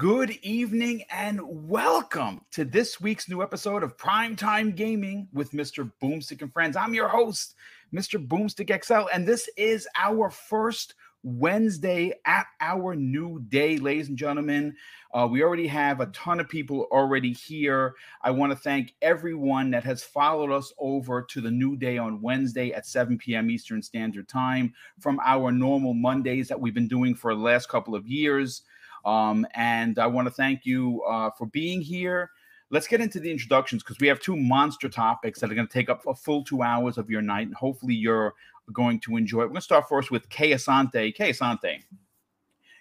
[0.00, 5.92] Good evening, and welcome to this week's new episode of Primetime Gaming with Mr.
[6.02, 6.74] Boomstick and Friends.
[6.74, 7.54] I'm your host,
[7.94, 8.16] Mr.
[8.26, 14.74] Boomstick XL, and this is our first Wednesday at our new day, ladies and gentlemen.
[15.12, 17.94] Uh, we already have a ton of people already here.
[18.22, 22.22] I want to thank everyone that has followed us over to the new day on
[22.22, 23.50] Wednesday at 7 p.m.
[23.50, 27.94] Eastern Standard Time from our normal Mondays that we've been doing for the last couple
[27.94, 28.62] of years.
[29.04, 32.30] Um, and I want to thank you uh, for being here.
[32.70, 35.72] Let's get into the introductions because we have two monster topics that are going to
[35.72, 37.46] take up a full two hours of your night.
[37.48, 38.34] And hopefully, you're
[38.72, 39.44] going to enjoy it.
[39.44, 41.14] We're going to start first with Kay Asante.
[41.14, 41.82] Kay Asante,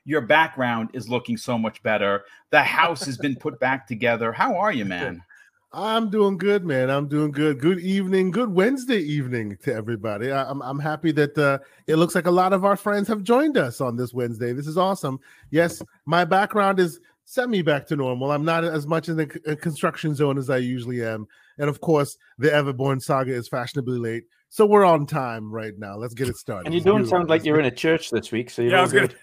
[0.06, 2.24] your background is looking so much better.
[2.52, 4.32] The house has been put back together.
[4.32, 5.24] How are you, man?
[5.72, 6.90] I'm doing good, man.
[6.90, 7.60] I'm doing good.
[7.60, 10.32] Good evening, good Wednesday evening to everybody.
[10.32, 13.08] I, am I'm, I'm happy that uh, it looks like a lot of our friends
[13.08, 14.52] have joined us on this Wednesday.
[14.52, 15.20] This is awesome.
[15.52, 18.32] Yes, my background is semi back to normal.
[18.32, 21.28] I'm not as much in the construction zone as I usually am,
[21.60, 24.24] and of course, the Everborn saga is fashionably late.
[24.50, 25.98] So we're on time right now.
[25.98, 26.66] Let's get it started.
[26.66, 28.88] And you don't sound like you're in a church this week, so you're yeah, all
[28.88, 29.14] good.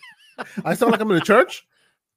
[0.66, 1.66] I sound like I'm in a church.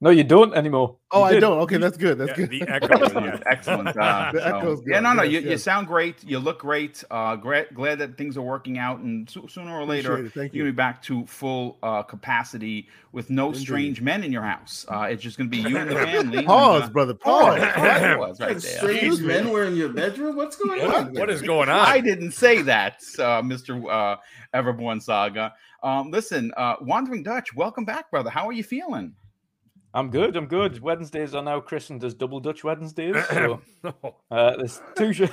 [0.01, 0.95] No, you don't anymore.
[1.11, 1.59] Oh, I don't.
[1.59, 2.17] Okay, that's good.
[2.17, 2.49] That's yeah, good.
[2.51, 3.39] The echoes, yeah.
[3.45, 3.89] excellent.
[3.97, 4.81] Uh, the echoes.
[4.87, 5.23] Yeah, no, no.
[5.23, 5.49] Yes, you, yes.
[5.49, 6.23] you sound great.
[6.23, 7.03] You look great.
[7.11, 7.73] Uh, great.
[7.73, 10.61] Glad that things are working out, and so, sooner or later, Thank you.
[10.61, 13.59] are gonna be back to full uh, capacity with no Indeed.
[13.59, 14.85] strange men in your house.
[14.87, 16.45] Uh, it's just gonna be you and the family.
[16.45, 17.13] Pause, and, brother.
[17.13, 17.59] Pause.
[17.59, 20.37] pause right strange men were in your bedroom.
[20.37, 21.13] What's going on?
[21.13, 21.79] What is going on?
[21.87, 24.15] I didn't say that, uh, Mister uh,
[24.53, 25.53] Everborn Saga.
[25.83, 28.29] Um, listen, uh, Wandering Dutch, welcome back, brother.
[28.29, 29.13] How are you feeling?
[29.93, 30.35] I'm good.
[30.35, 30.79] I'm good.
[30.81, 33.15] Wednesdays are now christened as Double Dutch Wednesdays.
[33.29, 33.61] So
[34.31, 35.31] uh, there's two shows,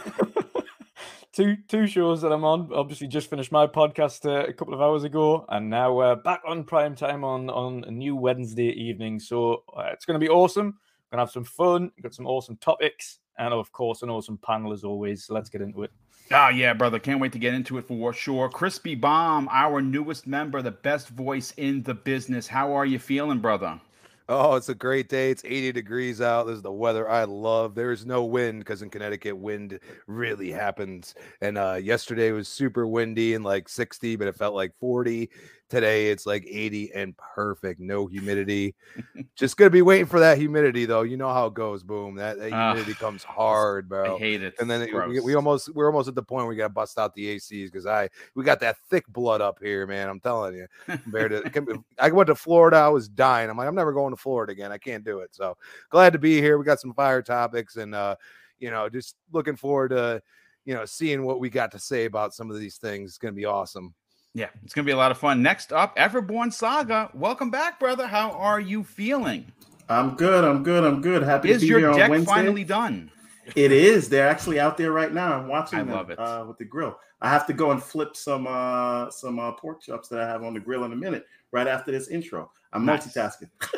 [1.32, 2.70] two two shows that I'm on.
[2.72, 6.14] Obviously, just finished my podcast uh, a couple of hours ago, and now we're uh,
[6.16, 9.20] back on prime time on on a new Wednesday evening.
[9.20, 10.78] So uh, it's going to be awesome.
[11.12, 11.90] We're Gonna have some fun.
[12.02, 15.26] Got some awesome topics, and of course, an awesome panel as always.
[15.26, 15.90] So let's get into it.
[16.32, 16.98] Oh, yeah, brother.
[16.98, 18.48] Can't wait to get into it for sure.
[18.48, 22.48] Crispy Bomb, our newest member, the best voice in the business.
[22.48, 23.80] How are you feeling, brother?
[24.28, 25.30] Oh, it's a great day.
[25.30, 26.46] It's 80 degrees out.
[26.48, 27.76] This is the weather I love.
[27.76, 29.78] There is no wind because in Connecticut, wind
[30.08, 31.14] really happens.
[31.40, 35.30] And uh, yesterday was super windy and like 60, but it felt like 40.
[35.68, 38.76] Today it's like 80 and perfect, no humidity.
[39.36, 41.02] Just gonna be waiting for that humidity though.
[41.02, 41.82] You know how it goes.
[41.82, 44.14] Boom, that, that humidity uh, comes hard, bro.
[44.14, 44.54] I hate it.
[44.60, 46.72] And then it, we, we, almost we're almost at the point where we got to
[46.72, 50.08] bust out the ACs because I we got that thick blood up here, man.
[50.08, 50.68] I'm telling you.
[50.86, 53.50] Compared to, I went to Florida, I was dying.
[53.50, 54.70] I'm like, I'm never going to Florida again.
[54.70, 55.34] I can't do it.
[55.34, 55.56] So
[55.90, 56.58] glad to be here.
[56.58, 58.14] We got some fire topics and uh,
[58.60, 60.22] you know, just looking forward to
[60.64, 63.10] you know seeing what we got to say about some of these things.
[63.10, 63.94] It's gonna be awesome.
[64.36, 65.40] Yeah, it's gonna be a lot of fun.
[65.40, 67.10] Next up, Everborn Saga.
[67.14, 68.06] Welcome back, brother.
[68.06, 69.50] How are you feeling?
[69.88, 70.44] I'm good.
[70.44, 70.84] I'm good.
[70.84, 71.22] I'm good.
[71.22, 72.12] Happy is to be here deck on Wednesday.
[72.12, 73.10] Is your deck finally done?
[73.54, 74.10] It is.
[74.10, 75.32] They're actually out there right now.
[75.32, 76.18] I'm watching I them love it.
[76.18, 76.98] Uh, with the grill.
[77.22, 80.44] I have to go and flip some uh, some uh, pork chops that I have
[80.44, 81.24] on the grill in a minute.
[81.50, 83.06] Right after this intro, I'm nice.
[83.06, 83.48] multitasking.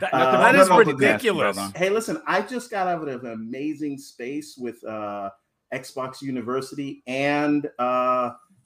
[0.00, 1.58] that, uh, that is ridiculous.
[1.74, 5.30] Hey, listen, I just got out of an amazing space with uh,
[5.72, 7.66] Xbox University and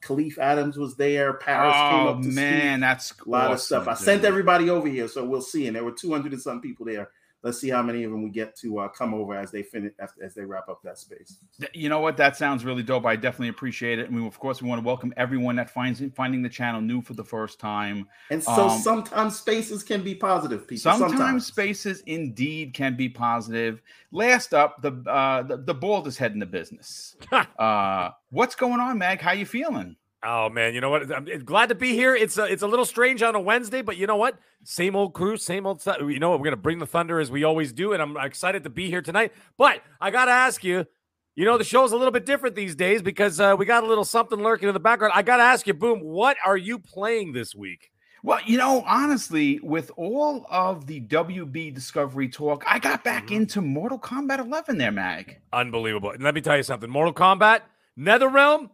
[0.07, 1.35] Kahlief Adams was there.
[1.35, 2.81] Paris oh, came up to man, speak.
[2.81, 3.89] that's a lot awesome, of stuff.
[3.89, 5.67] I sent everybody over here, so we'll see.
[5.67, 7.11] And there were 200 and some people there.
[7.47, 9.93] Let's see how many of them we get to uh, come over as they finish
[10.21, 11.39] as they wrap up that space.
[11.73, 12.17] You know what?
[12.17, 13.07] That sounds really dope.
[13.07, 14.09] I definitely appreciate it.
[14.11, 17.01] And we, of course, we want to welcome everyone that finds finding the channel new
[17.01, 18.09] for the first time.
[18.33, 20.67] And so um, sometimes spaces can be positive.
[20.67, 23.81] People sometimes, sometimes, spaces indeed can be positive.
[24.11, 27.15] Last up, the uh, the, the baldest head in the business.
[27.61, 29.21] uh, what's going on, Mag?
[29.21, 29.95] How you feeling?
[30.25, 31.13] Oh man, you know what?
[31.15, 32.15] I'm glad to be here.
[32.15, 34.39] It's a, it's a little strange on a Wednesday, but you know what?
[34.65, 35.99] Same old crew, same old stuff.
[36.01, 36.41] You know what?
[36.41, 39.03] We're gonna bring the thunder as we always do, and I'm excited to be here
[39.03, 39.33] tonight.
[39.57, 40.87] But I gotta ask you,
[41.35, 43.87] you know, the show's a little bit different these days because uh, we got a
[43.87, 45.13] little something lurking in the background.
[45.15, 47.91] I gotta ask you, Boom, what are you playing this week?
[48.23, 53.35] Well, you know, honestly, with all of the WB Discovery talk, I got back mm-hmm.
[53.35, 55.39] into Mortal Kombat 11 there, Mag.
[55.53, 56.11] Unbelievable.
[56.11, 57.61] And let me tell you something Mortal Kombat,
[57.97, 58.71] NetherRealm,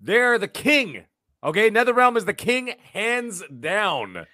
[0.00, 1.04] they're the king.
[1.42, 4.26] Okay, NetherRealm is the king, hands down.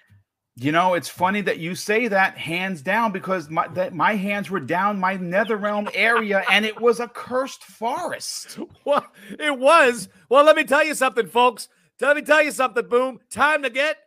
[0.57, 4.49] You know, it's funny that you say that hands down because my that my hands
[4.49, 8.57] were down my NetherRealm area and it was a cursed forest.
[8.85, 9.05] Well,
[9.37, 10.07] it was.
[10.29, 11.67] Well, let me tell you something, folks.
[11.99, 13.19] Let me tell you something, boom.
[13.29, 13.97] Time to get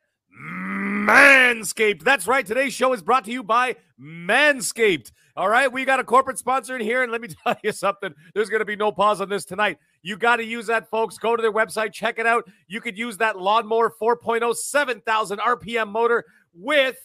[1.09, 2.03] Manscaped.
[2.03, 2.47] That's right.
[2.47, 5.13] Today's show is brought to you by Manscaped.
[5.37, 8.13] All right, we got a corporate sponsor in here, and let me tell you something.
[8.35, 9.79] There's going to be no pause on this tonight.
[10.03, 11.19] You got to use that, folks.
[11.19, 12.49] Go to their website, check it out.
[12.67, 16.25] You could use that lawnmower 4.0 7,000 RPM motor
[16.55, 16.99] with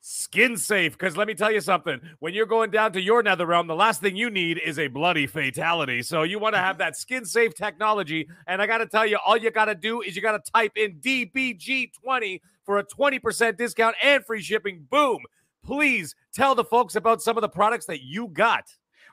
[0.00, 0.92] skin safe.
[0.92, 3.74] Because let me tell you something when you're going down to your nether realm, the
[3.74, 6.02] last thing you need is a bloody fatality.
[6.02, 8.28] So you want to have that skin safe technology.
[8.46, 10.50] And I got to tell you, all you got to do is you got to
[10.50, 14.86] type in DBG20 for a 20% discount and free shipping.
[14.90, 15.18] Boom.
[15.64, 18.64] Please tell the folks about some of the products that you got.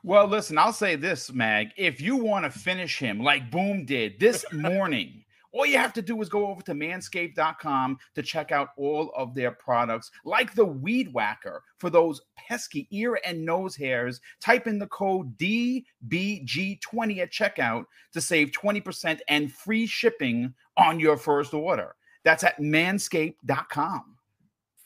[0.05, 1.69] Well, listen, I'll say this, Mag.
[1.77, 6.01] If you want to finish him like Boom did this morning, all you have to
[6.03, 10.63] do is go over to manscaped.com to check out all of their products, like the
[10.63, 14.21] Weed Whacker for those pesky ear and nose hairs.
[14.39, 21.17] Type in the code DBG20 at checkout to save 20% and free shipping on your
[21.17, 21.95] first order.
[22.23, 24.14] That's at manscaped.com.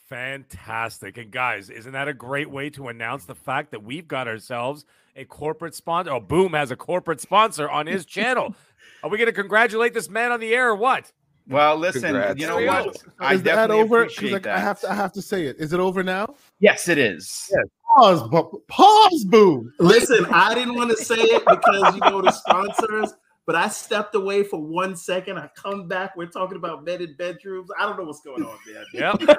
[0.09, 1.17] Fantastic.
[1.17, 4.83] And guys, isn't that a great way to announce the fact that we've got ourselves
[5.15, 6.11] a corporate sponsor?
[6.11, 8.55] Oh, Boom has a corporate sponsor on his channel.
[9.03, 11.11] Are we going to congratulate this man on the air or what?
[11.47, 12.39] Well, listen, Congrats.
[12.39, 12.95] you know what?
[12.95, 14.05] Is I is that over?
[14.05, 15.57] Because like, I have to, I have to say it.
[15.57, 16.35] Is it over now?
[16.59, 17.49] Yes, it is.
[17.51, 17.65] Yes.
[17.97, 19.73] Pause, pause, boom.
[19.79, 23.15] Listen, I didn't want to say it because you know the sponsors,
[23.49, 25.39] but I stepped away for one second.
[25.39, 26.15] I come back.
[26.15, 27.71] We're talking about bedded bedrooms.
[27.79, 28.85] I don't know what's going on, man.
[28.93, 29.37] Yep.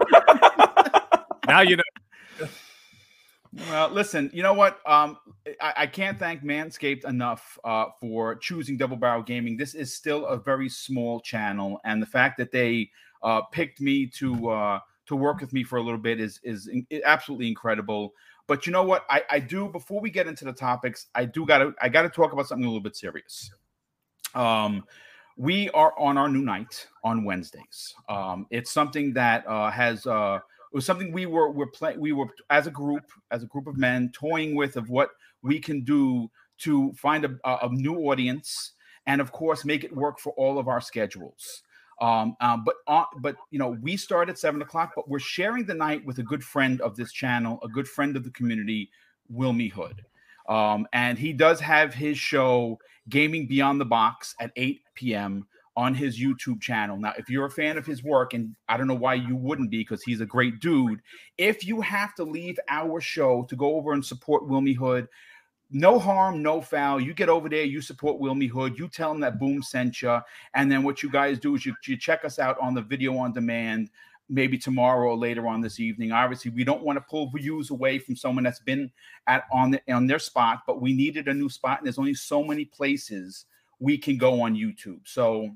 [1.47, 2.49] now you know.
[3.69, 4.81] Well, listen, you know what?
[4.85, 5.17] Um,
[5.61, 9.57] I, I can't thank Manscaped enough uh, for choosing Double Barrel Gaming.
[9.57, 12.91] This is still a very small channel, and the fact that they
[13.23, 16.67] uh, picked me to uh, to work with me for a little bit is is
[16.67, 18.15] in, absolutely incredible.
[18.49, 19.05] But you know what?
[19.09, 22.33] I, I do before we get into the topics, I do gotta I gotta talk
[22.33, 23.53] about something a little bit serious.
[24.35, 24.85] Um,
[25.37, 27.95] we are on our new night on Wednesdays.
[28.09, 30.41] Um, it's something that uh, has uh,
[30.73, 33.67] it was something we were we're playing we were as a group as a group
[33.67, 35.11] of men toying with of what
[35.43, 38.73] we can do to find a, a new audience
[39.07, 41.63] and of course make it work for all of our schedules
[42.01, 45.65] um, um, but uh, but you know we start at seven o'clock but we're sharing
[45.65, 48.91] the night with a good friend of this channel a good friend of the community
[49.33, 50.05] wilmy hood
[50.51, 55.95] um, and he does have his show gaming beyond the box at 8 p.m on
[55.95, 56.99] his YouTube channel.
[56.99, 59.71] Now, if you're a fan of his work, and I don't know why you wouldn't
[59.71, 61.01] be because he's a great dude,
[61.39, 65.09] if you have to leave our show to go over and support Wilmy Hood,
[65.71, 67.01] no harm, no foul.
[67.01, 70.19] You get over there, you support Wilmy Hood, you tell him that Boom sent you,
[70.55, 73.17] and then what you guys do is you, you check us out on the video
[73.17, 73.89] on demand.
[74.33, 76.13] Maybe tomorrow or later on this evening.
[76.13, 78.91] Obviously, we don't want to pull views away from someone that's been
[79.27, 82.15] at on the, on their spot, but we needed a new spot, and there's only
[82.15, 83.47] so many places
[83.81, 85.01] we can go on YouTube.
[85.05, 85.51] So,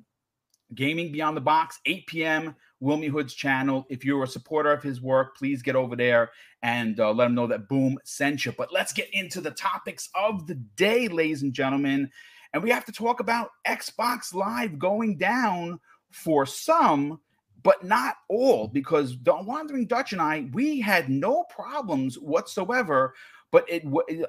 [0.75, 2.57] Gaming Beyond the Box, 8 p.m.
[2.83, 3.87] Wilmy Hood's channel.
[3.89, 6.31] If you're a supporter of his work, please get over there
[6.63, 8.53] and uh, let him know that Boom sent you.
[8.53, 12.11] But let's get into the topics of the day, ladies and gentlemen.
[12.53, 15.81] And we have to talk about Xbox Live going down
[16.11, 17.21] for some,
[17.65, 23.15] but not all, because the Wandering Dutch and I, we had no problems whatsoever
[23.55, 23.85] but it,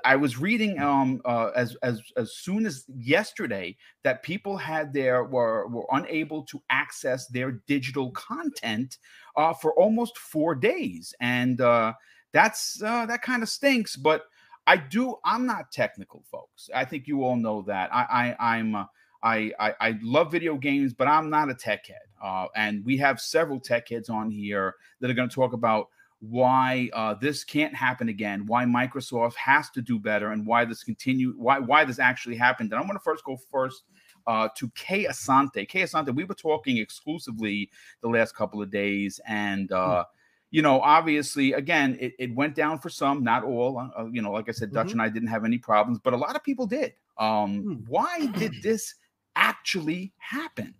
[0.06, 5.24] I was reading um, uh, as as as soon as yesterday that people had their
[5.24, 9.00] were were unable to access their digital content
[9.36, 11.94] uh, for almost four days, and uh,
[12.34, 13.96] that's uh, that kind of stinks.
[13.96, 14.25] But
[14.68, 15.15] I do.
[15.25, 16.70] I'm not technical, folks.
[16.72, 17.92] I think you all know that.
[17.92, 18.75] I, I I'm.
[18.75, 18.86] Uh,
[19.24, 21.98] I, I, I love video games, but I'm not a tech head.
[22.25, 25.89] Uh, and we have several tech heads on here that are going to talk about
[26.20, 30.84] why uh, this can't happen again, why Microsoft has to do better, and why this
[30.84, 32.72] continue, why why this actually happened.
[32.72, 33.84] And I'm going to first go first
[34.25, 35.67] uh, to Kay Asante.
[35.67, 37.70] Kay Asante, we were talking exclusively
[38.01, 40.05] the last couple of days, and uh, mm.
[40.50, 43.77] you know, obviously, again, it, it, went down for some, not all.
[43.77, 45.00] Uh, uh, you know, like I said, Dutch mm-hmm.
[45.00, 46.94] and I didn't have any problems, but a lot of people did.
[47.20, 47.84] Um, mm.
[47.88, 48.96] Why did this
[49.36, 50.74] actually happen?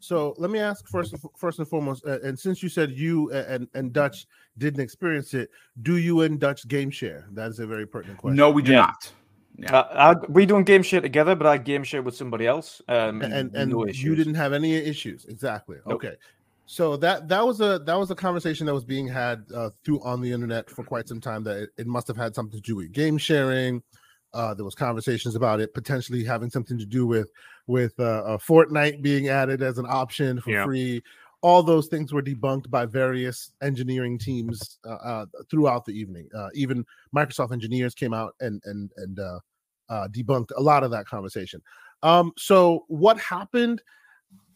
[0.00, 3.68] So let me ask first, first and foremost, uh, and since you said you and,
[3.74, 4.26] and Dutch
[4.56, 5.50] didn't experience it,
[5.82, 7.26] do you and Dutch game share?
[7.32, 8.36] That is a very pertinent question.
[8.36, 8.78] No, we do yeah.
[8.78, 9.12] not.
[9.58, 9.76] Yeah.
[9.76, 12.80] Uh, I, we don't game share together, but I game share with somebody else.
[12.86, 15.24] Um, and and, and no you didn't have any issues.
[15.24, 15.78] Exactly.
[15.84, 15.96] Nope.
[15.96, 16.14] Okay.
[16.66, 20.00] So that that was a that was a conversation that was being had uh, through
[20.04, 21.42] on the internet for quite some time.
[21.42, 23.82] That it, it must have had something to do with game sharing.
[24.34, 27.30] Uh, there was conversations about it potentially having something to do with
[27.68, 30.64] with uh, a Fortnite being added as an option for yeah.
[30.64, 31.02] free.
[31.42, 36.28] All those things were debunked by various engineering teams uh, uh, throughout the evening.
[36.36, 36.84] Uh, even
[37.14, 39.38] Microsoft engineers came out and and and uh,
[39.88, 41.62] uh, debunked a lot of that conversation.
[42.02, 43.82] Um, so what happened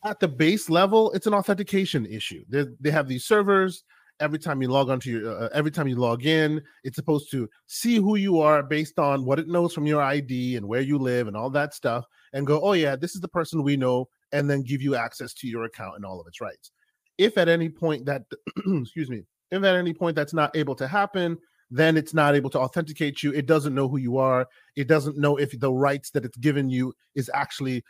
[0.05, 1.13] at the base level?
[1.13, 2.45] It's an authentication issue.
[2.49, 3.85] They they have these servers
[4.19, 7.49] every time you log onto your uh, every time you log in it's supposed to
[7.67, 10.99] see who you are based on what it knows from your id and where you
[10.99, 14.09] live and all that stuff and go oh yeah this is the person we know
[14.33, 16.71] and then give you access to your account and all of its rights
[17.19, 18.25] if at any point that
[18.67, 21.39] excuse me If at any point that's not able to happen,
[21.71, 23.33] then it's not able to authenticate you.
[23.33, 24.49] It doesn't know who you are.
[24.77, 27.85] It doesn't know if the rights that it's given you is actually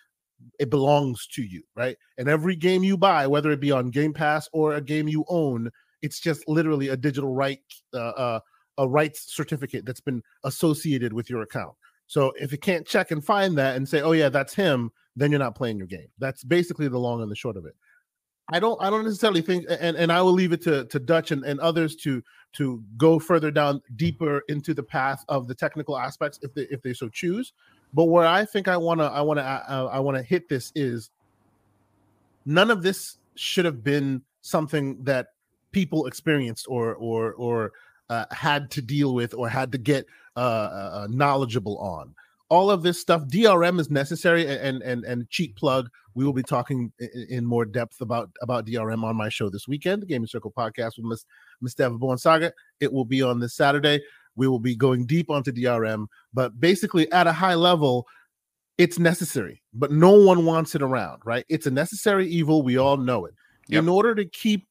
[0.59, 1.97] it belongs to you, right?
[2.19, 5.25] And every game you buy, whether it be on Game Pass or a game you
[5.29, 5.71] own,
[6.03, 7.61] it's just literally a digital right,
[7.95, 8.41] uh, uh,
[8.79, 11.75] a rights certificate that's been associated with your account.
[12.07, 15.31] So if you can't check and find that and say, "Oh yeah, that's him," then
[15.31, 16.09] you're not playing your game.
[16.19, 17.75] That's basically the long and the short of it.
[18.51, 21.31] I don't I don't necessarily think and, and I will leave it to, to Dutch
[21.31, 22.23] and, and others to
[22.55, 26.83] to go further down deeper into the path of the technical aspects if they if
[26.83, 27.53] they so choose.
[27.95, 31.11] But where I think I wanna I wanna uh, I wanna hit this is
[32.45, 35.29] none of this should have been something that
[35.71, 37.73] people experienced or or or
[38.13, 42.15] uh, had to deal with or had to get uh, uh, uh knowledgeable on.
[42.51, 45.89] All of this stuff drm is necessary and and and cheap plug.
[46.15, 46.93] We will be talking
[47.31, 50.99] in, more depth about about drm on my show this weekend the gaming circle podcast
[50.99, 51.25] with miss
[51.63, 54.01] miss Devaborn saga it will be on this saturday.
[54.35, 58.07] We will be going deep onto drm but basically at a high level
[58.77, 61.47] it's necessary but no one wants it around right?
[61.49, 62.63] It's a necessary evil.
[62.63, 63.35] We all know it.
[63.69, 63.83] Yep.
[63.83, 64.67] in order to keep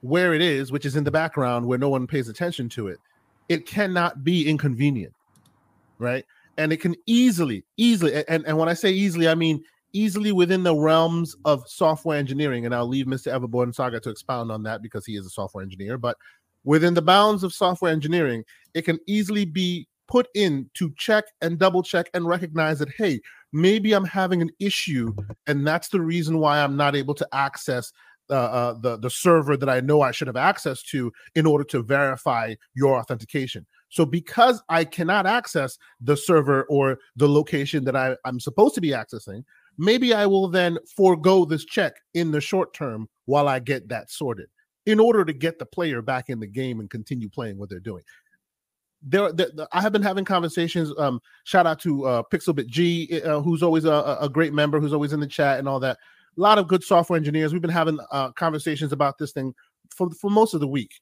[0.00, 2.98] where it is which is in the background where no one pays attention to it
[3.48, 5.12] it cannot be inconvenient
[5.98, 6.24] right
[6.58, 9.62] and it can easily, easily, and, and when I say easily, I mean
[9.94, 12.66] easily within the realms of software engineering.
[12.66, 13.32] And I'll leave Mr.
[13.32, 15.96] Everborn Saga to expound on that because he is a software engineer.
[15.96, 16.18] But
[16.64, 21.58] within the bounds of software engineering, it can easily be put in to check and
[21.58, 23.20] double check and recognize that, hey,
[23.52, 25.14] maybe I'm having an issue,
[25.46, 27.92] and that's the reason why I'm not able to access
[28.30, 31.64] uh, uh, the the server that I know I should have access to in order
[31.64, 33.66] to verify your authentication.
[33.90, 38.80] So because I cannot access the server or the location that I, I'm supposed to
[38.80, 39.44] be accessing,
[39.78, 44.10] maybe I will then forego this check in the short term while I get that
[44.10, 44.48] sorted
[44.86, 47.80] in order to get the player back in the game and continue playing what they're
[47.80, 48.02] doing.
[49.02, 50.92] There, there I have been having conversations.
[50.98, 54.92] Um, shout out to uh, Pixelbit G, uh, who's always a, a great member, who's
[54.92, 55.98] always in the chat and all that.
[56.36, 57.52] A lot of good software engineers.
[57.52, 59.54] We've been having uh, conversations about this thing
[59.90, 60.92] for, for most of the week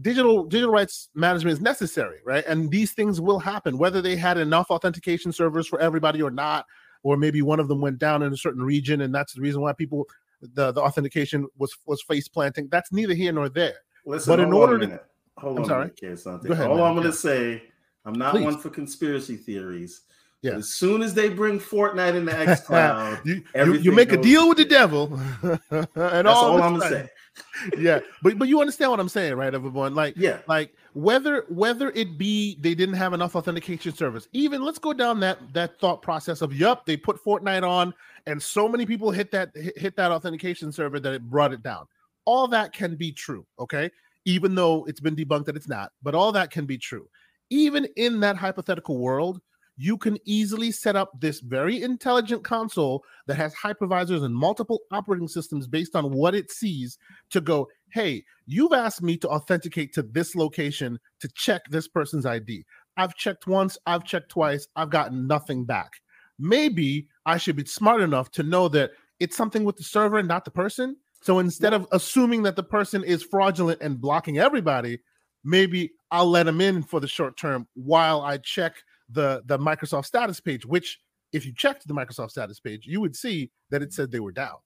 [0.00, 2.44] digital digital rights management is necessary, right?
[2.46, 6.66] And these things will happen, whether they had enough authentication servers for everybody or not,
[7.02, 9.60] or maybe one of them went down in a certain region, and that's the reason
[9.60, 10.08] why people
[10.54, 12.68] the, the authentication was was face planting.
[12.70, 13.74] That's neither here nor there.
[14.06, 15.00] Listen, but in order to
[15.36, 15.90] hold I'm on, sorry.
[16.00, 16.86] Go ahead, All man.
[16.86, 17.62] I'm going to say,
[18.04, 18.44] I'm not Please.
[18.44, 20.02] one for conspiracy theories.
[20.42, 20.56] Yeah.
[20.56, 24.16] As soon as they bring Fortnite in the X Cloud, you, you, you, make a
[24.16, 25.58] deal with the devil, and
[25.94, 27.08] That's all, all I'm gonna say
[27.78, 29.94] yeah, but but you understand what I'm saying, right, everyone?
[29.94, 34.78] Like, yeah, like whether whether it be they didn't have enough authentication service, even let's
[34.78, 37.94] go down that that thought process of yup, they put Fortnite on,
[38.26, 41.86] and so many people hit that hit that authentication server that it brought it down.
[42.24, 43.90] All that can be true, okay,
[44.24, 47.08] even though it's been debunked that it's not, but all that can be true.
[47.50, 49.40] Even in that hypothetical world,
[49.82, 55.26] you can easily set up this very intelligent console that has hypervisors and multiple operating
[55.26, 56.98] systems based on what it sees
[57.30, 62.24] to go, hey, you've asked me to authenticate to this location to check this person's
[62.24, 62.64] ID.
[62.96, 65.94] I've checked once, I've checked twice, I've gotten nothing back.
[66.38, 70.28] Maybe I should be smart enough to know that it's something with the server and
[70.28, 70.96] not the person.
[71.22, 75.00] So instead of assuming that the person is fraudulent and blocking everybody,
[75.42, 78.76] maybe I'll let them in for the short term while I check
[79.12, 80.98] the the Microsoft status page, which
[81.32, 84.32] if you checked the Microsoft status page, you would see that it said they were
[84.32, 84.56] down.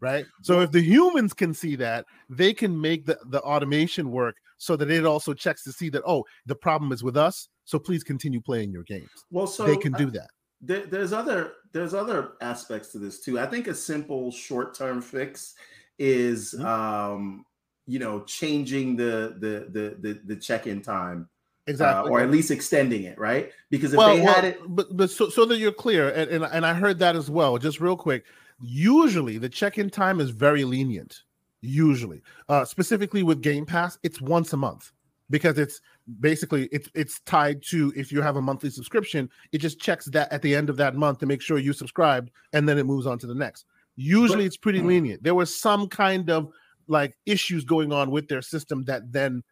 [0.00, 0.26] Right.
[0.42, 4.74] So if the humans can see that, they can make the, the automation work so
[4.74, 7.48] that it also checks to see that, oh, the problem is with us.
[7.66, 9.10] So please continue playing your games.
[9.30, 10.28] Well, so they can do that.
[10.60, 13.38] There, there's other there's other aspects to this too.
[13.38, 15.54] I think a simple short-term fix
[16.00, 16.66] is mm-hmm.
[16.66, 17.44] um,
[17.86, 21.28] you know, changing the the the the, the check-in time
[21.66, 23.52] exactly, uh, or at least extending it, right?
[23.70, 26.30] Because if well, they well, had it, but but so, so that you're clear, and,
[26.30, 27.58] and and I heard that as well.
[27.58, 28.24] Just real quick,
[28.60, 31.22] usually the check-in time is very lenient.
[31.60, 34.92] Usually, uh, specifically with Game Pass, it's once a month
[35.30, 35.80] because it's
[36.20, 40.32] basically it's it's tied to if you have a monthly subscription, it just checks that
[40.32, 43.06] at the end of that month to make sure you subscribed, and then it moves
[43.06, 43.64] on to the next.
[43.96, 45.22] Usually, but, it's pretty lenient.
[45.22, 46.52] There was some kind of
[46.88, 49.42] like issues going on with their system that then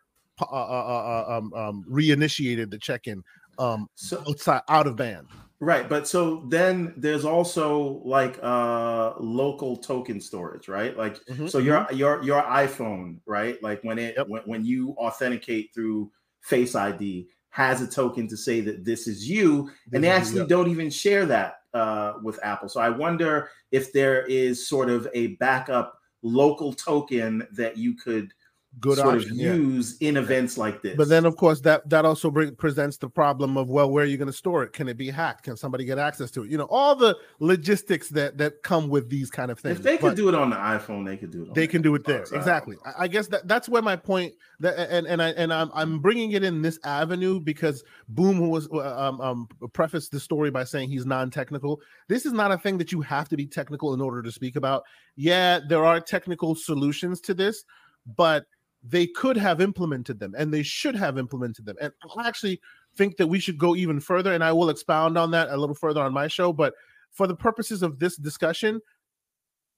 [0.41, 3.23] uh, uh, uh, uh, um, um, reinitiated the check-in
[3.59, 5.27] um, so, outside out of band.
[5.63, 10.97] Right, but so then there's also like uh local token storage, right?
[10.97, 11.49] Like mm-hmm.
[11.49, 11.97] so your mm-hmm.
[11.97, 13.63] your your iPhone, right?
[13.63, 14.27] Like when it yep.
[14.27, 19.29] when, when you authenticate through Face ID has a token to say that this is
[19.29, 22.71] you, this and they actually don't even share that uh with Apple.
[22.71, 28.33] So I wonder if there is sort of a backup local token that you could
[28.79, 30.11] good sort option, of use yeah.
[30.11, 30.97] in events like this.
[30.97, 34.07] But then, of course, that that also bring, presents the problem of well, where are
[34.07, 34.73] you going to store it?
[34.73, 35.45] Can it be hacked?
[35.45, 36.51] Can somebody get access to it?
[36.51, 39.79] You know, all the logistics that that come with these kind of things.
[39.79, 41.55] If they could do it on the iPhone, they could do it.
[41.55, 42.23] they can do it there.
[42.23, 42.77] Exactly.
[42.85, 44.35] I, I guess that that's where my point.
[44.61, 48.69] That and and I and I'm I'm bringing it in this avenue because Boom was
[48.71, 51.81] uh, um, um prefaced the story by saying he's non-technical.
[52.09, 54.57] This is not a thing that you have to be technical in order to speak
[54.57, 54.85] about.
[55.17, 57.65] Yeah, there are technical solutions to this,
[58.17, 58.45] but
[58.83, 61.77] they could have implemented them and they should have implemented them.
[61.81, 62.61] And I actually
[62.97, 65.75] think that we should go even further, and I will expound on that a little
[65.75, 66.53] further on my show.
[66.53, 66.75] But
[67.13, 68.81] for the purposes of this discussion,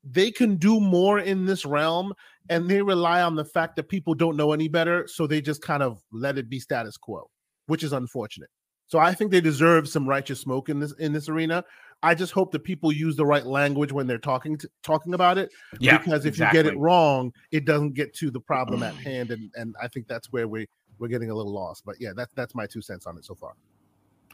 [0.05, 2.13] they can do more in this realm
[2.49, 5.07] and they rely on the fact that people don't know any better.
[5.07, 7.31] So they just kind of let it be status quo,
[7.67, 8.51] which is unfortunate.
[8.87, 11.65] So I think they deserve some righteous smoke in this in this arena.
[12.03, 15.39] I just hope that people use the right language when they're talking to, talking about
[15.39, 15.53] it.
[15.79, 16.59] Yeah, because if exactly.
[16.59, 19.89] you get it wrong, it doesn't get to the problem at hand, and and I
[19.89, 20.69] think that's where we
[20.99, 21.85] we're getting a little lost.
[21.85, 23.55] But yeah, that's that's my two cents on it so far.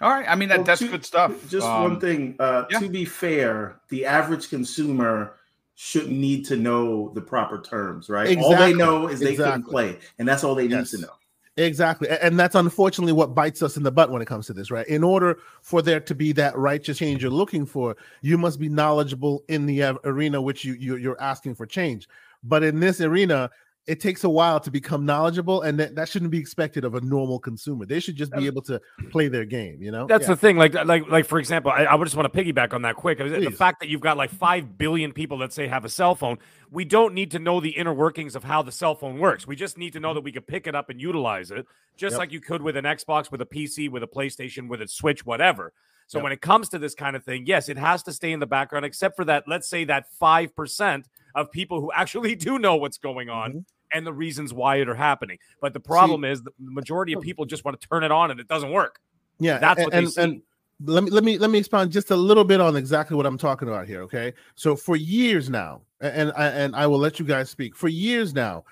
[0.01, 1.33] All right, I mean that well, that's to, good stuff.
[1.49, 2.37] Just um, one thing.
[2.39, 2.79] Uh, yeah.
[2.79, 5.35] To be fair, the average consumer
[5.75, 8.29] shouldn't need to know the proper terms, right?
[8.29, 8.55] Exactly.
[8.55, 9.63] All they know is they exactly.
[9.63, 10.93] can play, and that's all they yes.
[10.93, 11.13] need to know.
[11.59, 12.09] Exactly.
[12.09, 14.87] And that's unfortunately what bites us in the butt when it comes to this, right?
[14.87, 18.69] In order for there to be that righteous change you're looking for, you must be
[18.69, 22.09] knowledgeable in the arena which you, you are asking for change.
[22.45, 23.51] But in this arena,
[23.89, 27.01] it takes a while to become knowledgeable and that, that shouldn't be expected of a
[27.01, 28.81] normal consumer they should just be able to
[29.11, 30.29] play their game you know that's yeah.
[30.29, 32.97] the thing like like like for example i, I just want to piggyback on that
[32.97, 33.45] quick Please.
[33.45, 36.39] the fact that you've got like 5 billion people that say have a cell phone
[36.71, 39.57] we don't need to know the inner workings of how the cell phone works we
[39.57, 42.19] just need to know that we could pick it up and utilize it just yep.
[42.19, 45.25] like you could with an xbox with a pc with a playstation with a switch
[45.25, 45.73] whatever
[46.07, 46.23] so yep.
[46.23, 48.47] when it comes to this kind of thing, yes, it has to stay in the
[48.47, 52.97] background, except for that, let's say that 5% of people who actually do know what's
[52.97, 53.51] going on.
[53.51, 53.59] Mm-hmm
[53.93, 55.39] and the reasons why it are happening.
[55.61, 57.23] But the problem see, is the majority of oh.
[57.23, 59.01] people just want to turn it on and it doesn't work.
[59.39, 60.23] Yeah, that's and, what they and, see.
[60.23, 60.43] And
[60.85, 63.39] let me let me let me expound just a little bit on exactly what I'm
[63.39, 64.03] talking about here.
[64.03, 67.75] Okay, so for years now, and and, and I will let you guys speak.
[67.75, 68.65] For years now,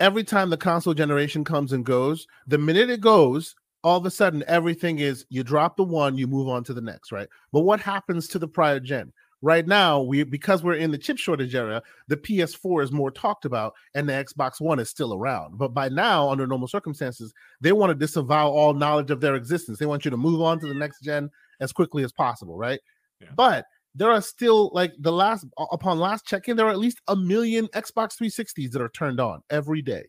[0.00, 4.10] every time the console generation comes and goes, the minute it goes, all of a
[4.10, 7.28] sudden everything is you drop the one, you move on to the next, right?
[7.52, 9.12] But what happens to the prior gen?
[9.44, 13.44] Right now we because we're in the chip shortage era the ps4 is more talked
[13.44, 17.72] about and the xbox one is still around but by now under normal circumstances they
[17.72, 20.66] want to disavow all knowledge of their existence they want you to move on to
[20.66, 21.30] the next gen
[21.60, 22.80] as quickly as possible right
[23.20, 23.28] yeah.
[23.36, 27.14] but there are still like the last upon last check-in there are at least a
[27.14, 30.04] million xbox 360s that are turned on every day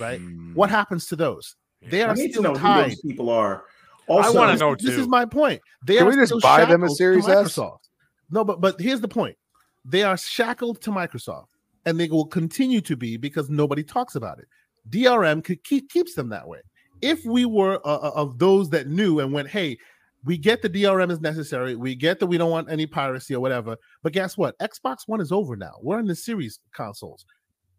[0.00, 0.54] right mm.
[0.54, 1.56] what happens to those
[1.90, 3.64] they are still tied people are
[4.06, 5.02] also, I want to know this too.
[5.02, 5.60] is my point.
[5.84, 7.58] They Can we just buy them a Series S?
[8.30, 9.36] No, but but here's the point:
[9.84, 11.46] they are shackled to Microsoft,
[11.86, 14.46] and they will continue to be because nobody talks about it.
[14.90, 16.60] DRM keep, keeps them that way.
[17.00, 19.78] If we were uh, uh, of those that knew and went, hey,
[20.24, 23.40] we get the DRM is necessary, we get that we don't want any piracy or
[23.40, 24.58] whatever, but guess what?
[24.58, 25.74] Xbox One is over now.
[25.80, 27.24] We're in the series consoles.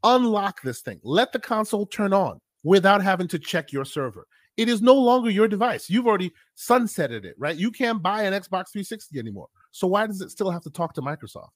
[0.03, 0.99] Unlock this thing.
[1.03, 4.25] Let the console turn on without having to check your server.
[4.55, 5.89] It is no longer your device.
[5.89, 7.55] You've already sunsetted it, right?
[7.55, 9.47] You can't buy an Xbox 360 anymore.
[9.71, 11.49] So why does it still have to talk to Microsoft?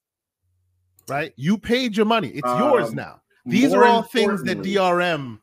[1.08, 1.34] Right?
[1.36, 2.30] You paid your money.
[2.30, 3.22] It's um, yours now.
[3.46, 5.40] These are all things that DRM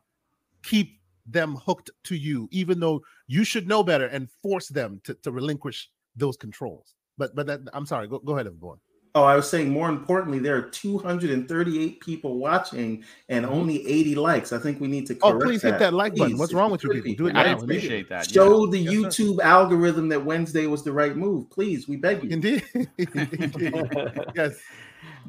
[0.63, 5.13] keep them hooked to you, even though you should know better and force them to,
[5.15, 6.95] to relinquish those controls.
[7.17, 8.79] But but that, I'm sorry, go, go ahead, everyone.
[9.13, 13.53] Oh, I was saying more importantly, there are 238 people watching and mm-hmm.
[13.53, 14.53] only 80 likes.
[14.53, 15.73] I think we need to Oh, please that.
[15.73, 16.37] hit that like please, button.
[16.37, 17.13] What's wrong with you people?
[17.15, 17.41] Do it now.
[17.41, 18.29] I appreciate that.
[18.29, 18.71] Show yeah.
[18.71, 19.43] the yes, YouTube sir.
[19.43, 21.49] algorithm that Wednesday was the right move.
[21.49, 22.29] Please, we beg you.
[22.29, 22.63] Indeed.
[24.35, 24.57] yes.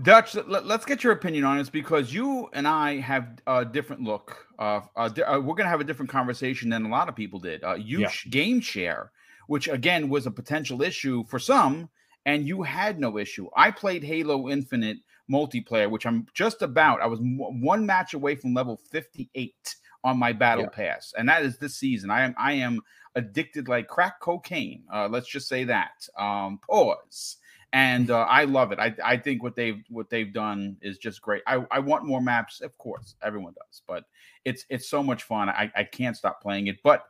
[0.02, 4.02] Dutch, let, us get your opinion on this because you and I have a different
[4.02, 4.46] look.
[4.58, 7.40] Uh, uh, uh we're going to have a different conversation than a lot of people
[7.40, 7.64] did.
[7.64, 8.10] Uh, you yeah.
[8.30, 9.10] game share,
[9.48, 11.88] which again was a potential issue for some
[12.26, 13.48] and you had no issue.
[13.56, 14.98] I played Halo Infinite
[15.30, 17.00] multiplayer, which I'm just about.
[17.00, 20.94] I was one match away from level 58 on my battle yeah.
[20.94, 22.10] pass, and that is this season.
[22.10, 22.80] I am I am
[23.14, 24.82] addicted like crack cocaine.
[24.92, 26.08] Uh, let's just say that.
[26.18, 27.36] Um, pause.
[27.74, 28.78] And uh, I love it.
[28.78, 31.42] I, I think what they've what they've done is just great.
[31.46, 34.04] I, I want more maps, of course, everyone does, but
[34.44, 35.48] it's it's so much fun.
[35.48, 36.82] I, I can't stop playing it.
[36.82, 37.06] But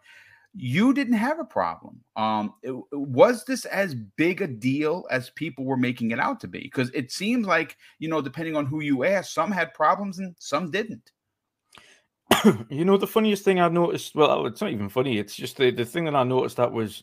[0.55, 2.01] you didn't have a problem.
[2.17, 6.49] Um, it, was this as big a deal as people were making it out to
[6.49, 6.61] be?
[6.61, 10.35] Because it seems like, you know, depending on who you ask, some had problems and
[10.39, 11.11] some didn't.
[12.69, 15.71] you know, the funniest thing I noticed, well, it's not even funny, it's just the,
[15.71, 17.03] the thing that I noticed that was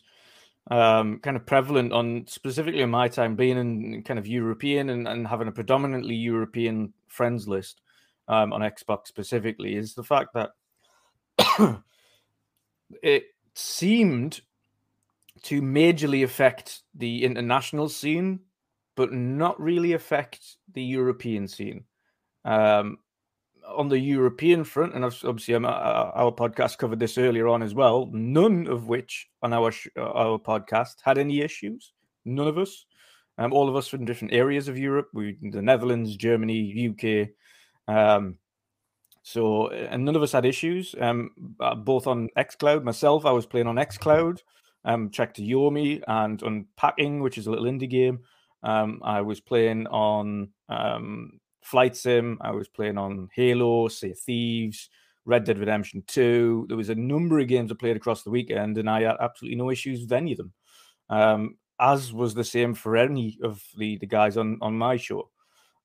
[0.70, 5.08] um, kind of prevalent on specifically in my time being in kind of European and,
[5.08, 7.80] and having a predominantly European friends list
[8.28, 10.50] um, on Xbox specifically is the fact that
[13.02, 13.24] it
[13.60, 14.40] seemed
[15.42, 18.40] to majorly affect the international scene,
[18.96, 21.84] but not really affect the European scene.
[22.44, 22.98] Um,
[23.66, 28.08] on the European front, and obviously um, our podcast covered this earlier on as well.
[28.12, 31.92] None of which on our our podcast had any issues.
[32.24, 32.84] None of us.
[33.38, 35.08] Um, all of us from different areas of Europe.
[35.14, 37.28] We, the Netherlands, Germany, UK.
[37.88, 38.38] Um,
[39.30, 40.92] so, and none of us had issues.
[41.00, 41.30] Um,
[41.84, 42.82] both on XCloud.
[42.82, 44.40] Myself, I was playing on XCloud.
[44.84, 48.20] Um, Trek to Yomi and Unpacking, which is a little indie game.
[48.64, 52.38] Um, I was playing on um, Flight Sim.
[52.40, 54.88] I was playing on Halo, Sea Thieves,
[55.26, 56.66] Red Dead Redemption 2.
[56.66, 59.58] There was a number of games I played across the weekend, and I had absolutely
[59.58, 60.52] no issues with any of them.
[61.08, 65.30] Um, as was the same for any of the, the guys on, on my show.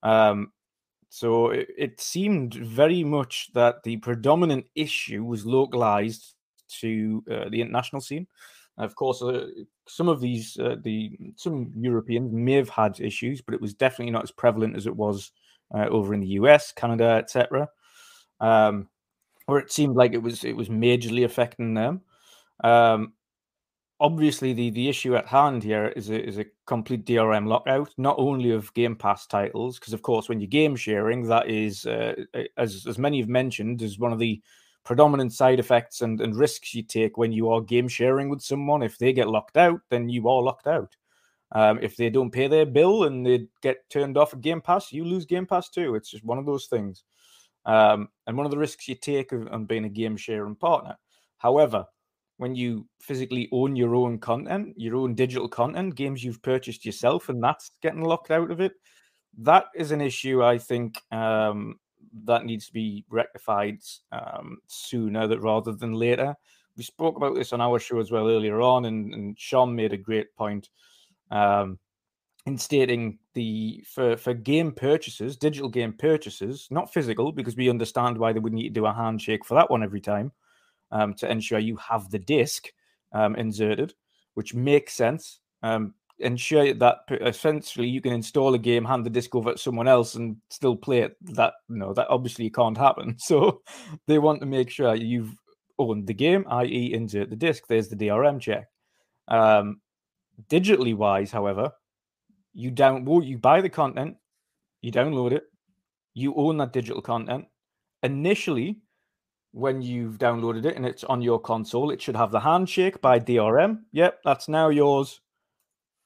[0.02, 0.52] Um,
[1.16, 6.34] so it, it, seemed very much that the predominant issue was localized
[6.82, 8.28] to uh, the international scene.
[8.78, 9.48] Of course, uh,
[9.88, 14.12] some of these, uh, the some Europeans may have had issues, but it was definitely
[14.12, 15.32] not as prevalent as it was
[15.74, 17.70] uh, over in the US, Canada, etc.
[18.42, 18.90] Um,
[19.46, 22.02] where it seemed like it was it was majorly affecting them.
[22.62, 23.14] Um,
[24.00, 28.16] obviously, the the issue at hand here is a, is a complete DRM lockout, not
[28.18, 32.16] only of Game Pass titles, because of course, when you're game sharing, that is uh,
[32.58, 34.42] as as many have mentioned, is one of the
[34.84, 38.84] predominant side effects and, and risks you take when you are game sharing with someone.
[38.84, 40.96] If they get locked out, then you are locked out.
[41.52, 44.92] Um, if they don't pay their bill and they get turned off at Game Pass,
[44.92, 45.96] you lose Game Pass too.
[45.96, 47.04] It's just one of those things.
[47.66, 50.98] Um, and one of the risks you take on being a game sharing partner.
[51.38, 51.86] However,
[52.38, 57.30] when you physically own your own content, your own digital content, games you've purchased yourself,
[57.30, 58.74] and that's getting locked out of it,
[59.38, 61.80] that is an issue I think um,
[62.26, 63.80] that needs to be rectified
[64.12, 66.36] um, sooner that rather than later.
[66.78, 69.94] We spoke about this on our show as well earlier on, and, and Sean made
[69.94, 70.70] a great point
[71.32, 71.80] um,
[72.46, 78.18] in stating the for for game purchases, digital game purchases, not physical, because we understand
[78.18, 80.34] why they would need to do a handshake for that one every time
[80.92, 82.68] um, to ensure you have the disc
[83.12, 83.94] um, inserted,
[84.34, 85.40] which makes sense.
[85.64, 89.88] Um, ensure that essentially you can install a game, hand the disc over to someone
[89.88, 91.18] else, and still play it.
[91.22, 93.18] That know that obviously can't happen.
[93.20, 93.62] So
[94.08, 95.36] they want to make sure you've
[95.78, 97.64] owned the game, i.e., insert the disc.
[97.68, 98.68] There's the DRM check.
[99.28, 99.82] Um,
[100.50, 101.72] Digitally wise, however,
[102.54, 104.18] you download, you buy the content,
[104.82, 105.44] you download it,
[106.14, 107.46] you own that digital content.
[108.04, 108.82] Initially,
[109.56, 113.18] when you've downloaded it and it's on your console, it should have the handshake by
[113.18, 113.80] DRM.
[113.94, 115.22] Yep, that's now yours.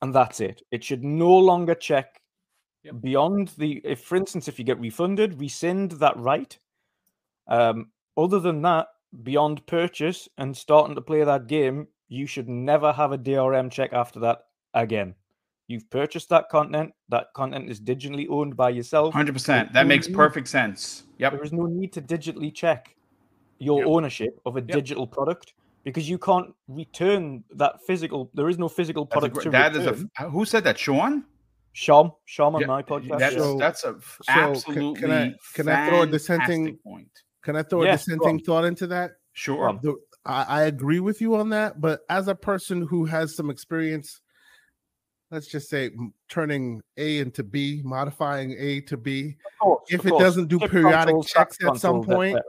[0.03, 0.61] And that's it.
[0.69, 2.21] It should no longer check
[2.83, 3.01] yep.
[3.01, 6.57] beyond the if for instance, if you get refunded, rescind that right.
[7.47, 8.89] Um, other than that,
[9.23, 13.93] beyond purchase and starting to play that game, you should never have a DRM check
[13.93, 14.43] after that
[14.75, 15.15] again.
[15.67, 16.91] You've purchased that content.
[17.09, 19.11] That content is digitally owned by yourself.
[19.11, 19.73] Hundred percent.
[19.73, 21.05] That makes perfect sense.
[21.17, 21.31] Yep.
[21.31, 22.95] There is no need to digitally check
[23.59, 23.87] your yep.
[23.87, 24.69] ownership of a yep.
[24.69, 28.29] digital product because you can't return that physical.
[28.33, 29.35] There is no physical product.
[29.35, 30.09] That's a, that is a.
[30.19, 30.77] Uh, who said that?
[30.77, 31.25] Sean.
[31.73, 32.11] Sean.
[32.25, 33.19] Sean on yeah, my podcast.
[33.19, 35.01] That's, so, that's a so absolutely.
[35.01, 37.11] Can, I can I throw a dissenting point?
[37.43, 39.11] Can I throw a dissenting thought into that?
[39.33, 39.79] Sure.
[39.81, 39.95] The,
[40.25, 44.21] I, I agree with you on that, but as a person who has some experience,
[45.31, 45.91] let's just say
[46.27, 50.21] turning A into B, modifying A to B, course, if it course.
[50.21, 52.39] doesn't do Chip periodic consoles, checks at some point,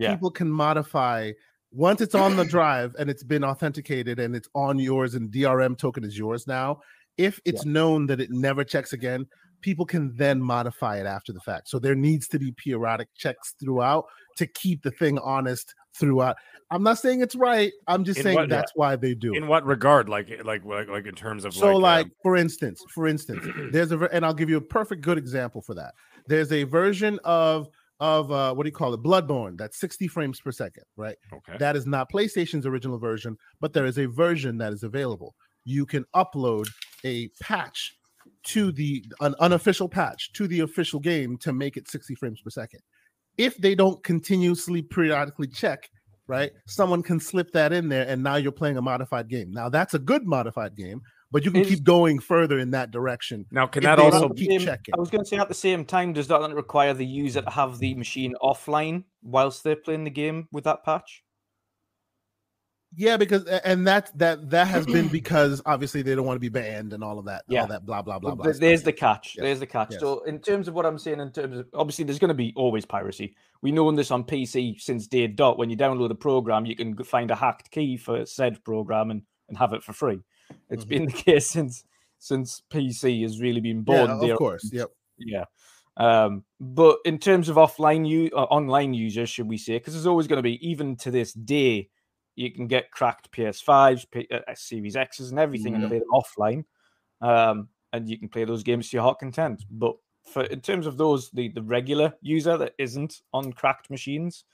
[0.00, 0.14] yeah.
[0.14, 1.32] people can modify
[1.72, 5.78] once it's on the drive and it's been authenticated and it's on yours and DRM
[5.78, 6.80] token is yours now.
[7.16, 7.72] If it's yeah.
[7.72, 9.26] known that it never checks again,
[9.60, 11.68] people can then modify it after the fact.
[11.68, 14.06] So there needs to be periodic checks throughout
[14.38, 16.36] to keep the thing honest throughout.
[16.70, 17.72] I'm not saying it's right.
[17.86, 19.34] I'm just in saying what, that's why they do.
[19.34, 19.46] In it.
[19.46, 20.08] what regard?
[20.08, 22.12] Like, like, like, like in terms of so, like, like um...
[22.22, 25.74] for instance, for instance, there's a and I'll give you a perfect good example for
[25.74, 25.94] that.
[26.26, 27.68] There's a version of
[28.00, 29.02] of uh, what do you call it?
[29.02, 29.56] Bloodborne.
[29.58, 31.16] That's 60 frames per second, right?
[31.32, 31.58] Okay.
[31.58, 35.34] That is not PlayStation's original version, but there is a version that is available.
[35.64, 36.68] You can upload
[37.04, 37.94] a patch
[38.42, 42.50] to the an unofficial patch to the official game to make it 60 frames per
[42.50, 42.80] second.
[43.36, 45.88] If they don't continuously periodically check,
[46.26, 46.52] right?
[46.66, 49.50] Someone can slip that in there and now you're playing a modified game.
[49.50, 53.46] Now that's a good modified game, but you can keep going further in that direction.
[53.50, 54.94] Now, can that also keep checking?
[54.94, 57.50] I was going to say at the same time, does that require the user to
[57.50, 61.22] have the machine offline whilst they're playing the game with that patch?
[62.96, 66.48] Yeah, because and that that that has been because obviously they don't want to be
[66.48, 67.44] banned and all of that.
[67.46, 68.34] Yeah, all that blah blah blah.
[68.34, 68.84] blah there's stuff.
[68.84, 69.36] the catch.
[69.36, 69.42] Yes.
[69.42, 69.92] There's the catch.
[69.92, 70.00] Yes.
[70.00, 72.52] So in terms of what I'm saying, in terms of obviously there's going to be
[72.56, 73.36] always piracy.
[73.62, 75.56] We know this on PC since day dot.
[75.56, 79.22] When you download a program, you can find a hacked key for said program and,
[79.48, 80.18] and have it for free.
[80.70, 80.88] It's Mhm.
[80.88, 81.84] been the case since
[82.18, 84.18] since PC has really been born.
[84.22, 84.70] Yeah, of course.
[84.72, 84.90] Yep.
[85.18, 85.44] Yeah.
[85.96, 90.06] Um, but in terms of offline you uh, online users, should we say, because there's
[90.06, 91.88] always going to be, even to this day,
[92.36, 95.88] you can get cracked PS5s, P- uh, uh, Series X's, and everything, and Mhm.
[95.88, 96.64] play them offline,
[97.20, 99.64] um, and you can play those games to your heart content.
[99.70, 104.44] But for in terms of those, the the regular user that isn't on cracked machines,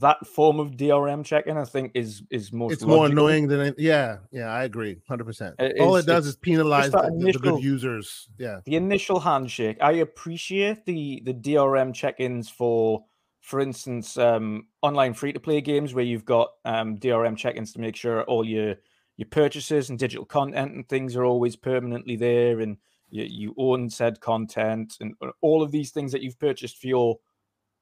[0.00, 2.72] that form of DRM checking, I think, is is most.
[2.72, 5.56] It's more annoying than it, yeah, yeah, I agree, hundred percent.
[5.80, 8.28] All it does is penalize the, the- the good users.
[8.38, 13.04] Yeah, the initial handshake i appreciate the the drm check-ins for
[13.40, 17.80] for instance um online free to play games where you've got um drm check-ins to
[17.80, 18.76] make sure all your
[19.16, 22.76] your purchases and digital content and things are always permanently there and
[23.10, 26.86] you, you own said content and uh, all of these things that you've purchased for
[26.86, 27.18] your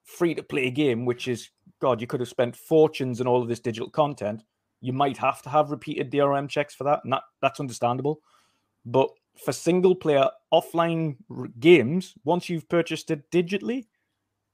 [0.02, 3.48] free to play game which is god you could have spent fortunes on all of
[3.48, 4.42] this digital content
[4.80, 8.20] you might have to have repeated drm checks for that and that that's understandable
[8.84, 11.16] but for single player offline
[11.58, 13.86] games, once you've purchased it digitally,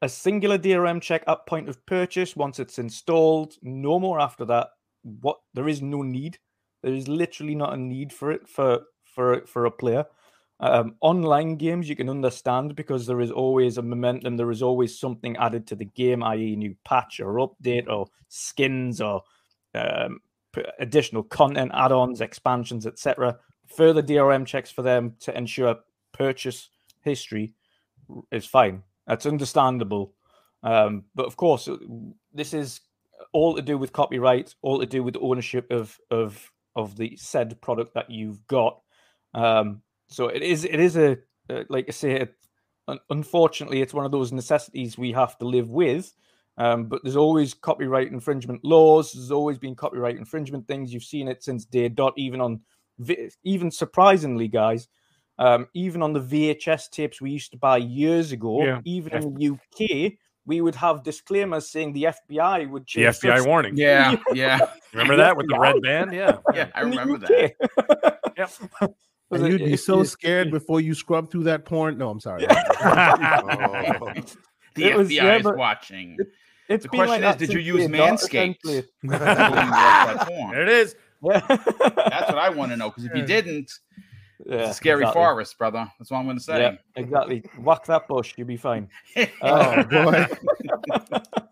[0.02, 4.68] a singular DRM check at point of purchase, once it's installed, no more after that.
[5.02, 6.38] What there is no need.
[6.82, 10.04] There is literally not a need for it for for for a player.
[10.58, 14.36] Um, online games you can understand because there is always a momentum.
[14.36, 19.00] There is always something added to the game, i.e., new patch or update or skins
[19.00, 19.22] or
[19.74, 20.20] um,
[20.78, 25.76] additional content, add-ons, expansions, etc further DRM checks for them to ensure
[26.12, 26.70] purchase
[27.02, 27.54] history
[28.30, 28.82] is fine.
[29.06, 30.14] That's understandable.
[30.62, 31.76] Um, but of course, uh,
[32.32, 32.80] this is
[33.32, 37.60] all to do with copyright, all to do with ownership of of of the said
[37.60, 38.80] product that you've got.
[39.34, 41.18] Um, so it is it is a
[41.50, 42.34] uh, like I say, it,
[42.88, 46.12] un- unfortunately, it's one of those necessities we have to live with.
[46.58, 49.12] Um, but there's always copyright infringement laws.
[49.12, 50.92] There's always been copyright infringement things.
[50.92, 52.60] You've seen it since day dot, even on
[53.44, 54.88] even surprisingly, guys,
[55.38, 58.80] um, even on the VHS tapes we used to buy years ago, Yeah.
[58.86, 60.14] even in the UK,
[60.46, 63.76] we would have disclaimers saying the FBI would change The FBI subs- warning.
[63.76, 64.58] Yeah, yeah,
[64.92, 66.12] Remember that with the red band?
[66.14, 66.38] Yeah.
[66.54, 66.70] yeah.
[66.74, 68.18] I remember that.
[68.38, 68.50] Yep.
[69.30, 71.98] Was and it- you'd be so scared before you scrub through that porn.
[71.98, 72.46] No, I'm sorry.
[72.78, 74.12] Oh.
[74.74, 76.16] The It FBI was- yeah, is but- watching.
[76.68, 78.56] It's The question like is, did you use day dot, Manscaped?
[78.64, 78.84] essentially.
[79.02, 79.20] When you watch
[79.70, 80.50] that porn.
[80.52, 80.96] there it is.
[81.22, 81.40] Yeah.
[81.48, 82.90] That's what I want to know.
[82.90, 83.70] Because if you didn't,
[84.44, 85.22] it's a scary exactly.
[85.22, 85.90] forest, brother.
[85.98, 86.60] That's what I'm going to say.
[86.60, 87.42] Yeah, exactly.
[87.60, 88.88] Whack that bush, you'll be fine.
[89.42, 90.26] Oh boy.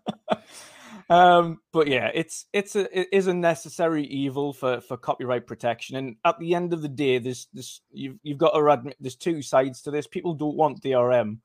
[1.09, 5.95] um, but yeah, it's it's a it is a necessary evil for for copyright protection.
[5.97, 9.15] And at the end of the day, there's this you've you've got to admit there's
[9.15, 10.07] two sides to this.
[10.07, 11.39] People don't want DRM,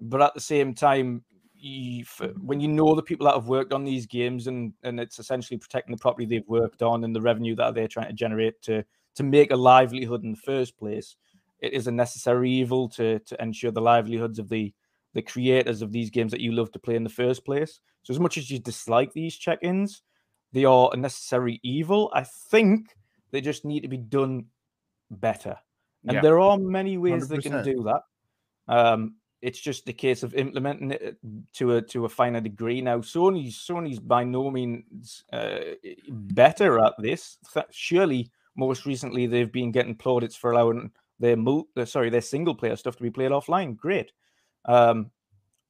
[0.00, 1.24] but at the same time,
[1.54, 5.00] you, f- when you know the people that have worked on these games and and
[5.00, 8.12] it's essentially protecting the property they've worked on and the revenue that they're trying to
[8.12, 11.16] generate to to make a livelihood in the first place,
[11.60, 14.74] it is a necessary evil to to ensure the livelihoods of the
[15.14, 17.80] the creators of these games that you love to play in the first place.
[18.06, 20.02] So as much as you dislike these check-ins,
[20.52, 22.08] they are a necessary evil.
[22.14, 22.96] I think
[23.32, 24.46] they just need to be done
[25.10, 25.58] better.
[26.04, 26.20] And Yeah.
[26.20, 28.02] there are many ways they can do that.
[28.68, 31.18] Um, it's just a case of implementing it
[31.54, 32.80] to a to a finer degree.
[32.80, 35.74] Now, Sony's Sony's by no means uh,
[36.08, 37.38] better at this.
[37.72, 42.54] Surely, most recently they've been getting plaudits for allowing their mul- uh, sorry their single
[42.54, 43.76] player stuff to be played offline.
[43.76, 44.12] Great,
[44.64, 45.10] um,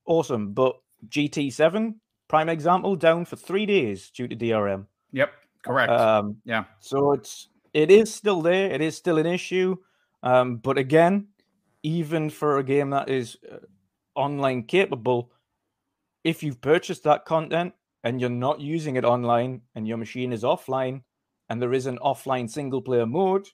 [0.05, 0.53] awesome.
[0.53, 0.77] But
[1.09, 1.94] GT7
[2.28, 4.86] prime example down for three days due to DRM.
[5.12, 5.32] Yep.
[5.64, 5.90] Correct.
[5.90, 6.64] Um, yeah.
[6.80, 8.70] so it's it is still there.
[8.70, 9.76] It is still an issue.
[10.22, 11.28] Um, but again,
[11.82, 13.58] even for a game that is uh,
[14.14, 15.30] online capable,
[16.24, 20.42] if you've purchased that content and you're not using it online and your machine is
[20.42, 21.02] offline
[21.48, 23.46] and there is an offline single player mode,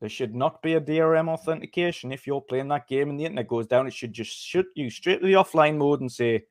[0.00, 2.12] there should not be a DRM authentication.
[2.12, 4.90] If you're playing that game and the internet goes down, it should just shoot you
[4.90, 6.44] straight to the offline mode and say,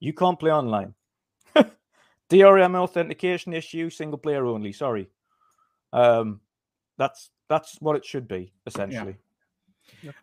[0.00, 0.94] you can't play online.
[2.34, 4.72] DRM authentication issue, single player only.
[4.72, 5.08] Sorry.
[5.92, 6.40] Um,
[6.98, 9.16] that's that's what it should be essentially.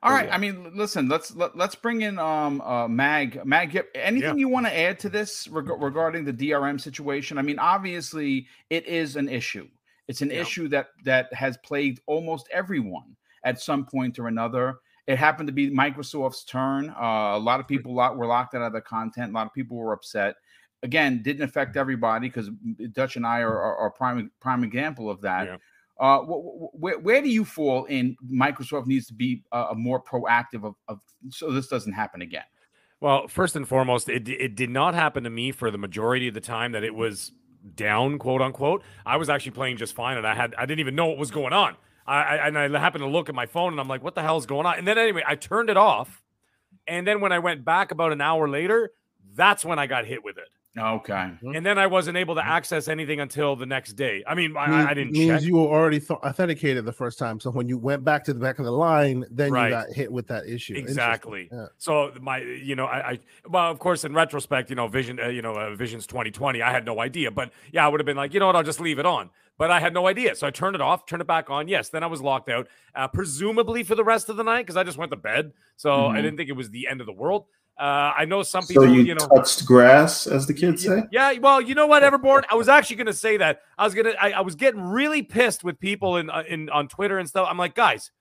[0.02, 0.26] All right.
[0.28, 0.36] yeah.
[0.36, 1.08] I mean, listen.
[1.08, 3.46] Let's let, let's bring in um uh Mag.
[3.46, 7.38] Mag, yep, anything you want to add to this reg- regarding the DRM situation?
[7.38, 9.68] I mean, obviously, it is an issue.
[10.08, 10.42] It's an Yeah.
[10.42, 14.80] issue that that has plagued almost everyone at some point or another.
[15.08, 16.90] It happened to be Microsoft's turn.
[16.90, 19.32] Uh, a lot of people lot, were locked out of the content.
[19.32, 20.36] A lot of people were upset.
[20.84, 22.50] Again didn't affect everybody because
[22.94, 25.48] Dutch and I are, are, are, prime prime example of that.
[25.48, 25.58] Yeah.
[26.00, 30.74] Uh, where, where do you fall in Microsoft needs to be uh, more proactive of,
[30.88, 32.44] of so this doesn't happen again?
[33.00, 36.34] Well, first and foremost, it it did not happen to me for the majority of
[36.34, 37.32] the time that it was
[37.76, 38.84] down, quote unquote.
[39.06, 41.32] I was actually playing just fine, and I had I didn't even know what was
[41.32, 41.76] going on.
[42.06, 44.22] I, I and I happened to look at my phone, and I'm like, "What the
[44.22, 46.24] hell is going on?" And then anyway, I turned it off,
[46.88, 48.92] and then when I went back about an hour later,
[49.34, 50.50] that's when I got hit with it.
[50.78, 51.14] Okay.
[51.14, 51.56] Mm-hmm.
[51.56, 54.24] And then I wasn't able to access anything until the next day.
[54.26, 55.42] I mean, I, I didn't means check.
[55.44, 57.42] you were already th- authenticated the first time.
[57.42, 59.66] So when you went back to the back of the line, then right.
[59.66, 60.76] you got hit with that issue.
[60.76, 61.50] Exactly.
[61.52, 61.66] Yeah.
[61.78, 65.28] So my, you know, I, I, well, of course, in retrospect, you know, Vision, uh,
[65.28, 67.32] you know, uh, Vision's 2020, I had no idea.
[67.32, 69.30] But yeah, I would have been like, you know what, I'll just leave it on.
[69.58, 70.36] But I had no idea.
[70.36, 71.68] So I turned it off, turned it back on.
[71.68, 71.90] Yes.
[71.90, 74.84] Then I was locked out, uh, presumably for the rest of the night because I
[74.84, 75.52] just went to bed.
[75.76, 76.16] So mm-hmm.
[76.16, 77.46] I didn't think it was the end of the world.
[77.80, 78.84] Uh, I know some people.
[78.84, 81.04] So you, you know, touched grass, as the kids say.
[81.12, 83.62] Yeah, well, you know what, Everborn, I was actually going to say that.
[83.78, 84.14] I was gonna.
[84.22, 87.48] I, I, was getting really pissed with people in uh, in on Twitter and stuff.
[87.50, 88.12] I'm like, guys,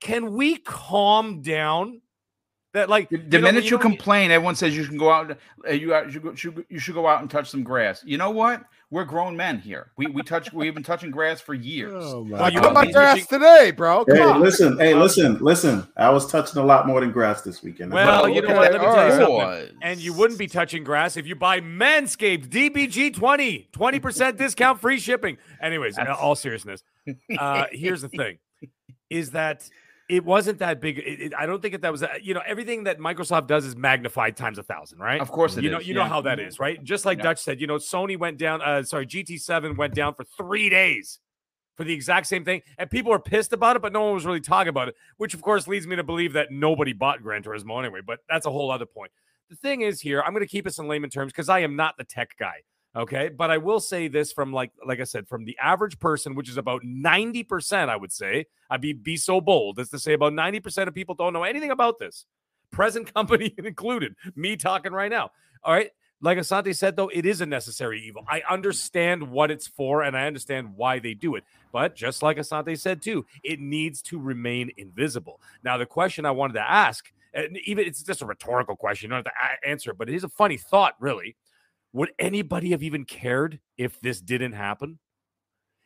[0.00, 2.00] can we calm down?
[2.72, 5.38] That like the, the minute you, you complain, everyone says you can go out.
[5.64, 8.02] Uh, you, you, should, you should go out and touch some grass.
[8.04, 8.64] You know what?
[8.90, 9.90] We're grown men here.
[9.96, 10.52] We we touch.
[10.52, 11.92] We've been touching grass for years.
[11.96, 14.04] Oh my well, you got grass today, bro.
[14.04, 14.40] Come hey, on.
[14.40, 14.78] listen.
[14.78, 15.38] Hey, listen.
[15.40, 15.86] Listen.
[15.96, 17.92] I was touching a lot more than grass this weekend.
[17.92, 18.72] Well, you know what?
[18.72, 19.78] Let me tell you something.
[19.82, 24.80] And you wouldn't be touching grass if you buy Manscaped DBG 20, 20 percent discount,
[24.80, 25.38] free shipping.
[25.60, 26.84] Anyways, in all seriousness,
[27.38, 28.38] uh, here's the thing:
[29.10, 29.68] is that
[30.08, 30.98] it wasn't that big.
[30.98, 33.64] It, it, I don't think that, that was, a, you know, everything that Microsoft does
[33.64, 35.20] is magnified times a thousand, right?
[35.20, 35.86] Of course, you know, is.
[35.86, 36.02] you yeah.
[36.02, 36.82] know how that is, right?
[36.82, 37.24] Just like yeah.
[37.24, 38.60] Dutch said, you know, Sony went down.
[38.60, 41.20] Uh, sorry, GT7 went down for three days
[41.76, 44.24] for the exact same thing, and people were pissed about it, but no one was
[44.24, 44.94] really talking about it.
[45.16, 48.00] Which, of course, leads me to believe that nobody bought Gran Turismo anyway.
[48.06, 49.10] But that's a whole other point.
[49.50, 51.76] The thing is, here, I'm going to keep this in layman terms because I am
[51.76, 52.62] not the tech guy.
[52.96, 53.28] Okay.
[53.28, 56.48] But I will say this from like, like I said, from the average person, which
[56.48, 60.32] is about 90%, I would say, I'd be, be so bold as to say about
[60.32, 62.26] 90% of people don't know anything about this.
[62.70, 65.30] Present company included, me talking right now.
[65.64, 65.90] All right.
[66.20, 68.24] Like Asante said, though, it is a necessary evil.
[68.28, 71.44] I understand what it's for and I understand why they do it.
[71.70, 75.40] But just like Asante said, too, it needs to remain invisible.
[75.64, 79.16] Now, the question I wanted to ask, and even it's just a rhetorical question, you
[79.16, 81.36] don't have to answer, but it is a funny thought, really
[81.94, 84.98] would anybody have even cared if this didn't happen?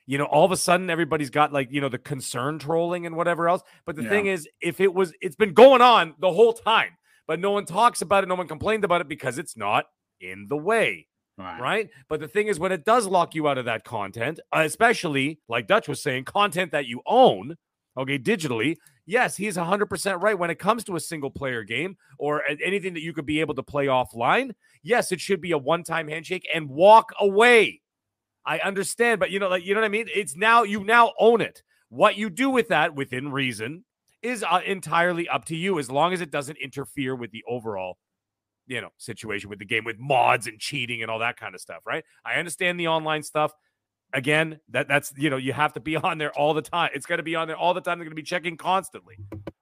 [0.07, 3.15] You know, all of a sudden everybody's got like, you know, the concern trolling and
[3.15, 3.63] whatever else.
[3.85, 4.09] But the yeah.
[4.09, 7.67] thing is, if it was, it's been going on the whole time, but no one
[7.67, 8.27] talks about it.
[8.27, 9.85] No one complained about it because it's not
[10.19, 11.07] in the way.
[11.37, 11.61] Right.
[11.61, 11.91] right.
[12.09, 15.67] But the thing is, when it does lock you out of that content, especially like
[15.67, 17.55] Dutch was saying, content that you own,
[17.99, 20.39] okay, digitally, yes, he's 100% right.
[20.39, 23.55] When it comes to a single player game or anything that you could be able
[23.57, 27.81] to play offline, yes, it should be a one time handshake and walk away.
[28.45, 30.09] I understand, but you know, like, you know what I mean?
[30.15, 31.63] It's now, you now own it.
[31.91, 33.85] What you do with that within reason
[34.23, 37.99] is uh, entirely up to you as long as it doesn't interfere with the overall
[38.67, 41.61] you know situation with the game with mods and cheating and all that kind of
[41.61, 43.55] stuff right i understand the online stuff
[44.13, 46.91] again, that that's you know, you have to be on there all the time.
[46.95, 47.99] It's going to be on there all the time.
[47.99, 49.17] They're going to be checking constantly,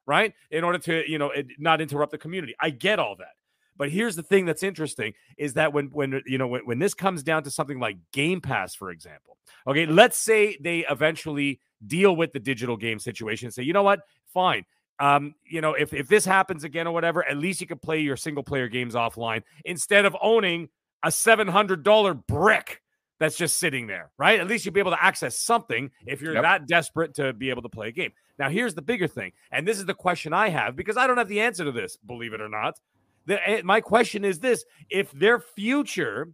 [0.07, 0.35] right?
[0.51, 2.55] In order to you know it, not interrupt the community.
[2.61, 3.35] I get all that.
[3.79, 6.95] But here's the thing that's interesting is that when when you know when, when this
[6.95, 9.37] comes down to something like Game Pass, for example,
[9.67, 13.83] okay, let's say they eventually deal with the digital game situation and say, you know
[13.83, 14.01] what,
[14.33, 14.65] fine.
[14.99, 18.01] Um, you know, if if this happens again or whatever, at least you can play
[18.01, 20.69] your single player games offline instead of owning
[21.03, 22.83] a seven hundred dollar brick
[23.19, 24.41] that's just sitting there, right?
[24.41, 26.43] At least you'll be able to access something if you're yep.
[26.43, 28.13] that desperate to be able to play a game.
[28.39, 31.17] Now, here's the bigger thing, and this is the question I have because I don't
[31.17, 32.79] have the answer to this, believe it or not.
[33.27, 36.33] The, eh, my question is this if their future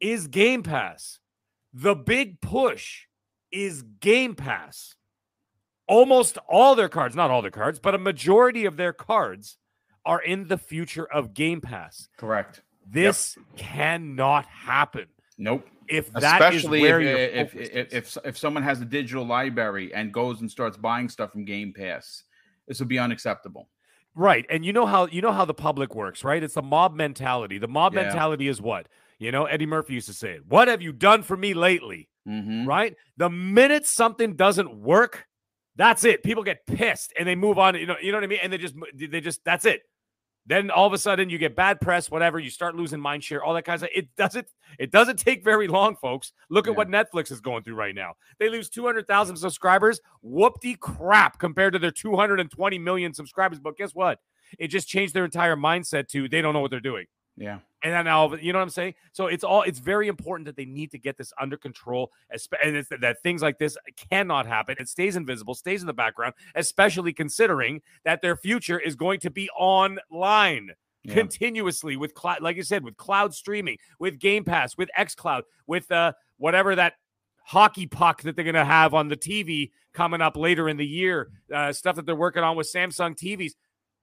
[0.00, 1.18] is Game Pass,
[1.72, 3.06] the big push
[3.50, 4.94] is Game Pass.
[5.88, 9.56] Almost all their cards, not all their cards, but a majority of their cards
[10.04, 12.08] are in the future of Game Pass.
[12.16, 12.62] Correct.
[12.88, 13.56] This yep.
[13.56, 15.06] cannot happen.
[15.38, 20.12] Nope if that especially if, if, if, if if someone has a digital library and
[20.12, 22.24] goes and starts buying stuff from Game Pass,
[22.66, 23.68] this would be unacceptable.
[24.18, 26.42] Right, and you know how you know how the public works, right?
[26.42, 27.58] It's a mob mentality.
[27.58, 28.04] The mob yeah.
[28.04, 28.88] mentality is what
[29.18, 29.44] you know.
[29.44, 30.46] Eddie Murphy used to say it.
[30.48, 32.08] What have you done for me lately?
[32.26, 32.66] Mm-hmm.
[32.66, 32.96] Right.
[33.18, 35.26] The minute something doesn't work,
[35.76, 36.22] that's it.
[36.22, 37.74] People get pissed and they move on.
[37.76, 38.40] You know, you know what I mean.
[38.42, 39.82] And they just they just that's it.
[40.46, 42.38] Then all of a sudden you get bad press, whatever.
[42.38, 43.90] You start losing mind share, all that kind of stuff.
[43.94, 44.46] It doesn't.
[44.78, 46.32] It doesn't take very long, folks.
[46.50, 48.14] Look at what Netflix is going through right now.
[48.38, 50.00] They lose two hundred thousand subscribers.
[50.24, 53.58] Whoopty crap compared to their two hundred and twenty million subscribers.
[53.58, 54.20] But guess what?
[54.58, 57.06] It just changed their entire mindset to they don't know what they're doing.
[57.36, 57.58] Yeah.
[57.86, 58.94] And then now you know what I'm saying.
[59.12, 62.76] So it's all it's very important that they need to get this under control, and
[62.76, 63.78] it's that things like this
[64.10, 64.76] cannot happen.
[64.80, 69.30] It stays invisible, stays in the background, especially considering that their future is going to
[69.30, 70.70] be online.
[71.04, 71.14] Yeah.
[71.14, 75.88] continuously with cloud, like you said, with cloud streaming, with Game Pass, with XCloud, with
[75.92, 76.94] uh, whatever that
[77.44, 80.86] hockey puck that they're going to have on the TV coming up later in the
[80.86, 83.52] year, uh, stuff that they're working on with Samsung TVs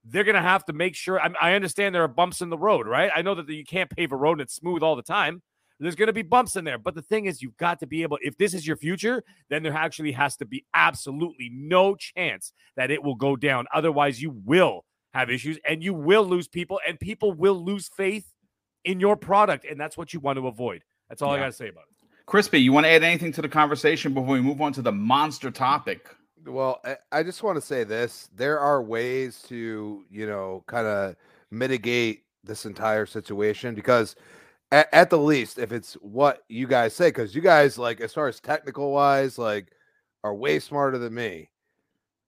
[0.04, 1.20] they're going to have to make sure.
[1.20, 3.12] I, I, understand there are bumps in the road, right?
[3.14, 5.42] I know that you can't pave a road and it's smooth all the time.
[5.80, 6.78] There's going to be bumps in there.
[6.78, 9.64] But the thing is, you've got to be able, if this is your future, then
[9.64, 13.66] there actually has to be absolutely no chance that it will go down.
[13.74, 18.26] Otherwise, you will have issues and you will lose people and people will lose faith
[18.86, 19.66] in your product.
[19.66, 20.84] And that's what you want to avoid.
[21.10, 21.36] That's all yeah.
[21.36, 21.94] I got to say about it.
[22.26, 24.92] Crispy, you want to add anything to the conversation before we move on to the
[24.92, 26.08] monster topic?
[26.46, 26.82] Well,
[27.12, 31.16] I just want to say this: there are ways to, you know, kind of
[31.52, 34.16] mitigate this entire situation because,
[34.72, 38.14] at, at, the least, if it's what you guys say, because you guys, like, as
[38.14, 39.72] far as technical wise, like,
[40.24, 41.50] are way smarter than me.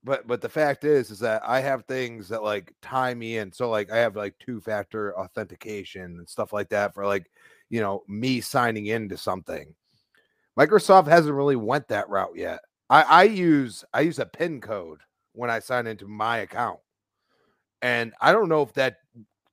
[0.03, 3.51] But but the fact is, is that I have things that like tie me in.
[3.51, 7.25] So like I have like two factor authentication and stuff like that for like,
[7.69, 9.73] you know, me signing into something.
[10.59, 12.59] Microsoft hasn't really went that route yet.
[12.89, 14.99] I, I use I use a pin code
[15.33, 16.79] when I sign into my account.
[17.81, 18.97] And I don't know if that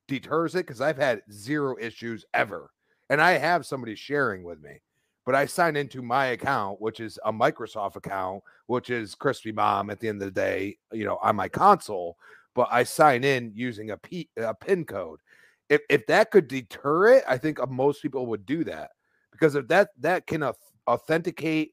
[0.09, 2.71] deters it because I've had zero issues ever.
[3.11, 4.81] And I have somebody sharing with me.
[5.25, 9.91] But I sign into my account, which is a Microsoft account, which is Crispy Mom
[9.91, 12.17] at the end of the day, you know, on my console.
[12.55, 15.21] But I sign in using a, P, a pin code.
[15.69, 18.91] If, if that could deter it, I think uh, most people would do that
[19.31, 20.45] because if that that can
[20.89, 21.73] authenticate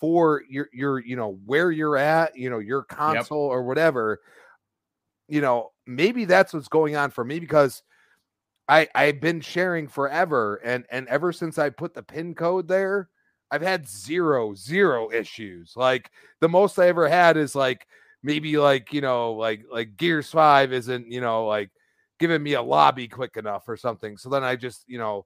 [0.00, 3.52] for your your you know where you're at you know your console yep.
[3.52, 4.20] or whatever
[5.28, 7.82] you know maybe that's what's going on for me because
[8.68, 13.08] i i've been sharing forever and and ever since i put the pin code there
[13.50, 17.86] i've had zero zero issues like the most i ever had is like
[18.22, 21.70] maybe like you know like like gears 5 isn't you know like
[22.18, 25.24] giving me a lobby quick enough or something so then i just you know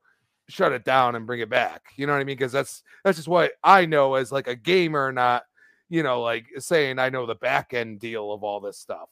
[0.52, 1.82] shut it down and bring it back.
[1.96, 2.36] You know what I mean?
[2.36, 5.44] Because that's that's just what I know as like a gamer, not
[5.88, 9.08] you know like saying I know the back end deal of all this stuff.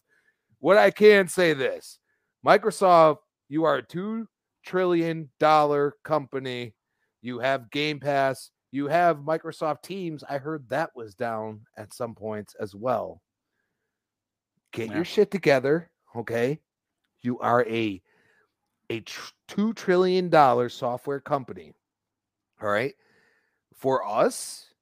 [0.59, 1.99] What I can say this,
[2.47, 3.19] Microsoft,
[3.49, 4.29] you are a two
[4.65, 6.75] trillion dollar company.
[7.23, 8.51] You have Game Pass.
[8.73, 10.23] You have Microsoft Teams.
[10.29, 13.21] I heard that was down at some points as well.
[14.73, 14.97] Get yeah.
[14.97, 16.61] your shit together, okay?
[17.23, 18.01] You are a
[18.91, 20.31] a tr- $2 trillion
[20.71, 21.75] software company.
[22.63, 22.95] All right.
[23.75, 24.75] For us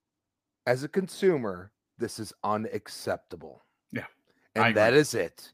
[0.67, 3.63] as a consumer, this is unacceptable.
[3.91, 4.05] Yeah.
[4.55, 5.51] And that is it.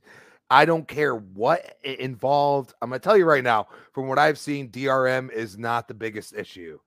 [0.49, 2.74] I don't care what it involved.
[2.82, 5.93] I'm going to tell you right now, from what I've seen, DRM is not the
[5.93, 6.80] biggest issue.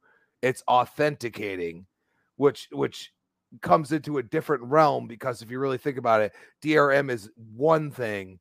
[0.42, 1.86] It's authenticating,
[2.36, 3.12] which which
[3.62, 7.90] comes into a different realm because if you really think about it, DRM is one
[7.90, 8.38] thing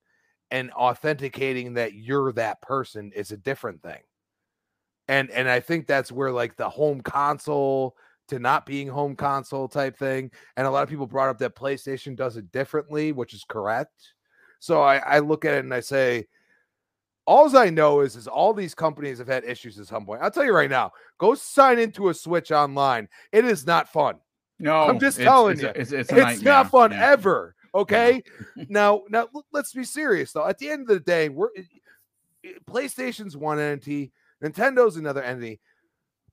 [0.51, 4.01] and authenticating that you're that person is a different thing.
[5.07, 7.95] And and I think that's where like the home console
[8.27, 10.31] to not being home console type thing.
[10.57, 14.13] And a lot of people brought up that PlayStation does it differently, which is correct.
[14.59, 16.27] So I, I look at it and I say,
[17.25, 20.21] all I know is is all these companies have had issues at some point.
[20.21, 23.07] I'll tell you right now, go sign into a Switch online.
[23.31, 24.15] It is not fun.
[24.59, 27.11] No, I'm just telling it's, you, it's, it's, it's not fun yeah.
[27.11, 27.53] ever.
[27.73, 28.23] Okay.
[28.69, 30.47] Now, now let's be serious though.
[30.47, 31.49] At the end of the day, we're
[32.65, 34.11] PlayStation's one entity,
[34.43, 35.59] Nintendo's another entity.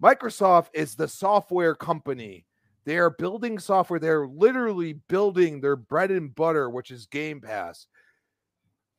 [0.03, 2.47] Microsoft is the software company.
[2.85, 3.99] They are building software.
[3.99, 7.87] They're literally building their bread and butter, which is Game Pass.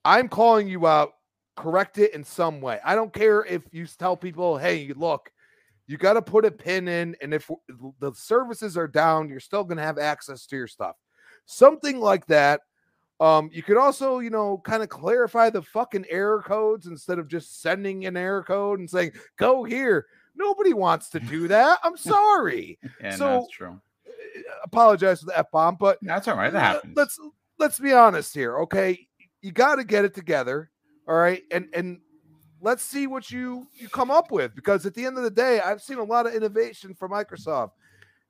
[0.04, 1.12] I'm calling you out.
[1.56, 2.80] Correct it in some way.
[2.84, 5.32] I don't care if you tell people, hey, look,
[5.88, 7.16] you got to put a pin in.
[7.22, 7.50] And if
[8.00, 10.96] the services are down, you're still going to have access to your stuff
[11.46, 12.62] something like that.
[13.20, 17.28] Um, you could also, you know, kind of clarify the fucking error codes instead of
[17.28, 20.08] just sending an error code and saying, go here.
[20.36, 21.80] Nobody wants to do that.
[21.84, 22.78] I'm sorry.
[23.02, 23.80] yeah, so, that's true.
[24.06, 26.52] Eh, apologize for the F bomb, but that's all right.
[26.52, 26.98] That happens.
[26.98, 27.18] Let's
[27.58, 29.08] let's be honest here, okay?
[29.42, 30.72] You got to get it together,
[31.08, 31.42] all right?
[31.52, 32.02] And and
[32.60, 35.62] let's see what you you come up with because at the end of the day,
[35.62, 37.72] I've seen a lot of innovation from Microsoft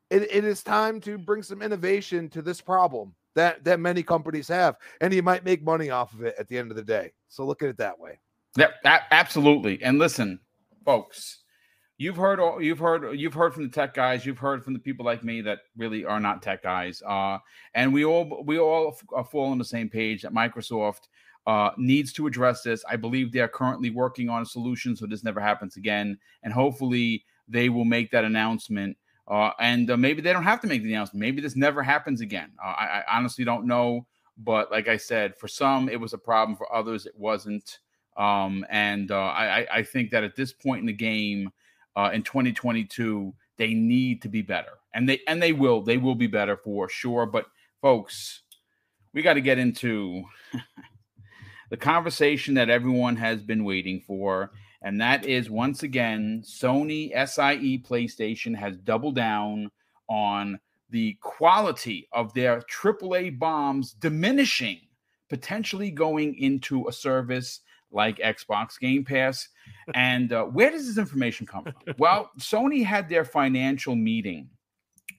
[0.09, 4.47] it, it is time to bring some innovation to this problem that that many companies
[4.47, 7.11] have and you might make money off of it at the end of the day
[7.27, 8.19] so look at it that way
[8.57, 8.67] yeah
[9.11, 10.39] absolutely and listen
[10.85, 11.43] folks
[11.97, 14.79] you've heard all, you've heard you've heard from the tech guys you've heard from the
[14.79, 17.37] people like me that really are not tech guys uh,
[17.73, 18.97] and we all we all
[19.31, 21.07] fall on the same page that microsoft
[21.47, 22.83] uh, needs to address this.
[22.89, 26.17] I believe they are currently working on a solution so this never happens again.
[26.43, 28.97] And hopefully they will make that announcement.
[29.27, 31.19] Uh, and uh, maybe they don't have to make the announcement.
[31.19, 32.51] Maybe this never happens again.
[32.63, 34.05] Uh, I, I, honestly don't know.
[34.37, 36.57] But like I said, for some it was a problem.
[36.57, 37.79] For others, it wasn't.
[38.17, 41.51] Um, and uh, I, I think that at this point in the game,
[41.95, 45.81] uh, in 2022, they need to be better, and they and they will.
[45.81, 47.25] They will be better for sure.
[47.25, 47.45] But
[47.81, 48.41] folks,
[49.13, 50.23] we got to get into
[51.69, 54.51] the conversation that everyone has been waiting for.
[54.85, 59.71] And that is once again, Sony SIE PlayStation has doubled down
[60.07, 60.59] on
[60.91, 64.79] the quality of their AAA bombs diminishing,
[65.27, 67.61] potentially going into a service
[67.91, 69.49] like Xbox Game Pass.
[69.95, 71.73] And uh, where does this information come from?
[71.97, 74.49] Well, Sony had their financial meeting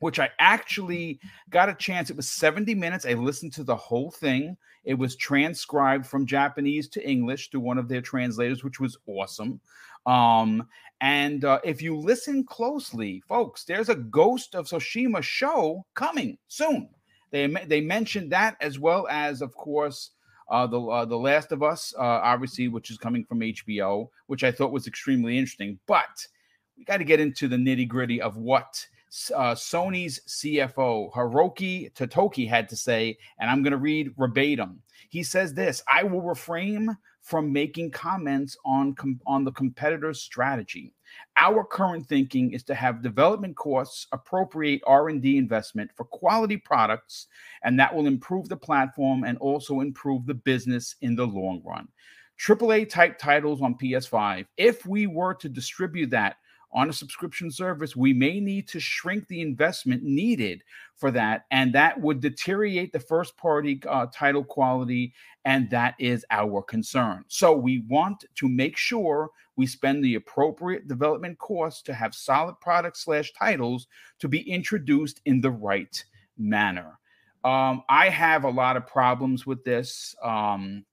[0.01, 2.11] which I actually got a chance.
[2.11, 3.07] It was 70 minutes.
[3.07, 4.57] I listened to the whole thing.
[4.87, 9.61] It was transcribed from Japanese to English through one of their translators, which was awesome.
[10.07, 10.69] Um,
[11.01, 16.89] and uh, if you listen closely, folks, there's a Ghost of Tsushima show coming soon.
[17.33, 20.13] They they mentioned that as well as, of course,
[20.49, 24.45] uh, the uh, the Last of Us, uh, obviously, which is coming from HBO, which
[24.45, 25.79] I thought was extremely interesting.
[25.87, 26.27] But
[26.79, 28.87] we got to get into the nitty gritty of what
[29.35, 34.83] uh, Sony's CFO Hiroki Totoki had to say, and I'm going to read verbatim.
[35.09, 40.93] He says this: "I will refrain from making comments on com- on the competitor's strategy.
[41.37, 47.29] Our current thinking is to have development costs appropriate R&D investment for quality products,
[47.63, 51.89] and that will improve the platform and also improve the business in the long run."
[52.39, 54.47] AAA type titles on PS5.
[54.59, 56.37] If we were to distribute that
[56.77, 60.63] on a subscription service, we may need to shrink the investment needed
[60.95, 61.47] for that.
[61.51, 65.15] And that would deteriorate the first party uh, title quality.
[65.47, 67.25] And that is our concern.
[67.29, 72.61] So we want to make sure we spend the appropriate development costs to have solid
[72.61, 73.87] products slash titles
[74.19, 76.05] to be introduced in the right
[76.37, 76.99] manner.
[77.43, 80.15] Um, I have a lot of problems with this.
[80.23, 80.85] Um,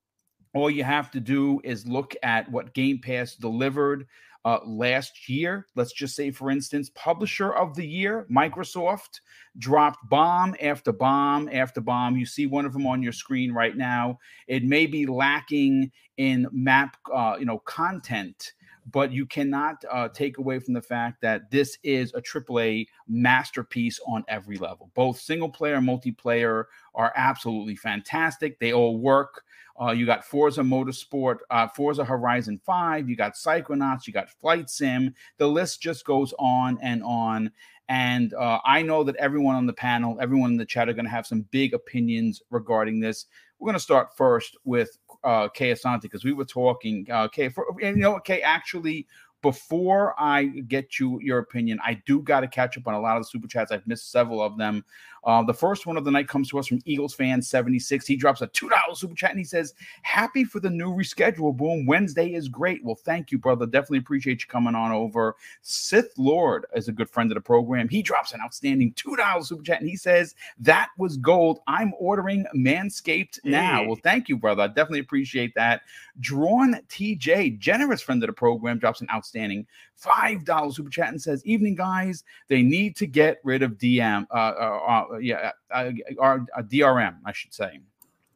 [0.53, 4.07] all you have to do is look at what Game Pass delivered
[4.45, 5.67] uh, last year.
[5.75, 9.21] Let's just say, for instance, publisher of the year, Microsoft,
[9.57, 12.17] dropped bomb after bomb after bomb.
[12.17, 14.19] You see one of them on your screen right now.
[14.47, 18.53] It may be lacking in map, uh, you know, content
[18.91, 23.99] but you cannot uh, take away from the fact that this is a AAA masterpiece
[24.05, 24.91] on every level.
[24.93, 26.65] Both single player and multiplayer
[26.95, 28.59] are absolutely fantastic.
[28.59, 29.43] They all work.
[29.81, 34.69] Uh, you got Forza Motorsport, uh, Forza Horizon 5, you got Psychonauts, you got Flight
[34.69, 35.15] Sim.
[35.37, 37.51] The list just goes on and on.
[37.89, 41.05] And uh, I know that everyone on the panel, everyone in the chat are going
[41.05, 43.25] to have some big opinions regarding this.
[43.59, 47.07] We're going to start first with uh, Kay Asante because we were talking.
[47.11, 49.07] Uh, Kay, for, you know what, Kay, actually,
[49.43, 53.17] before I get you your opinion, I do got to catch up on a lot
[53.17, 53.71] of the super chats.
[53.71, 54.83] I've missed several of them.
[55.25, 58.05] Uh, the first one of the night comes to us from Eagles fan 76.
[58.05, 61.55] He drops a $2 super chat and he says, Happy for the new reschedule.
[61.55, 61.85] Boom.
[61.85, 62.83] Wednesday is great.
[62.83, 63.65] Well, thank you, brother.
[63.65, 65.35] Definitely appreciate you coming on over.
[65.61, 67.87] Sith Lord is a good friend of the program.
[67.87, 71.59] He drops an outstanding $2 super chat and he says, That was gold.
[71.67, 73.81] I'm ordering Manscaped now.
[73.81, 73.87] Hey.
[73.87, 74.63] Well, thank you, brother.
[74.63, 75.81] I definitely appreciate that.
[76.19, 81.45] Drawn TJ, generous friend of the program, drops an outstanding $5 super chat and says,
[81.45, 82.23] Evening, guys.
[82.47, 84.25] They need to get rid of DM.
[84.31, 87.79] Uh, uh, uh yeah, uh, uh, DRM, I should say.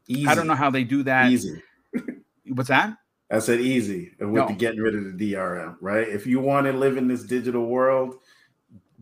[0.07, 0.27] Easy.
[0.27, 1.31] I don't know how they do that.
[1.31, 1.61] Easy.
[2.47, 2.97] What's that?
[3.29, 4.47] I said easy with no.
[4.47, 6.07] the getting rid of the DRM, right?
[6.07, 8.15] If you want to live in this digital world,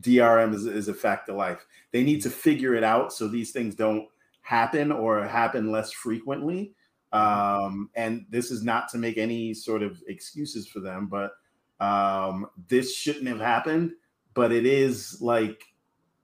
[0.01, 1.65] DRM is, is a fact of life.
[1.91, 4.07] They need to figure it out so these things don't
[4.41, 6.73] happen or happen less frequently.
[7.11, 11.31] Um, and this is not to make any sort of excuses for them, but
[11.79, 13.93] um, this shouldn't have happened.
[14.33, 15.63] But it is like,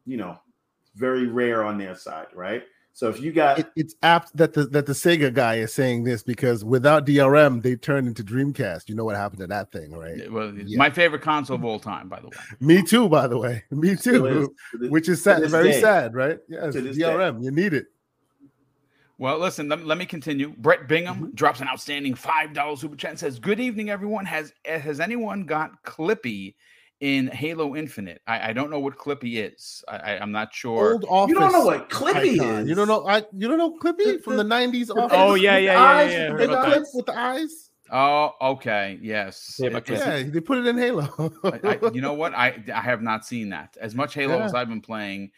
[0.06, 0.38] you know,
[0.96, 2.64] very rare on their side, right?
[2.94, 6.04] So if you got, it, it's apt that the that the Sega guy is saying
[6.04, 8.90] this because without DRM, they turned into Dreamcast.
[8.90, 10.30] You know what happened to that thing, right?
[10.30, 10.78] Well, yeah.
[10.78, 12.34] my favorite console of all time, by the way.
[12.60, 13.64] Me too, by the way.
[13.72, 14.50] Me too.
[14.74, 15.82] Is, which is sad, very day.
[15.82, 16.40] sad, right?
[16.50, 17.40] Yes, DRM.
[17.40, 17.46] Day.
[17.46, 17.86] You need it.
[19.22, 20.52] Well, listen, let, let me continue.
[20.58, 21.36] Brett Bingham mm-hmm.
[21.36, 24.26] drops an outstanding $5 super chat and says, Good evening, everyone.
[24.26, 26.56] Has has anyone got Clippy
[27.02, 28.24] in Halo Infinite.
[28.26, 29.84] I, I don't know what Clippy is.
[29.88, 30.94] I, am not sure.
[30.94, 31.34] Old office.
[31.34, 32.64] You don't know what Clippy icon.
[32.64, 32.70] is.
[32.70, 33.08] You don't know.
[33.08, 34.90] I you don't know Clippy from the '90s.
[34.90, 35.16] Office?
[35.16, 36.18] Oh yeah, yeah, yeah, yeah.
[36.18, 36.34] yeah.
[36.34, 37.70] With, the clip with the eyes.
[37.92, 38.98] Oh, okay.
[39.04, 39.58] Yes.
[39.60, 41.32] Yeah, yeah they put it in Halo.
[41.44, 42.34] I, I, you know what?
[42.34, 43.78] I I have not seen that.
[43.80, 44.46] As much Halo yeah.
[44.46, 45.30] as I've been playing,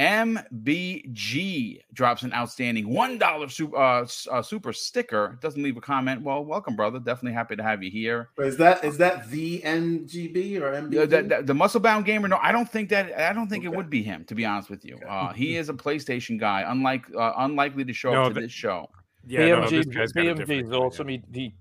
[0.00, 5.38] MBG drops an outstanding $1 super, uh, uh, super sticker.
[5.42, 6.22] Doesn't leave a comment.
[6.22, 6.98] Well, welcome, brother.
[6.98, 8.30] Definitely happy to have you here.
[8.38, 11.10] Is that is that the NGB or MBG?
[11.10, 12.28] The, the, the muscle bound gamer?
[12.28, 13.12] No, I don't think that.
[13.20, 13.74] I don't think okay.
[13.74, 14.24] it would be him.
[14.24, 16.64] To be honest with you, uh, he is a PlayStation guy.
[16.66, 18.88] Unlike uh, unlikely to show no, up to this show.
[19.26, 20.02] Yeah, BMG, no,
[20.34, 21.08] BMG is awesome.
[21.08, 21.54] He, he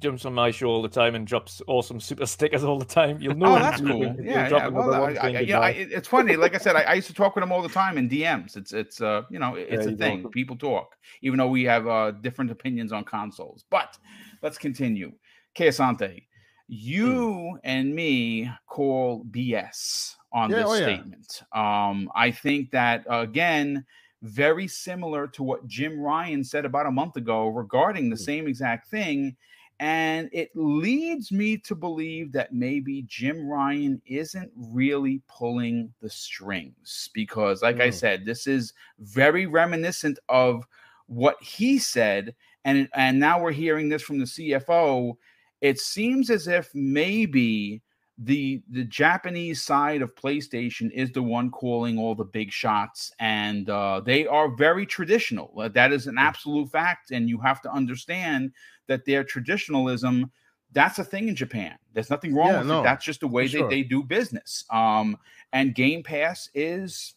[0.00, 3.20] jumps on my show all the time and drops awesome super stickers all the time.
[3.20, 3.56] You'll know.
[3.56, 4.14] Oh, that's cool.
[4.20, 4.68] yeah, yeah.
[4.68, 6.36] Well, I, I, yeah I, it's funny.
[6.36, 8.56] Like I said, I, used to talk with him all the time in DMs.
[8.56, 10.18] It's it's uh you know it's yeah, a thing.
[10.20, 10.30] Awesome.
[10.30, 13.64] People talk, even though we have uh different opinions on consoles.
[13.70, 13.96] But
[14.42, 15.12] let's continue.
[15.58, 16.24] Asante,
[16.68, 17.58] you mm.
[17.64, 21.42] and me call BS on yeah, this oh, statement.
[21.52, 23.86] Um, I think that uh, again
[24.22, 28.24] very similar to what Jim Ryan said about a month ago regarding the mm.
[28.24, 29.36] same exact thing.
[29.78, 37.10] And it leads me to believe that maybe Jim Ryan isn't really pulling the strings
[37.12, 40.66] because, like I said, this is very reminiscent of
[41.08, 42.34] what he said.
[42.64, 45.12] And, and now we're hearing this from the CFO.
[45.60, 47.82] It seems as if maybe
[48.18, 53.68] the the Japanese side of PlayStation is the one calling all the big shots, and
[53.68, 55.52] uh, they are very traditional.
[55.72, 58.52] That is an absolute fact, and you have to understand
[58.86, 60.30] that their traditionalism
[60.72, 61.74] that's a thing in Japan.
[61.94, 62.82] There's nothing wrong yeah, with no, it.
[62.82, 63.70] That's just the way they, sure.
[63.70, 64.64] they do business.
[64.70, 65.16] Um,
[65.52, 67.14] and Game Pass is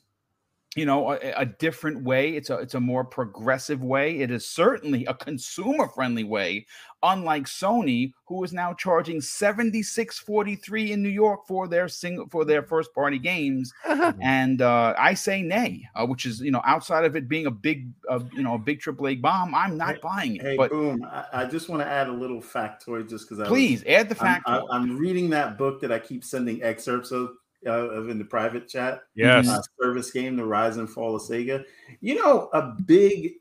[0.76, 4.46] you know a, a, different way it's a it's a more progressive way it is
[4.46, 6.64] certainly a consumer friendly way
[7.02, 12.62] unlike sony who is now charging 7643 in new york for their single for their
[12.62, 14.14] first party games uh-huh.
[14.22, 17.52] and uh, i say nay uh, which is you know outside of it being a
[17.52, 20.56] big uh, you know a big triple a bomb i'm not hey, buying it hey,
[20.56, 23.84] but boom I, I, just want to add a little factoid just because i please
[23.84, 27.32] was, add the fact I'm, I'm reading that book that i keep sending excerpts of
[27.66, 29.02] uh, in the private chat.
[29.16, 29.48] Yes.
[29.48, 31.64] Uh, service game, The Rise and Fall of Sega.
[32.02, 33.34] You know, a big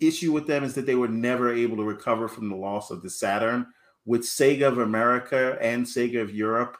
[0.00, 3.02] issue with them is that they were never able to recover from the loss of
[3.02, 3.66] the Saturn,
[4.04, 6.76] which Sega of America and Sega of Europe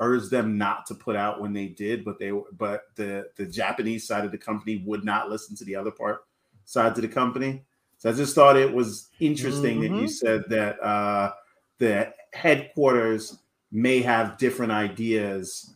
[0.00, 3.46] urged them not to put out when they did, but they were, but the the
[3.46, 6.24] Japanese side of the company would not listen to the other part
[6.64, 7.64] sides of the company.
[7.96, 9.94] So I just thought it was interesting mm-hmm.
[9.94, 10.26] that you mm-hmm.
[10.26, 11.32] said that uh,
[11.78, 13.38] the headquarters
[13.72, 15.74] may have different ideas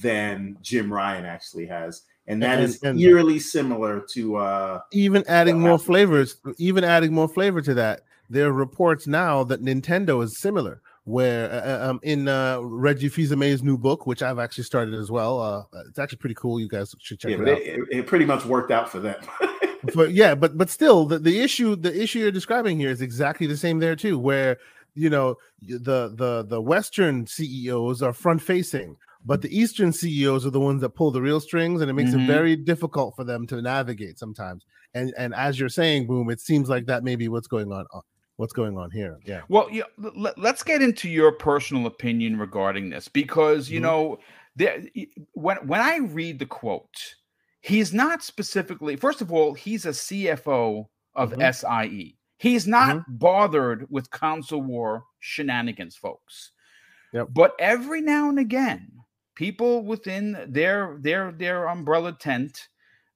[0.00, 2.02] than Jim Ryan actually has.
[2.26, 7.12] And that and, is and eerily similar to uh even adding more flavors, even adding
[7.12, 8.02] more flavor to that.
[8.30, 13.08] There are reports now that Nintendo is similar, where uh, uh um, in uh, Reggie
[13.08, 15.40] Fils-Aimé's new book, which I've actually started as well.
[15.40, 16.60] Uh, it's actually pretty cool.
[16.60, 17.58] You guys should check yeah, it out.
[17.58, 19.20] It, it pretty much worked out for them.
[19.94, 23.48] but yeah, but but still, the, the issue the issue you're describing here is exactly
[23.48, 24.58] the same there too, where
[24.94, 30.50] you know the the the Western CEOs are front facing but the Eastern CEOs are
[30.50, 32.20] the ones that pull the real strings, and it makes mm-hmm.
[32.20, 34.64] it very difficult for them to navigate sometimes.
[34.94, 37.86] And and as you're saying, boom, it seems like that may be what's going on.
[37.94, 38.00] Uh,
[38.36, 39.18] what's going on here?
[39.24, 39.42] Yeah.
[39.48, 39.84] Well, yeah,
[40.36, 43.86] let's get into your personal opinion regarding this because you mm-hmm.
[43.86, 44.18] know,
[44.56, 44.82] there,
[45.32, 47.14] when when I read the quote,
[47.60, 48.96] he's not specifically.
[48.96, 51.52] First of all, he's a CFO of mm-hmm.
[51.52, 52.16] SIE.
[52.38, 53.16] He's not mm-hmm.
[53.16, 56.50] bothered with console war shenanigans, folks.
[57.12, 57.28] Yep.
[57.30, 58.90] But every now and again,
[59.34, 62.68] people within their their their umbrella tent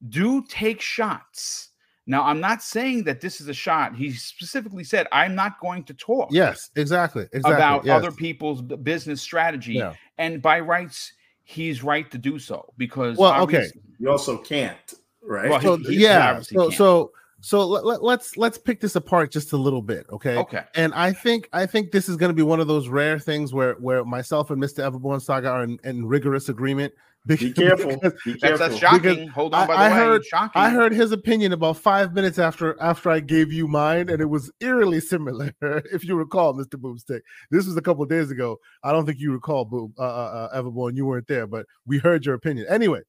[0.09, 1.71] do take shots.
[2.09, 3.97] Now, I'm not saying that this is a shot.
[3.97, 7.97] He specifically said, "I'm not going to talk." Yes, exactly, exactly about yes.
[7.97, 9.95] other people's business strategy, yeah.
[10.19, 11.13] and by rights,
[11.43, 15.51] he's right to do so because well, okay, you also can't, right?
[15.51, 17.11] Well, so, he, yeah, so, so
[17.47, 20.37] so let, let, let's let's pick this apart just a little bit, okay?
[20.37, 20.65] Okay.
[20.75, 23.55] And I think I think this is going to be one of those rare things
[23.55, 24.81] where where myself and Mr.
[24.81, 26.93] Everborn Saga are in, in rigorous agreement.
[27.27, 27.91] Because, be careful.
[27.91, 28.19] Be careful.
[28.41, 29.27] That's, that's shocking.
[29.27, 30.07] Hold on, by I, the I way.
[30.07, 30.63] Heard, shocking.
[30.63, 34.27] I heard his opinion about five minutes after after I gave you mine, and it
[34.27, 35.53] was eerily similar.
[35.61, 36.75] if you recall, Mr.
[36.75, 38.59] Boomstick, this was a couple days ago.
[38.85, 40.97] I don't think you recall, Boom, uh, uh, uh, Everborn.
[40.97, 42.67] You weren't there, but we heard your opinion.
[42.69, 43.01] Anyway,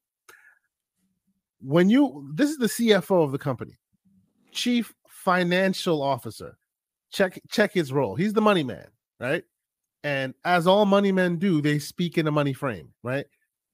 [1.60, 3.78] when you this is the CFO of the company,
[4.58, 6.58] chief financial officer.
[7.10, 8.16] Check check his role.
[8.16, 8.88] He's the money man,
[9.20, 9.44] right?
[10.04, 13.26] And as all money men do, they speak in a money frame, right?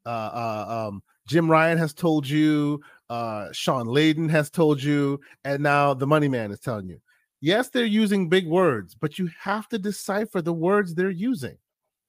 [0.07, 5.63] Uh, uh, um, Jim Ryan has told you, uh, Shawn Layden has told you, and
[5.63, 7.01] now the money man is telling you.
[7.41, 11.57] Yes, they're using big words, but you have to decipher the words they're using,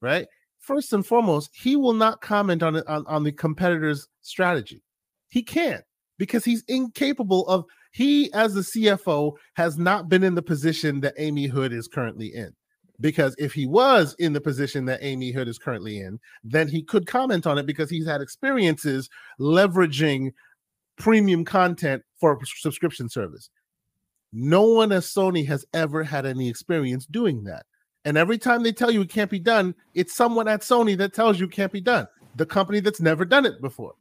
[0.01, 0.28] right?
[0.59, 4.82] First and foremost, he will not comment on on, on the competitor's strategy.
[5.30, 5.84] He can't
[6.17, 7.65] because he's incapable of
[7.95, 12.27] he, as the CFO, has not been in the position that Amy Hood is currently
[12.27, 12.53] in.
[12.99, 16.83] Because if he was in the position that Amy Hood is currently in, then he
[16.83, 20.33] could comment on it because he's had experiences leveraging
[20.97, 23.49] premium content for a subscription service.
[24.33, 27.65] No one at Sony has ever had any experience doing that.
[28.03, 31.13] And every time they tell you it can't be done, it's someone at Sony that
[31.13, 32.07] tells you it can't be done.
[32.35, 33.93] The company that's never done it before.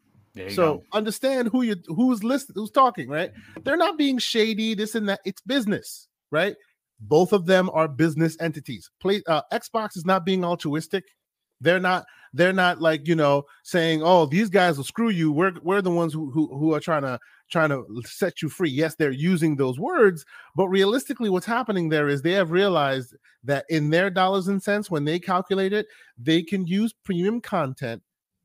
[0.48, 0.82] So go.
[0.92, 3.30] understand who you who's listening, who's talking, right?
[3.62, 5.20] They're not being shady, this and that.
[5.24, 6.56] It's business, right?
[7.00, 8.90] Both of them are business entities.
[9.00, 11.04] Play uh, Xbox is not being altruistic.
[11.60, 12.04] They're not.
[12.32, 15.90] They're not like you know saying, "Oh, these guys will screw you." We're we're the
[15.90, 18.70] ones who who, who are trying to trying to set you free.
[18.70, 20.24] Yes, they're using those words,
[20.56, 23.14] but realistically, what's happening there is they have realized
[23.44, 25.86] that in their dollars and cents, when they calculate it,
[26.18, 28.02] they can use premium content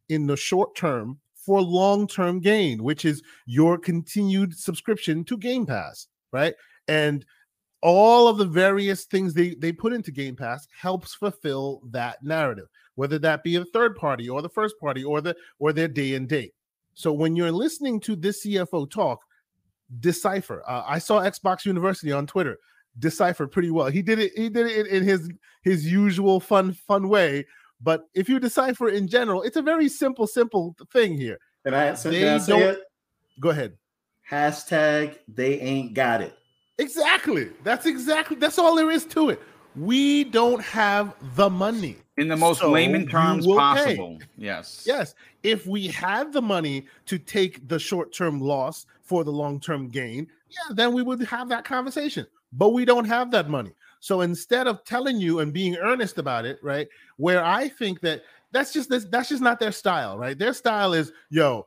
[0.09, 1.19] in the short term
[1.49, 6.53] for long term gain, which is your continued subscription to Game Pass, right?
[6.87, 7.25] And
[7.81, 12.67] all of the various things they, they put into Game Pass helps fulfill that narrative,
[12.93, 16.13] whether that be a third party or the first party or the or their day
[16.13, 16.53] and date.
[16.93, 19.19] So when you're listening to this CFO talk,
[20.01, 20.61] decipher.
[20.67, 22.59] Uh, I saw Xbox University on Twitter
[22.99, 23.87] decipher pretty well.
[23.87, 24.33] He did it.
[24.35, 25.31] He did it in, in his
[25.63, 27.47] his usual fun fun way.
[27.81, 31.37] But if you decipher in general, it's a very simple simple thing here.
[31.65, 32.83] And I, so they can I say it?
[33.39, 33.77] Go ahead.
[34.29, 36.37] Hashtag they ain't got it.
[36.77, 37.49] Exactly.
[37.63, 39.41] That's exactly that's all there is to it.
[39.75, 41.97] We don't have the money.
[42.17, 44.17] In the most so layman terms possible.
[44.19, 44.25] Pay.
[44.37, 44.83] Yes.
[44.85, 45.15] Yes.
[45.43, 50.73] If we had the money to take the short-term loss for the long-term gain, yeah,
[50.75, 52.27] then we would have that conversation.
[52.51, 53.71] But we don't have that money.
[53.99, 56.87] So instead of telling you and being earnest about it, right?
[57.17, 60.37] Where I think that that's just this, that's just not their style, right?
[60.37, 61.65] Their style is, yo,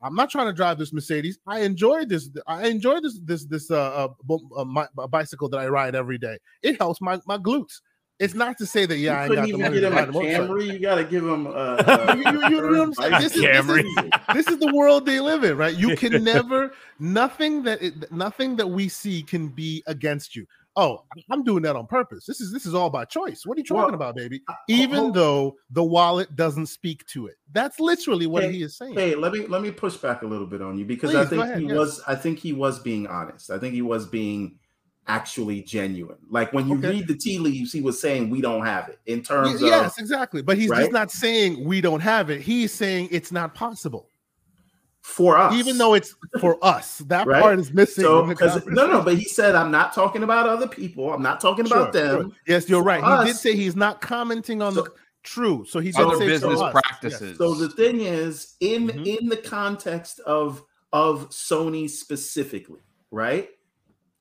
[0.00, 1.38] I'm not trying to drive this Mercedes.
[1.46, 2.30] I enjoy this.
[2.46, 6.38] I enjoy this this this uh, uh, uh my, bicycle that I ride every day.
[6.62, 7.80] It helps my my glutes.
[8.18, 10.72] It's not to say that yeah, I got the money get him a Camry.
[10.72, 11.48] You got to give him.
[11.48, 13.22] Uh, you, you, you, know what I'm saying?
[13.22, 13.82] This is, Camry.
[13.82, 15.74] This is, this is the world they live in, right?
[15.74, 20.46] You can never nothing that it, nothing that we see can be against you
[20.76, 22.24] oh, I'm doing that on purpose.
[22.26, 23.44] This is this is all by choice.
[23.44, 24.40] What are you talking well, about, baby?
[24.48, 27.36] Oh, Even though the wallet doesn't speak to it.
[27.52, 28.94] That's literally what hey, he is saying.
[28.94, 31.24] Hey, let me let me push back a little bit on you because Please, I
[31.26, 31.76] think ahead, he yes.
[31.76, 33.50] was I think he was being honest.
[33.50, 34.58] I think he was being
[35.08, 36.18] actually genuine.
[36.30, 36.90] Like when you okay.
[36.90, 39.68] read the tea leaves, he was saying we don't have it in terms yes, of
[39.68, 40.42] Yes, exactly.
[40.42, 40.80] But he's right?
[40.80, 42.40] just not saying we don't have it.
[42.40, 44.08] He's saying it's not possible
[45.02, 46.98] for us, even though it's for us.
[46.98, 47.42] That right?
[47.42, 48.04] part is missing.
[48.04, 48.24] So,
[48.66, 51.12] no, no, but he said, "I'm not talking about other people.
[51.12, 52.30] I'm not talking sure, about them." Sure.
[52.46, 53.02] Yes, you're for right.
[53.02, 54.92] Us, he did say he's not commenting on so, the
[55.24, 55.64] true.
[55.68, 57.30] So he's other business practices.
[57.30, 57.38] Yes.
[57.38, 59.04] So the thing is, in mm-hmm.
[59.04, 62.80] in the context of of Sony specifically,
[63.10, 63.48] right?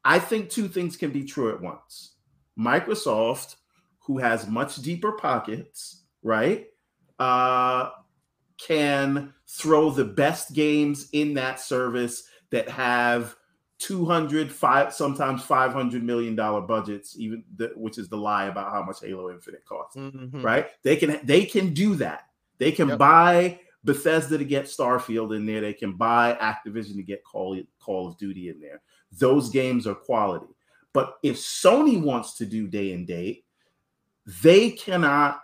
[0.04, 2.16] I think two things can be true at once.
[2.58, 3.58] Microsoft,
[4.00, 6.68] who has much deeper pockets, right?
[7.20, 7.92] Uh,
[8.66, 13.36] can throw the best games in that service that have
[13.80, 18.84] 200 five sometimes 500 million dollar budgets even the, which is the lie about how
[18.84, 20.42] much halo infinite costs mm-hmm.
[20.42, 20.68] right?
[20.84, 22.28] They can they can do that.
[22.60, 23.00] They can yep.
[23.00, 25.62] buy bethesda to get starfield in there.
[25.62, 28.82] They can buy activision to get call, call of duty in there.
[29.12, 30.54] Those games are quality.
[30.94, 33.46] But if sony wants to do day and date
[34.44, 35.42] they cannot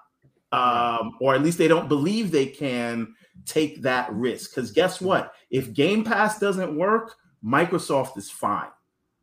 [0.52, 3.14] um, or at least they don't believe they can
[3.46, 4.52] take that risk.
[4.52, 5.34] Because guess what?
[5.50, 8.70] If Game Pass doesn't work, Microsoft is fine,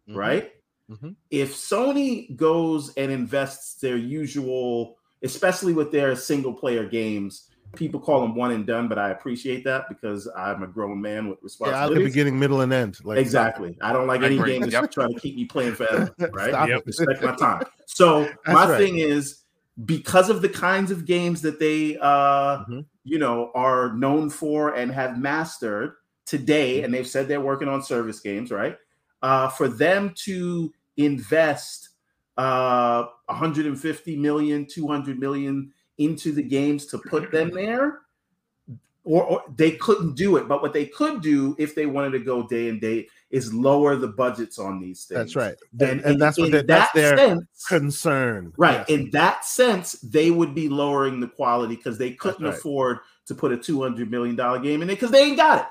[0.09, 0.17] mm-hmm.
[0.17, 0.53] right?
[0.91, 1.11] Mm-hmm.
[1.31, 8.21] If Sony goes and invests their usual, especially with their single player games, people call
[8.21, 11.97] them one and done, but I appreciate that because I'm a grown man with responsibilities.
[11.97, 12.99] Yeah, the beginning, middle, and end.
[13.03, 13.77] Like exactly.
[13.81, 14.91] I don't like any game that's yep.
[14.91, 16.15] trying to keep me playing forever.
[16.33, 16.69] Right?
[16.69, 16.87] yep.
[16.87, 17.65] Respect my time.
[17.87, 18.79] So my right.
[18.79, 19.44] thing is
[19.85, 22.81] because of the kinds of games that they uh mm-hmm.
[23.03, 25.95] you know are known for and have mastered
[26.27, 26.85] today mm-hmm.
[26.85, 28.77] and they've said they're working on service games right
[29.23, 31.91] uh for them to invest
[32.37, 38.01] uh 150 million 200 million into the games to put them there
[39.05, 40.49] or, or, they couldn't do it.
[40.49, 43.97] But what they could do if they wanted to go day and date is lower
[43.97, 45.19] the budgets on these things.
[45.19, 48.53] That's right, and, and, and that's what they, that's that their sense, concern.
[48.57, 48.85] Right.
[48.87, 48.89] Yes.
[48.89, 52.55] In that sense, they would be lowering the quality because they couldn't right.
[52.55, 55.63] afford to put a two hundred million dollar game in it because they ain't got
[55.63, 55.67] it.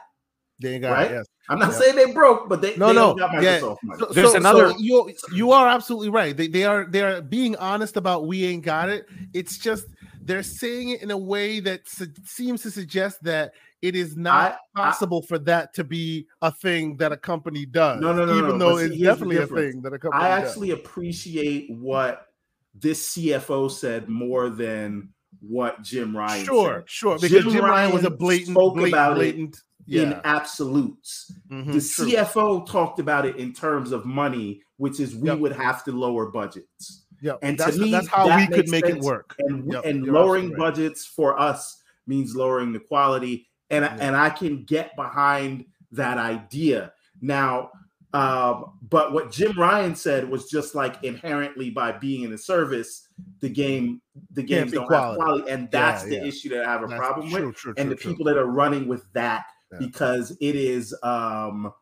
[0.59, 1.11] They ain't got right?
[1.11, 1.14] it.
[1.16, 1.26] Yes.
[1.49, 3.97] I'm not saying they broke, but they no they no got Microsoft yeah.
[3.97, 4.70] So, There's so, another.
[4.72, 6.36] So you you are absolutely right.
[6.36, 9.07] They they are they are being honest about we ain't got it.
[9.34, 9.88] It's just
[10.22, 13.53] they're saying it in a way that su- seems to suggest that
[13.84, 17.65] it is not I, possible I, for that to be a thing that a company
[17.65, 17.99] does.
[17.99, 20.23] No, no, no, even no, though it's definitely a thing that a company.
[20.23, 20.31] Does.
[20.31, 20.79] I actually does.
[20.79, 22.27] appreciate what
[22.73, 25.09] this CFO said more than
[25.41, 26.45] what Jim Ryan.
[26.45, 26.89] Sure, said.
[26.89, 30.03] sure, because Jim, Jim Ryan, Ryan, was a blatant, blatant, blatant yeah.
[30.03, 31.34] in absolutes.
[31.51, 32.07] Mm-hmm, the true.
[32.07, 35.39] CFO talked about it in terms of money, which is we yep.
[35.39, 37.03] would have to lower budgets.
[37.21, 38.97] Yeah, and that's, to me, that's how that we could make sense.
[38.97, 39.36] it work.
[39.39, 40.57] And, yep, and lowering right.
[40.57, 43.47] budgets for us means lowering the quality.
[43.74, 43.97] And, yeah.
[43.99, 46.93] and I can get behind that idea.
[47.21, 47.71] Now,
[48.13, 53.07] um, but what Jim Ryan said was just like inherently by being in the service,
[53.39, 54.01] the game,
[54.32, 55.19] the games don't quality.
[55.19, 56.26] have quality, and that's yeah, the yeah.
[56.26, 57.55] issue that I have a that's problem true, with.
[57.55, 59.45] True, and true, the people that are running with that
[59.80, 61.74] because it is um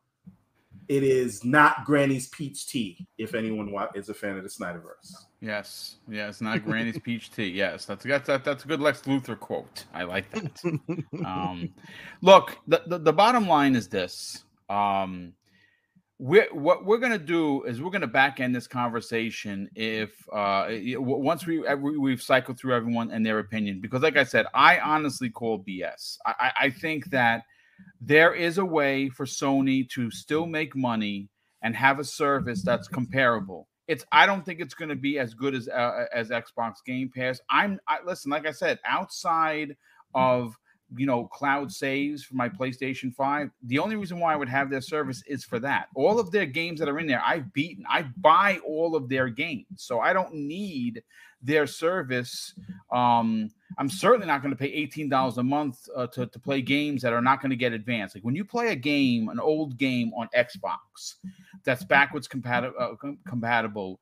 [0.91, 3.07] it is not Granny's peach tea.
[3.17, 7.47] If anyone is a fan of the Snyderverse, yes, yes, not Granny's peach tea.
[7.47, 9.85] Yes, that's that's that, that's a good Lex Luthor quote.
[9.93, 11.05] I like that.
[11.25, 11.73] um,
[12.21, 14.43] look, the, the the bottom line is this.
[14.69, 15.31] Um,
[16.19, 20.11] we're, what we're going to do is we're going to back end this conversation if
[20.33, 20.67] uh,
[20.97, 25.31] once we we've cycled through everyone and their opinion because like i said i honestly
[25.31, 27.45] call bs i, I think that
[27.99, 31.29] there is a way for Sony to still make money
[31.61, 33.67] and have a service that's comparable.
[33.87, 37.11] It's I don't think it's going to be as good as uh, as Xbox Game
[37.13, 37.39] Pass.
[37.49, 39.75] I'm I, listen, like I said, outside
[40.13, 40.55] of
[40.95, 44.69] you know cloud saves for my PlayStation 5, the only reason why I would have
[44.69, 45.87] their service is for that.
[45.95, 47.83] All of their games that are in there, I've beaten.
[47.89, 49.65] I buy all of their games.
[49.77, 51.03] So I don't need
[51.43, 52.53] their service
[52.91, 57.01] um I'm certainly not going to pay $18 a month uh, to, to play games
[57.01, 58.15] that are not going to get advanced.
[58.15, 61.15] Like when you play a game, an old game on Xbox
[61.63, 63.99] that's backwards compatible, uh, compatible,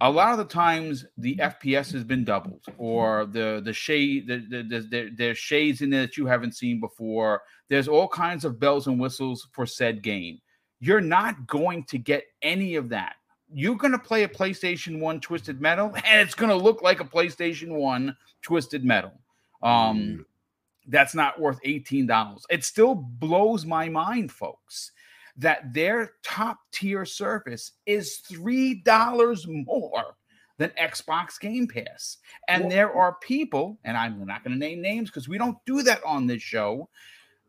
[0.00, 4.44] a lot of the times the FPS has been doubled, or the the shade, the,
[4.48, 7.42] the, the, there's shades in there that you haven't seen before.
[7.68, 10.38] There's all kinds of bells and whistles for said game.
[10.80, 13.14] You're not going to get any of that
[13.52, 17.00] you're going to play a PlayStation 1 Twisted Metal and it's going to look like
[17.00, 19.12] a PlayStation 1 Twisted Metal.
[19.62, 20.24] Um, mm.
[20.88, 22.42] That's not worth $18.
[22.48, 24.92] It still blows my mind, folks,
[25.36, 30.16] that their top tier service is $3 more
[30.58, 32.18] than Xbox Game Pass.
[32.48, 35.82] And there are people, and I'm not going to name names because we don't do
[35.82, 36.88] that on this show,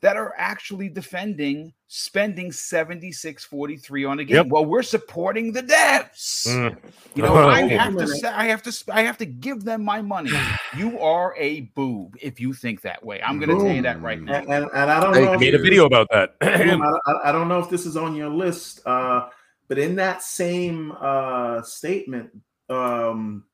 [0.01, 4.35] that are actually defending spending 7643 on a game.
[4.35, 4.47] Yep.
[4.47, 6.45] Well, we're supporting the devs.
[6.47, 6.77] Mm.
[7.15, 10.01] You know, I have to say, I have to I have to give them my
[10.01, 10.31] money.
[10.75, 13.21] You are a boob if you think that way.
[13.21, 14.35] I'm gonna tell you that right now.
[14.35, 16.35] And, and, and I don't know I made a video about that.
[16.41, 19.29] I, I, don't know if this is on your list, uh,
[19.67, 22.29] but in that same uh, statement,
[22.69, 23.45] um,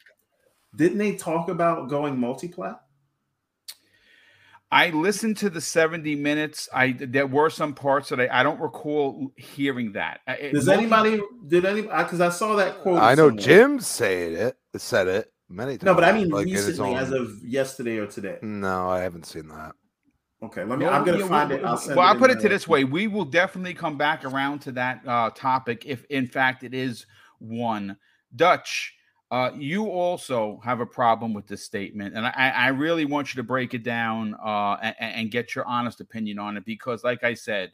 [0.75, 2.82] didn't they talk about going multi-plat?
[4.73, 6.67] I listened to the 70 minutes.
[6.73, 10.21] I there were some parts that I, I don't recall hearing that.
[10.51, 12.99] Does anybody did any because I saw that quote?
[12.99, 13.45] I know somewhere.
[13.45, 15.83] Jim said it said it many times.
[15.83, 18.39] No, but I mean like recently, as of yesterday or today.
[18.41, 19.73] No, I haven't seen that.
[20.41, 20.85] Okay, let me.
[20.85, 21.63] Well, I'm gonna yeah, find it.
[21.63, 24.71] I'll well, I'll put it to this way: we will definitely come back around to
[24.73, 27.05] that uh, topic if, in fact, it is
[27.39, 27.95] one.
[28.35, 28.93] Dutch,
[29.33, 33.41] uh, you also have a problem with this statement, and I, I really want you
[33.41, 37.23] to break it down uh, and, and, get your honest opinion on it because, like
[37.23, 37.71] I said,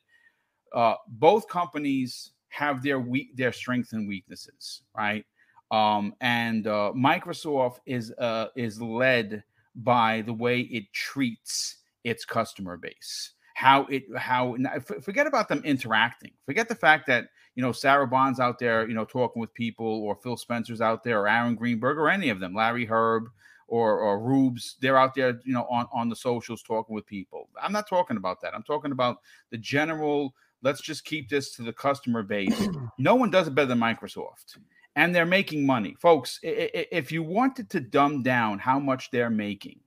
[0.73, 5.25] uh, both companies have their weak, their strengths and weaknesses, right?
[5.69, 9.43] Um, and uh, Microsoft is uh, is led
[9.75, 14.55] by the way it treats its customer base, how it how
[15.01, 17.25] forget about them interacting, forget the fact that
[17.59, 21.03] you know, Sarah Bond's out there, you know, talking with people, or Phil Spencer's out
[21.03, 23.25] there, or Aaron Greenberg, or any of them, Larry Hryb,
[23.67, 27.49] or or Rubes, they're out there, you know, on on the socials talking with people.
[27.61, 28.55] I'm not talking about that.
[28.55, 29.17] I'm talking about
[29.49, 30.33] the general.
[30.61, 32.69] Let's just keep this to the customer base.
[32.97, 34.57] no one does it better than Microsoft,
[34.95, 36.39] and they're making money, folks.
[36.41, 39.81] If you wanted to dumb down how much they're making,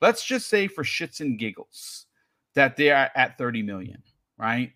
[0.00, 2.06] let's just say for shits and giggles
[2.54, 4.02] that they are at 30 million,
[4.38, 4.72] right?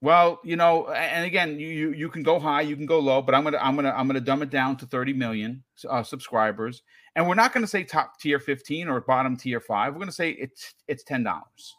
[0.00, 3.20] Well, you know, and again, you, you you can go high, you can go low,
[3.20, 6.82] but I'm gonna I'm gonna I'm gonna dumb it down to 30 million uh, subscribers,
[7.16, 9.92] and we're not gonna say top tier 15 or bottom tier five.
[9.92, 11.74] We're gonna say it's it's ten dollars.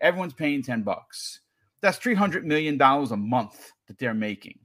[0.00, 1.40] Everyone's paying 10 bucks.
[1.80, 4.58] That's 300 million dollars a month that they're making.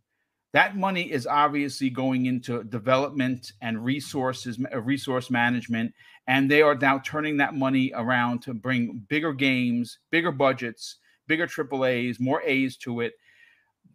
[0.51, 5.93] That money is obviously going into development and resources, uh, resource management,
[6.27, 10.97] and they are now turning that money around to bring bigger games, bigger budgets
[11.29, 13.13] bigger triple A's, more A's to it.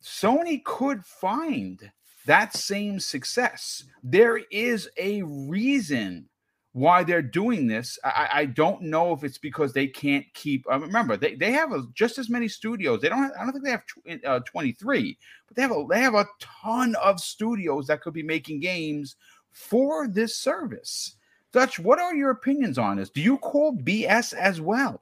[0.03, 1.91] Sony could find
[2.26, 3.85] that same success.
[4.03, 6.30] There is a reason
[6.72, 7.99] why they're doing this.
[8.05, 10.64] I, I don't know if it's because they can't keep.
[10.70, 13.01] Uh, remember, they, they have a, just as many studios.
[13.01, 13.22] They don't.
[13.22, 16.01] Have, I don't think they have tw- uh, twenty three, but they have a they
[16.01, 19.16] have a ton of studios that could be making games
[19.53, 21.16] for this service.
[21.53, 23.11] Dutch, what are your opinions on this?
[23.11, 25.01] Do you call BS as well?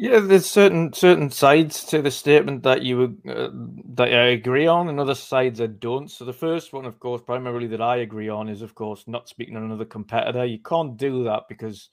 [0.00, 3.50] Yeah, there's certain certain sides to the statement that you uh,
[3.96, 6.10] that I agree on, and other sides I don't.
[6.10, 9.28] So the first one, of course, primarily that I agree on is, of course, not
[9.28, 10.46] speaking on another competitor.
[10.46, 11.90] You can't do that because,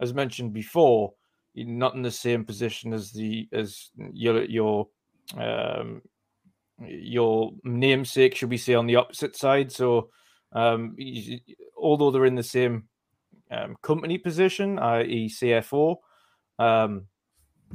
[0.00, 1.14] as mentioned before,
[1.54, 4.86] you're not in the same position as the as your your
[5.36, 6.00] um,
[6.80, 9.72] your namesake, should we say, on the opposite side.
[9.72, 10.10] So,
[10.52, 10.96] um,
[11.76, 12.84] although they're in the same
[13.50, 15.96] um, company position, i.e., CFO.
[16.60, 17.06] Um,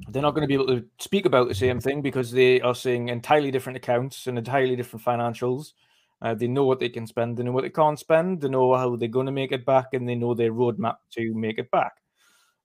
[0.09, 2.75] they're not going to be able to speak about the same thing because they are
[2.75, 5.73] seeing entirely different accounts and entirely different financials.
[6.21, 8.73] Uh, they know what they can spend, they know what they can't spend, they know
[8.75, 11.69] how they're going to make it back, and they know their roadmap to make it
[11.69, 11.93] back.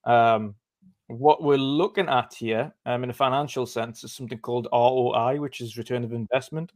[0.04, 0.54] Um,
[1.08, 5.60] what we're looking at here, um, in a financial sense, is something called ROI, which
[5.60, 6.72] is return of investment,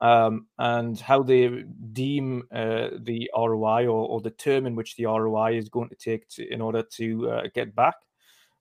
[0.00, 5.68] um, and how they deem uh, the ROI or, or in which the ROI is
[5.68, 7.96] going to take to, in order to uh, get back.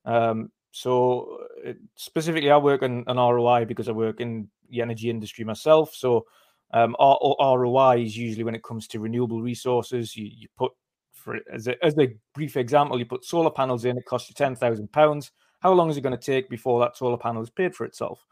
[0.06, 5.10] Um, so uh, specifically, I work on an ROI because I work in the energy
[5.10, 5.96] industry myself.
[5.96, 6.26] So
[6.74, 10.18] um, ROI is usually when it comes to renewable resources.
[10.18, 10.74] You, you put
[11.14, 13.98] for as a, as a brief example, you put solar panels in.
[13.98, 15.32] It costs you ten thousand pounds.
[15.62, 18.26] How long is it going to take before that solar panel is paid for itself?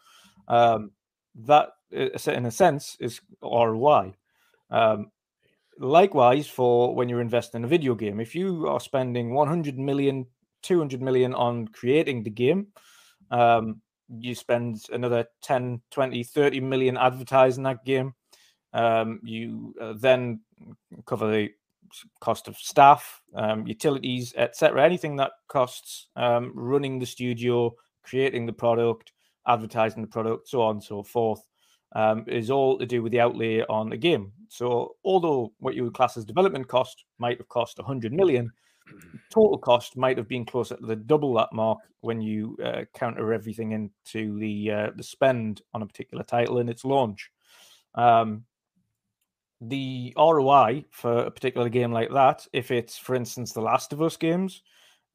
[0.50, 0.92] Um,
[1.46, 4.16] that, uh, in a sense, is ROI.
[4.70, 5.12] Um,
[5.80, 10.26] likewise, for when you're investing in a video game, if you are spending 100 million
[10.64, 12.68] 200 million on creating the game.
[13.32, 18.14] Um, you spend another 10, 20, 30 million advertising that game.
[18.74, 20.42] Um, you uh, then
[21.06, 21.50] cover the
[22.20, 24.84] cost of staff, um, utilities, etc.
[24.84, 29.12] Anything that costs um, running the studio, creating the product,
[29.48, 31.42] advertising the product, so on and so forth,
[31.96, 34.32] um, is all to do with the outlay on the game.
[34.50, 38.52] So, although what you would class as development cost might have cost 100 million,
[39.32, 43.34] total cost might have been closer to the double that mark when you uh, counter
[43.34, 47.32] everything into the uh, the spend on a particular title and its launch.
[47.96, 48.46] Um,
[49.62, 54.02] the ROI for a particular game like that, if it's, for instance, the Last of
[54.02, 54.62] Us games,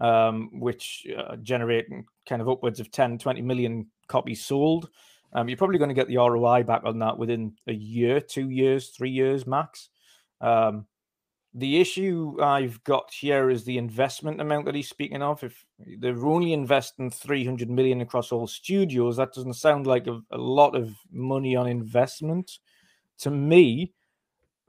[0.01, 1.87] um, which uh, generate
[2.27, 4.89] kind of upwards of 10, 20 million copies sold,
[5.35, 8.49] um, you're probably going to get the ROI back on that within a year, two
[8.49, 9.91] years, three years max.
[10.41, 10.87] Um,
[11.59, 15.43] the issue I've got here is the investment amount that he's speaking of.
[15.43, 15.65] If
[15.99, 20.77] they're only investing 300 million across all studios, that doesn't sound like a, a lot
[20.77, 22.59] of money on investment
[23.19, 23.93] to me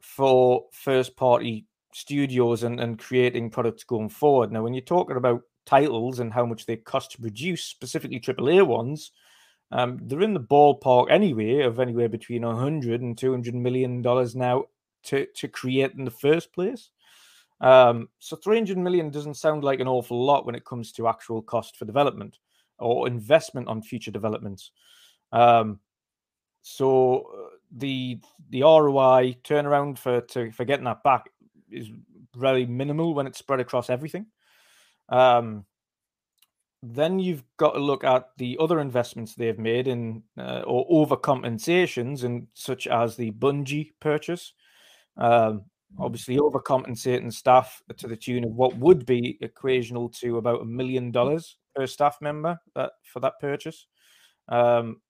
[0.02, 4.52] for first party studios and, and creating products going forward.
[4.52, 8.66] Now, when you're talking about titles and how much they cost to produce, specifically AAA
[8.66, 9.12] ones,
[9.72, 14.64] um, they're in the ballpark anyway of anywhere between 100 and 200 million dollars now
[15.04, 16.90] to to create in the first place.
[17.62, 21.42] Um, so 300 million doesn't sound like an awful lot when it comes to actual
[21.42, 22.40] cost for development
[22.78, 24.72] or investment on future developments.
[25.34, 25.80] Um,
[26.62, 28.20] so uh, the
[28.50, 31.30] the ROI turnaround for to for getting that back
[31.70, 31.90] is
[32.36, 34.26] really minimal when it's spread across everything.
[35.10, 35.66] Um,
[36.82, 42.24] then you've got to look at the other investments they've made in uh, or overcompensations,
[42.24, 44.54] and such as the Bungie purchase,
[45.20, 45.66] um,
[46.00, 51.12] obviously, overcompensating staff to the tune of what would be equational to about a million
[51.12, 53.86] dollars per staff member that for that purchase.
[54.48, 55.02] Um,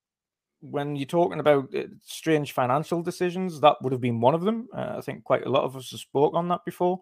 [0.60, 4.68] when you're talking about uh, strange financial decisions, that would have been one of them.
[4.76, 7.00] Uh, I think quite a lot of us have spoke on that before.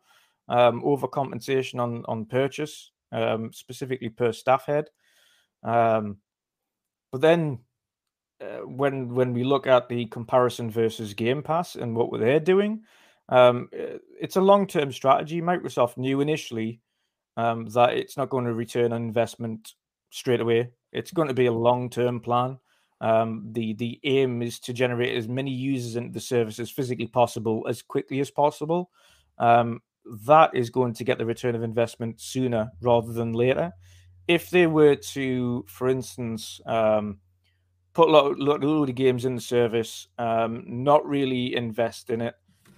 [0.48, 4.86] Um, overcompensation on on purchase, um, specifically per staff head.
[5.62, 6.18] Um,
[7.10, 7.60] but then
[8.40, 12.38] uh, when when we look at the comparison versus Game Pass and what were they
[12.38, 12.82] doing,
[13.28, 15.40] um, uh, it's a long term strategy.
[15.40, 16.80] Microsoft knew initially
[17.36, 19.74] um, that it's not going to return on investment
[20.10, 20.70] straight away.
[20.92, 22.58] It's going to be a long term plan.
[23.00, 27.06] Um, the the aim is to generate as many users into the service as physically
[27.06, 28.90] possible as quickly as possible.
[29.38, 29.80] Um,
[30.26, 33.72] that is going to get the return of investment sooner rather than later.
[34.26, 37.18] If they were to, for instance, um,
[37.98, 42.20] put a lot, lot, lot of games in the service, um, not really invest in
[42.20, 42.36] it,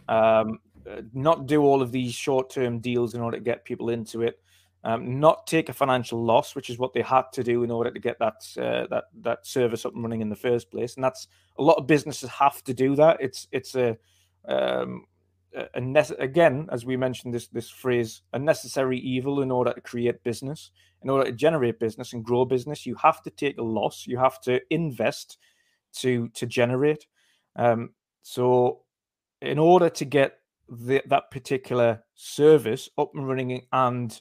[0.08, 0.58] um,
[0.90, 4.22] uh, not do all of these short term deals in order to get people into
[4.22, 4.40] it,
[4.82, 7.90] um, not take a financial loss, which is what they had to do in order
[7.90, 10.94] to get that uh, that that service up and running in the first place.
[10.94, 13.18] And that's a lot of businesses have to do that.
[13.20, 13.98] It's it's a
[14.48, 15.04] um,
[15.54, 19.80] a nece- again, as we mentioned this this phrase, a necessary evil in order to
[19.80, 20.70] create business,
[21.02, 22.86] in order to generate business and grow business.
[22.86, 24.06] You have to take a loss.
[24.06, 25.38] You have to invest
[25.96, 27.06] to to generate.
[27.56, 27.90] Um,
[28.22, 28.82] so
[29.42, 30.38] in order to get
[30.68, 34.20] the, that particular service up and running and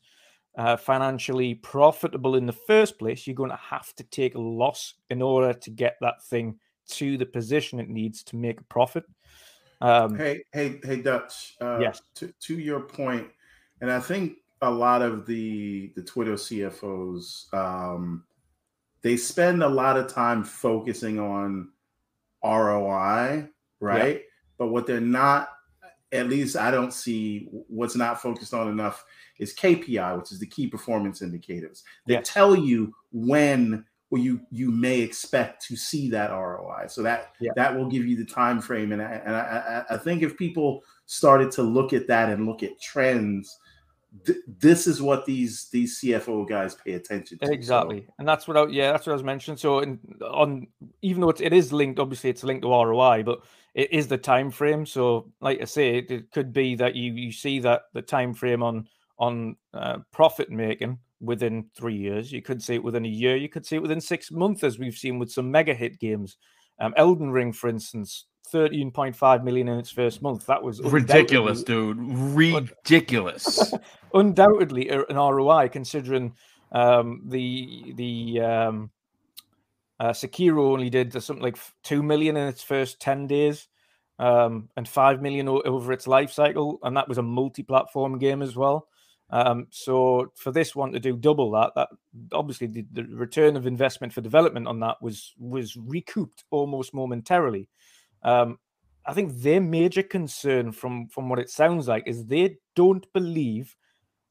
[0.57, 4.95] uh, financially profitable in the first place, you're going to have to take a loss
[5.09, 6.57] in order to get that thing
[6.87, 9.03] to the position it needs to make a profit.
[9.81, 11.55] Um, hey, hey, hey, Dutch.
[11.61, 12.01] Uh, yes.
[12.15, 13.27] To, to your point,
[13.81, 18.23] and I think a lot of the the Twitter CFOs, um,
[19.01, 21.69] they spend a lot of time focusing on
[22.43, 23.47] ROI,
[23.79, 24.15] right?
[24.15, 24.23] Yep.
[24.57, 25.49] But what they're not,
[26.11, 29.05] at least I don't see what's not focused on enough
[29.37, 31.83] is KPI, which is the key performance indicators.
[32.05, 32.29] They yes.
[32.29, 36.87] tell you when where you you may expect to see that ROI.
[36.87, 37.51] So that yeah.
[37.55, 38.91] that will give you the time frame.
[38.91, 42.63] And I, and I, I think if people started to look at that and look
[42.63, 43.59] at trends,
[44.25, 47.51] th- this is what these these CFO guys pay attention to.
[47.51, 48.13] Exactly, so.
[48.17, 49.57] and that's what I, yeah, that's what I was mentioning.
[49.57, 50.67] So in, on
[51.03, 53.41] even though it's, it is linked, obviously it's linked to ROI, but
[53.75, 54.87] it is the time frame.
[54.87, 58.33] So like I say, it, it could be that you you see that the time
[58.33, 58.87] frame on
[59.19, 62.31] on uh, profit making within three years.
[62.31, 63.35] You could see it within a year.
[63.35, 66.37] You could see it within six months, as we've seen with some mega hit games.
[66.79, 70.45] Um, Elden Ring, for instance, 13.5 million in its first month.
[70.45, 71.97] That was ridiculous, dude.
[71.99, 73.73] Ridiculous.
[74.13, 76.33] undoubtedly an ROI considering
[76.71, 78.91] um, the the um,
[79.99, 83.67] uh, Sekiro only did something like 2 million in its first 10 days
[84.17, 86.79] um, and 5 million over its life cycle.
[86.83, 88.87] And that was a multi platform game as well.
[89.31, 91.89] Um, so for this one to do double that, that
[92.33, 97.67] obviously the, the, return of investment for development on that was was recouped almost momentarily.
[98.23, 98.57] Um,
[99.05, 103.75] I think their major concern, from from what it sounds like, is they don't believe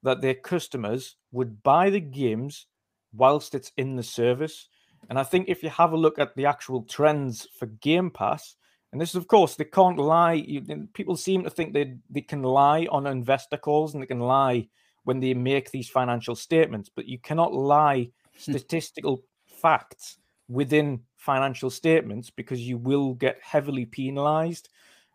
[0.03, 2.66] that their customers would buy the games
[3.12, 4.68] whilst it's in the service.
[5.09, 8.57] And I think if you have a look at the actual trends for Game Pass,
[8.92, 10.32] and this is, of course, they can't lie.
[10.34, 14.20] You, people seem to think they they can lie on investor calls and they can
[14.20, 14.68] lie
[15.09, 18.11] when they make these financial statements, but you cannot lie
[18.44, 18.52] hmm.
[18.52, 20.18] statistical facts
[20.50, 24.68] within financial statements because you will get heavily penalized.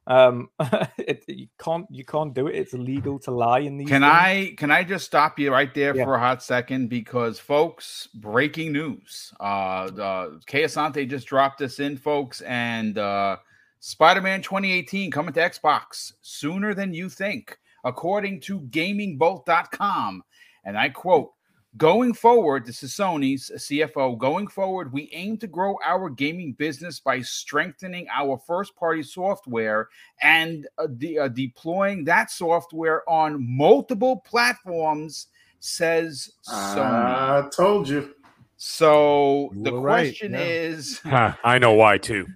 [0.07, 0.49] Um,
[0.97, 2.55] it, you can't you can't do it.
[2.55, 3.87] It's illegal to lie in these.
[3.87, 4.11] Can things.
[4.11, 6.05] I can I just stop you right there yeah.
[6.05, 9.31] for a hot second because folks, breaking news.
[9.39, 13.37] Uh, the Asante just dropped this in, folks, and uh,
[13.79, 20.23] Spider-Man 2018 coming to Xbox sooner than you think according to gamingbolt.com.
[20.65, 21.34] And I quote,
[21.75, 24.15] Going forward, this is Sony's CFO.
[24.19, 29.89] Going forward, we aim to grow our gaming business by strengthening our first party software
[30.21, 35.27] and uh, de- uh, deploying that software on multiple platforms,
[35.61, 36.77] says Sony.
[36.77, 38.13] I told you.
[38.57, 40.41] So you the question right.
[40.41, 40.45] yeah.
[40.45, 41.01] is
[41.43, 42.27] I know why too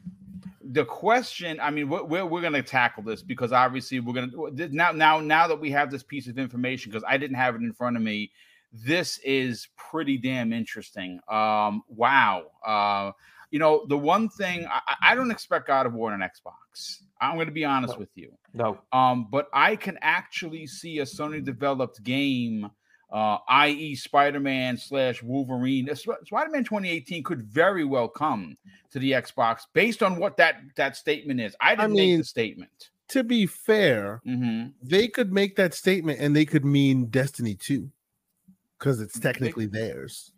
[0.72, 4.68] the question i mean we're, we're going to tackle this because obviously we're going to
[4.70, 7.62] now now now that we have this piece of information because i didn't have it
[7.62, 8.32] in front of me
[8.74, 11.20] this is pretty damn interesting.
[11.30, 13.12] Um wow uh
[13.50, 17.02] you know the one thing i, I don't expect god of war on an xbox.
[17.20, 18.00] I'm going to be honest no.
[18.00, 18.34] with you.
[18.54, 18.80] No.
[18.92, 22.70] Um but i can actually see a sony developed game
[23.12, 25.94] uh, i.e., Spider Man slash Wolverine.
[25.96, 28.58] Spider Man 2018 could very well come
[28.92, 31.56] to the Xbox based on what that that statement is.
[31.62, 32.90] I didn't I mean, make the statement.
[33.10, 34.70] To be fair, mm-hmm.
[34.82, 37.90] they could make that statement and they could mean Destiny 2
[38.78, 40.34] because it's technically theirs.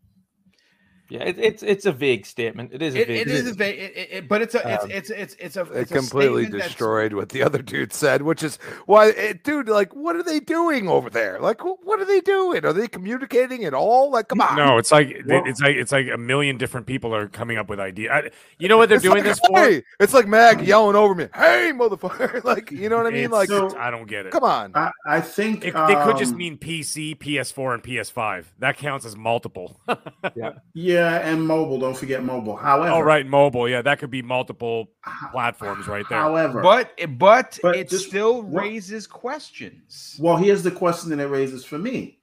[1.09, 2.71] Yeah, it, it's it's a vague statement.
[2.71, 3.09] It is a vague.
[3.09, 5.57] it, it is a vague, it, it, but it's a it's um, it's it's it's
[5.57, 9.67] a it's it completely a destroyed what the other dude said, which is why, dude,
[9.69, 11.39] like, what are they doing over there?
[11.39, 12.63] Like, what are they doing?
[12.63, 14.11] Are they communicating at all?
[14.11, 14.55] Like, come on.
[14.55, 17.69] No, it's like well, it's like it's like a million different people are coming up
[17.69, 18.31] with ideas.
[18.59, 19.81] You know what they're doing like, this hey!
[19.81, 19.85] for?
[19.99, 23.25] It's like Mag yelling over me, "Hey, motherfucker!" like, you know what I mean?
[23.25, 24.31] It's, like, so, I don't get it.
[24.31, 24.73] Come on.
[24.75, 28.45] I, I think it, um, they could just um, mean PC, PS4, and PS5.
[28.59, 29.79] That counts as multiple.
[30.35, 32.55] yeah, yeah, and mobile don't forget mobile.
[32.55, 33.67] However, oh right, mobile.
[33.67, 34.89] Yeah, that could be multiple
[35.31, 36.19] platforms right there.
[36.19, 40.15] However, but but, but it just, still raises questions.
[40.19, 42.19] Well, here's the question that it raises for me: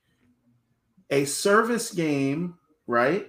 [1.10, 2.54] a service game,
[2.86, 3.28] right?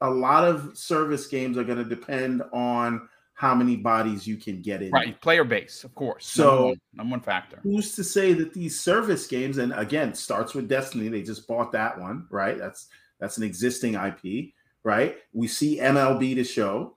[0.00, 4.60] A lot of service games are going to depend on how many bodies you can
[4.62, 4.90] get in.
[4.90, 6.26] Right, player base, of course.
[6.26, 7.60] So, number one, number one factor.
[7.62, 11.08] Who's to say that these service games, and again, starts with Destiny.
[11.08, 12.58] They just bought that one, right?
[12.58, 12.88] That's
[13.20, 14.52] that's an existing IP
[14.88, 15.18] right?
[15.34, 16.96] We see MLB the show,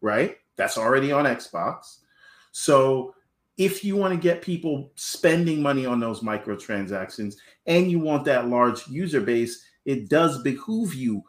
[0.00, 0.36] right?
[0.54, 1.98] That's already on Xbox.
[2.52, 3.16] So
[3.58, 7.34] if you want to get people spending money on those microtransactions
[7.66, 11.24] and you want that large user base, it does behoove you,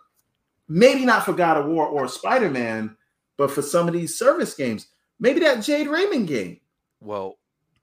[0.67, 2.95] maybe not for God of War or Spider Man,
[3.37, 4.85] but for some of these service games,
[5.19, 6.59] maybe that Jade Raymond game.
[6.99, 7.39] Well,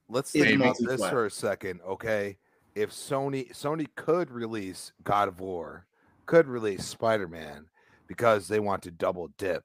[0.09, 2.37] let's think about this for a second, okay?
[2.79, 5.85] if Sony Sony could release God of War,
[6.27, 7.67] could release Spider Man
[8.09, 9.65] because they want to double dip.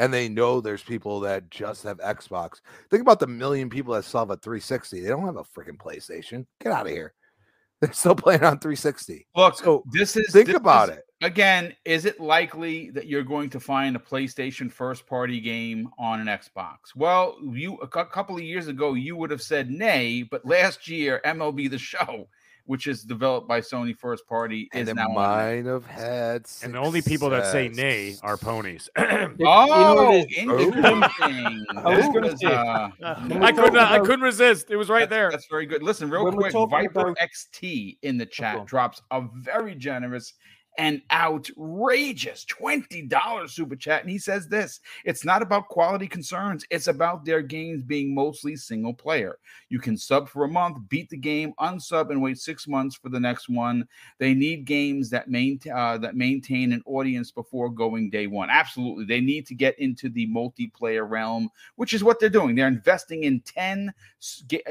[0.00, 2.60] And they know there's people that just have Xbox.
[2.90, 5.00] Think about the million people that still have a 360.
[5.00, 6.46] They don't have a freaking PlayStation.
[6.60, 7.14] Get out of here.
[7.80, 9.26] They're still playing on 360.
[9.36, 11.04] Look, so this is think this about is, it.
[11.20, 16.20] Again, is it likely that you're going to find a PlayStation first party game on
[16.20, 16.96] an Xbox?
[16.96, 21.20] Well, you a couple of years ago you would have said nay, but last year
[21.24, 22.28] MLB the Show
[22.68, 26.46] which is developed by Sony first party, and is now might have had.
[26.46, 26.64] Success.
[26.64, 28.90] And the only people that say nay are ponies.
[28.98, 30.50] oh, interesting.
[30.50, 33.70] I, was, uh, I couldn't.
[33.70, 34.70] About, I couldn't resist.
[34.70, 35.30] It was right that's, there.
[35.30, 35.82] That's very good.
[35.82, 36.52] Listen, real quick.
[36.52, 37.16] Viper about...
[37.16, 40.34] XT in the chat drops a very generous
[40.78, 44.02] an outrageous $20 super chat.
[44.02, 48.54] And he says this it's not about quality concerns, it's about their games being mostly
[48.54, 49.38] single player.
[49.68, 53.08] You can sub for a month, beat the game, unsub, and wait six months for
[53.08, 53.86] the next one.
[54.18, 58.48] They need games that, maintain uh, that maintain an audience before going day one.
[58.48, 59.04] Absolutely.
[59.04, 62.54] They need to get into the multiplayer realm, which is what they're doing.
[62.54, 63.92] They're investing in 10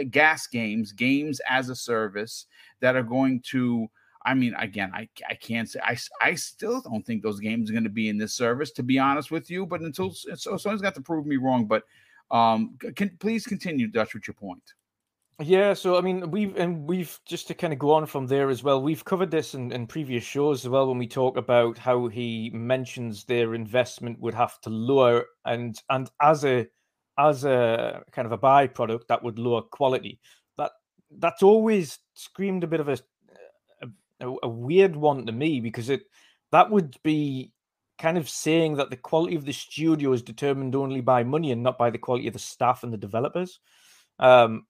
[0.10, 2.46] GaaS games, games as a service
[2.80, 3.90] that are going to
[4.28, 7.74] I mean, again, I, I can't say I, I still don't think those games are
[7.74, 9.66] going to be in this service, to be honest with you.
[9.66, 11.66] But until so someone's got to prove me wrong.
[11.66, 11.84] But
[12.30, 14.74] um, can please continue, Dutch, with your point.
[15.40, 18.50] Yeah, so I mean, we've and we've just to kind of go on from there
[18.50, 18.82] as well.
[18.82, 22.50] We've covered this in, in previous shows as well when we talk about how he
[22.54, 26.68] mentions their investment would have to lower and and as a
[27.20, 30.20] as a kind of a byproduct that would lower quality.
[30.58, 30.72] That
[31.20, 32.98] that's always screamed a bit of a
[34.22, 36.04] a, a weird one to me because it
[36.52, 37.52] that would be
[37.98, 41.64] kind of saying that the quality of the studio is determined only by money and
[41.64, 43.60] not by the quality of the staff and the developers.
[44.20, 44.66] Um,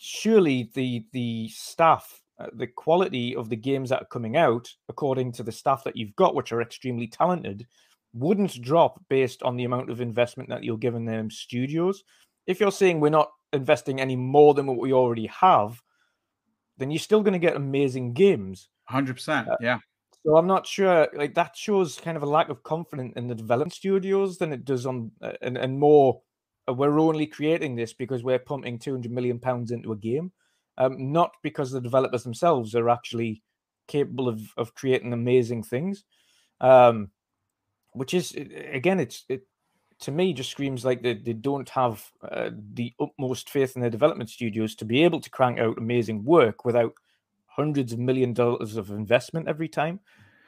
[0.00, 5.32] surely the the staff, uh, the quality of the games that are coming out, according
[5.32, 7.66] to the staff that you've got, which are extremely talented,
[8.14, 12.04] wouldn't drop based on the amount of investment that you're giving them studios.
[12.46, 15.82] If you're saying we're not investing any more than what we already have,
[16.78, 18.68] then you're still going to get amazing games.
[18.88, 19.48] Hundred percent.
[19.48, 19.78] Uh, yeah.
[20.24, 21.08] So I'm not sure.
[21.14, 24.64] Like that shows kind of a lack of confidence in the development studios than it
[24.64, 26.20] does on uh, and and more.
[26.68, 30.32] Uh, we're only creating this because we're pumping 200 million pounds into a game,
[30.78, 33.42] um, not because the developers themselves are actually
[33.86, 36.04] capable of of creating amazing things.
[36.60, 37.10] Um,
[37.92, 39.46] which is again, it's it
[40.00, 43.90] to me just screams like they, they don't have uh, the utmost faith in their
[43.90, 46.92] development studios to be able to crank out amazing work without
[47.56, 49.98] hundreds of million dollars of investment every time.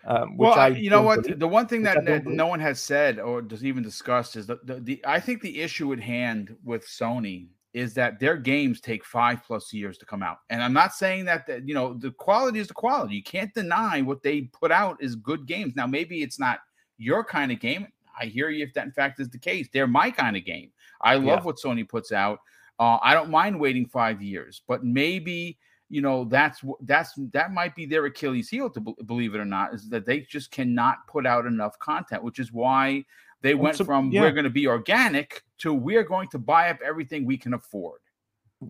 [0.05, 1.22] Um, well, I, you know what?
[1.22, 4.47] Believe, the one thing that, that no one has said or does even discussed is
[4.47, 8.80] the, the, the I think the issue at hand with Sony is that their games
[8.80, 10.39] take five plus years to come out.
[10.51, 13.16] And I'm not saying that, that you know the quality is the quality.
[13.16, 15.74] You can't deny what they put out is good games.
[15.76, 16.60] Now maybe it's not
[16.97, 17.89] your kind of game.
[18.18, 19.68] I hear you if that in fact is the case.
[19.72, 20.70] They're my kind of game.
[21.02, 21.43] I love yeah.
[21.43, 22.39] what Sony puts out.
[22.78, 25.59] Uh, I don't mind waiting five years, but maybe
[25.89, 29.74] you know that's that's that might be their Achilles heel to believe it or not
[29.74, 33.05] is that they just cannot put out enough content, which is why
[33.40, 34.23] they went so, from yeah.
[34.23, 38.01] we're going to be organic to we're going to buy up everything we can afford.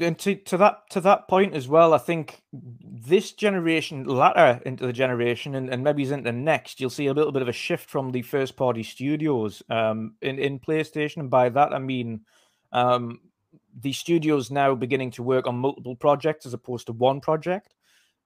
[0.00, 4.86] And to, to that to that point as well, I think this generation, latter into
[4.86, 7.88] the generation, and, and maybe into next, you'll see a little bit of a shift
[7.88, 12.20] from the first party studios um, in in PlayStation, and by that I mean
[12.70, 13.20] um,
[13.80, 17.74] the studio's now beginning to work on multiple projects as opposed to one project.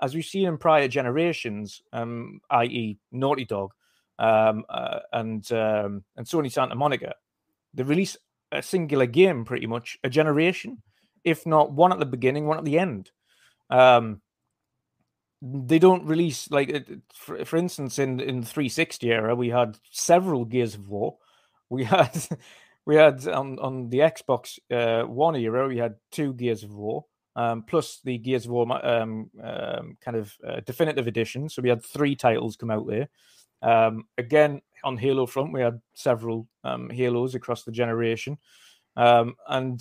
[0.01, 3.73] As we've seen in prior generations, um, i.e., Naughty Dog
[4.19, 7.15] um, uh, and um, and Sony Santa Monica,
[7.75, 8.17] they release
[8.51, 10.83] a singular game pretty much a generation,
[11.25, 13.11] if not one at the beginning, one at the end.
[13.71, 14.21] Um,
[15.43, 20.45] they don't release like for, for instance in in the 360 era we had several
[20.45, 21.17] gears of war
[21.69, 22.17] we had
[22.87, 27.05] we had on on the Xbox uh, One era, we had two Gears of War,
[27.37, 31.49] um, plus the Gears of War um, um, kind of uh, definitive edition.
[31.49, 33.09] So we had three titles come out there.
[33.63, 38.39] Um, again, on Halo front, we had several um, Halos across the generation,
[38.97, 39.81] um, and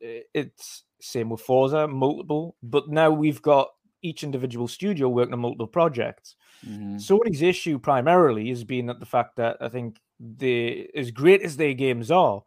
[0.00, 2.56] it's same with Forza, multiple.
[2.62, 3.68] But now we've got
[4.02, 6.36] each individual studio working on multiple projects.
[6.66, 6.96] Mm-hmm.
[6.96, 11.56] Sony's issue primarily has been at the fact that I think the as great as
[11.56, 12.42] their games are,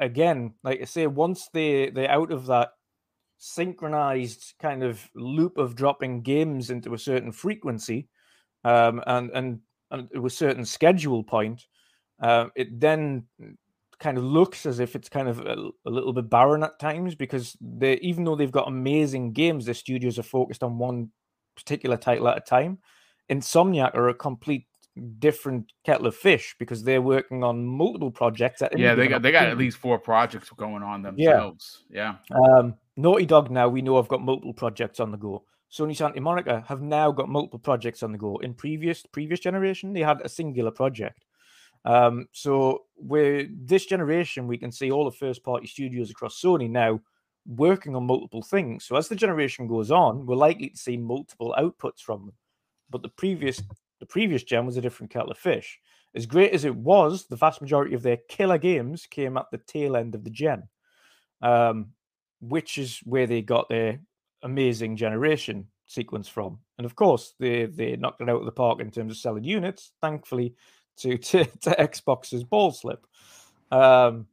[0.00, 2.70] again, like I say, once they they're out of that
[3.38, 8.08] synchronized kind of loop of dropping games into a certain frequency,
[8.64, 9.60] um, and and
[9.90, 11.66] and a certain schedule point,
[12.20, 13.24] uh, it then
[13.98, 17.14] kind of looks as if it's kind of a, a, little bit barren at times
[17.14, 21.10] because they even though they've got amazing games, the studios are focused on one
[21.56, 22.78] particular title at a time.
[23.30, 24.66] Insomniac are a complete
[25.18, 28.62] different kettle of fish because they're working on multiple projects.
[28.76, 31.84] yeah, they got they got at least four projects going on themselves.
[31.90, 32.16] Yeah.
[32.30, 32.58] yeah.
[32.58, 35.44] Um, Naughty Dog now we know have got multiple projects on the go.
[35.70, 38.36] Sony Santa Monica have now got multiple projects on the go.
[38.38, 41.24] In previous previous generation, they had a singular project.
[41.84, 46.70] Um, so with this generation, we can see all the first party studios across Sony
[46.70, 47.00] now
[47.46, 48.84] working on multiple things.
[48.84, 52.34] So as the generation goes on, we're likely to see multiple outputs from them.
[52.88, 53.60] But the previous
[54.00, 55.78] the previous gen was a different kettle of fish.
[56.14, 59.58] As great as it was, the vast majority of their killer games came at the
[59.58, 60.68] tail end of the gen,
[61.42, 61.88] um,
[62.40, 64.00] which is where they got their
[64.42, 66.58] amazing generation sequence from.
[66.78, 69.44] And of course, they they knocked it out of the park in terms of selling
[69.44, 69.92] units.
[70.00, 70.54] Thankfully,
[70.98, 73.06] to to, to Xbox's ball slip.
[73.70, 74.26] Um,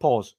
[0.00, 0.34] pause.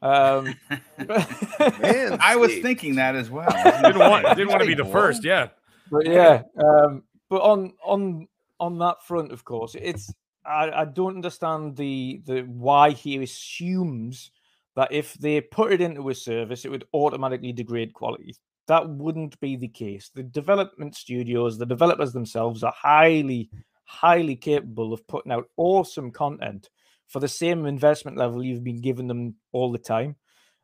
[0.00, 0.54] Um,
[0.98, 3.50] Man, I was thinking that as well.
[3.82, 5.48] didn't want didn't want to be the first, yeah.
[5.90, 8.28] But yeah, um, but on on
[8.60, 10.12] on that front, of course, it's
[10.44, 14.30] I, I don't understand the the why he assumes
[14.76, 18.36] that if they put it into a service, it would automatically degrade quality.
[18.68, 20.10] That wouldn't be the case.
[20.14, 23.50] The development studios, the developers themselves, are highly
[23.84, 26.68] highly capable of putting out awesome content
[27.06, 30.14] for the same investment level you've been giving them all the time.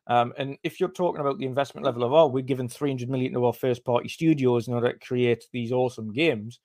[0.06, 3.32] Um, and if you're talking about the investment level of, oh, we're giving 300 million
[3.32, 6.60] to our first party studios in order to create these awesome games,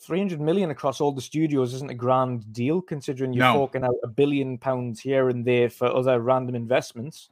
[0.00, 3.54] 300 million across all the studios isn't a grand deal considering you're no.
[3.54, 7.30] forking out a billion pounds here and there for other random investments.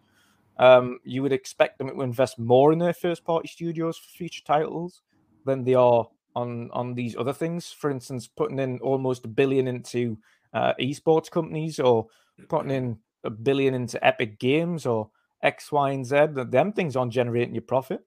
[0.58, 4.42] Um, you would expect them to invest more in their first party studios for future
[4.44, 5.02] titles
[5.44, 7.72] than they are on on these other things.
[7.72, 10.18] For instance, putting in almost a billion into
[10.54, 12.06] uh, esports companies, or
[12.48, 15.10] putting in a billion into Epic Games, or
[15.42, 16.26] X, Y, and Z.
[16.48, 18.00] Them things aren't generating your profit.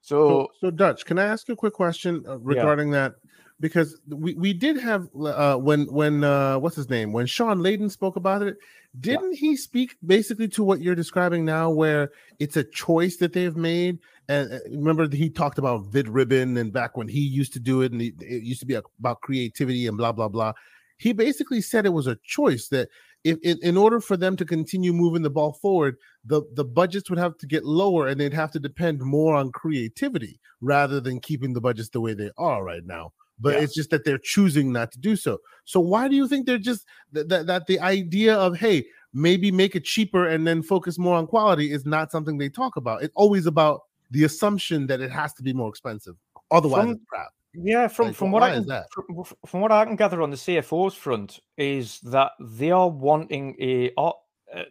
[0.00, 3.08] So, so, so Dutch, can I ask a quick question uh, regarding yeah.
[3.08, 3.14] that?
[3.60, 7.90] Because we, we did have uh, when when uh, what's his name when Shawn Layden
[7.90, 8.56] spoke about it,
[9.00, 9.38] didn't yeah.
[9.38, 12.10] he speak basically to what you're describing now, where
[12.40, 13.98] it's a choice that they've made
[14.28, 17.92] and uh, remember he talked about Vib-Ribbon and back when he used to do it,
[17.92, 20.52] and it used to be about creativity and blah blah blah.
[20.96, 22.88] He basically said it was a choice that
[23.24, 27.10] if in, in order for them to continue moving the ball forward, the the budgets
[27.10, 31.20] would have to get lower, and they'd have to depend more on creativity rather than
[31.20, 33.60] keeping the budgets the way they are right now but yeah.
[33.60, 35.38] it's just that they're choosing not to do so.
[35.64, 39.50] So why do you think they're just that, that that the idea of hey maybe
[39.50, 43.02] make it cheaper and then focus more on quality is not something they talk about?
[43.02, 46.14] It's always about the assumption that it has to be more expensive.
[46.50, 47.28] Otherwise, it's crap.
[47.54, 50.36] Yeah, from like, from what I can, from, from, what I can gather on the
[50.36, 54.12] CFO's front is that they are wanting a uh,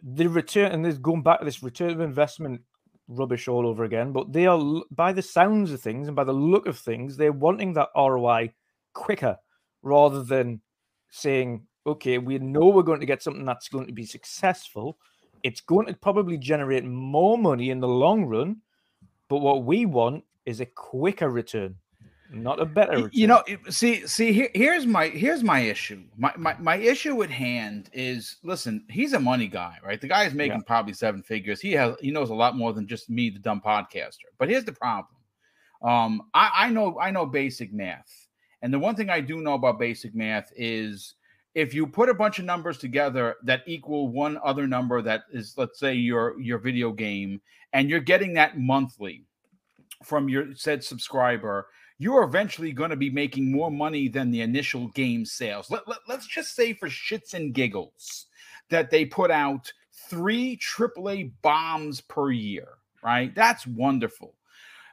[0.02, 2.60] the return and this going back to this return of investment
[3.08, 4.12] rubbish all over again.
[4.12, 7.32] But they are by the sounds of things and by the look of things, they're
[7.32, 8.52] wanting that ROI
[8.92, 9.36] quicker
[9.82, 10.60] rather than
[11.10, 14.98] saying, okay, we know we're going to get something that's going to be successful.
[15.42, 18.62] It's going to probably generate more money in the long run
[19.28, 21.76] but what we want is a quicker return,
[22.34, 23.10] not a better return.
[23.12, 26.02] You know, see, see, here, here's my here's my issue.
[26.16, 30.00] My, my my issue at hand is listen, he's a money guy, right?
[30.00, 30.66] The guy is making yeah.
[30.66, 31.60] probably seven figures.
[31.60, 34.26] He has he knows a lot more than just me, the dumb podcaster.
[34.38, 35.06] But here's the problem.
[35.82, 38.28] Um, I, I know I know basic math.
[38.62, 41.14] And the one thing I do know about basic math is
[41.54, 45.54] if you put a bunch of numbers together that equal one other number that is
[45.56, 47.40] let's say your your video game
[47.72, 49.24] and you're getting that monthly
[50.02, 51.66] from your said subscriber
[51.98, 55.70] you're eventually going to be making more money than the initial game sales.
[55.70, 58.26] Let, let, let's just say for shits and giggles
[58.70, 59.72] that they put out
[60.10, 62.68] three aaa bombs per year
[63.04, 63.34] right?
[63.34, 64.34] That's wonderful.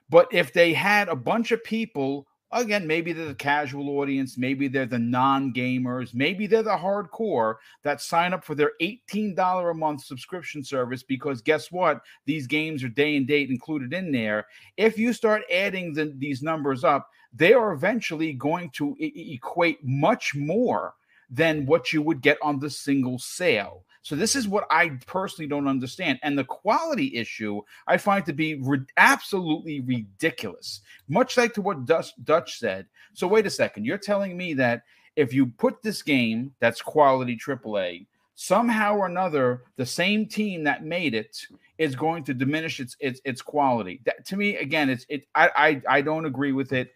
[0.09, 4.67] But if they had a bunch of people Again, maybe they're the casual audience, maybe
[4.67, 9.73] they're the non gamers, maybe they're the hardcore that sign up for their $18 a
[9.73, 12.01] month subscription service because guess what?
[12.25, 14.47] These games are day and date included in there.
[14.75, 19.79] If you start adding the, these numbers up, they are eventually going to e- equate
[19.83, 20.95] much more
[21.29, 23.85] than what you would get on the single sale.
[24.03, 26.19] So this is what I personally don't understand.
[26.23, 31.85] And the quality issue I find to be re- absolutely ridiculous, much like to what
[31.85, 32.87] Dutch, said.
[33.13, 34.83] So wait a second, you're telling me that
[35.15, 40.83] if you put this game that's quality AAA, somehow or another, the same team that
[40.83, 41.45] made it
[41.77, 44.01] is going to diminish its its its quality.
[44.05, 45.27] That to me, again, it's it.
[45.35, 46.91] I I, I don't agree with it,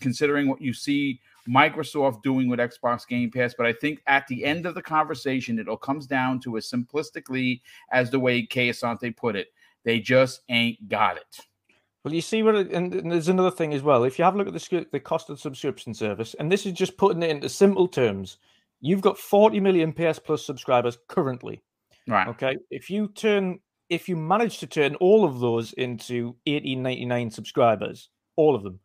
[0.00, 4.44] considering what you see Microsoft doing with Xbox Game Pass, but I think at the
[4.44, 7.60] end of the conversation, it all comes down to as simplistically
[7.92, 9.48] as the way Kay Asante put it.
[9.84, 11.40] They just ain't got it.
[12.04, 14.04] Well, you see what, and, and, there's another thing as well.
[14.04, 16.64] If you have a look at the the cost of the subscription service, and this
[16.64, 18.38] is just putting it into simple terms,
[18.80, 21.60] you've got 40 million PS Plus subscribers currently.
[22.06, 22.28] Right.
[22.28, 22.56] Okay.
[22.70, 23.60] If you turn,
[23.90, 28.80] if you manage to turn all of those into 18.99 subscribers, all of them,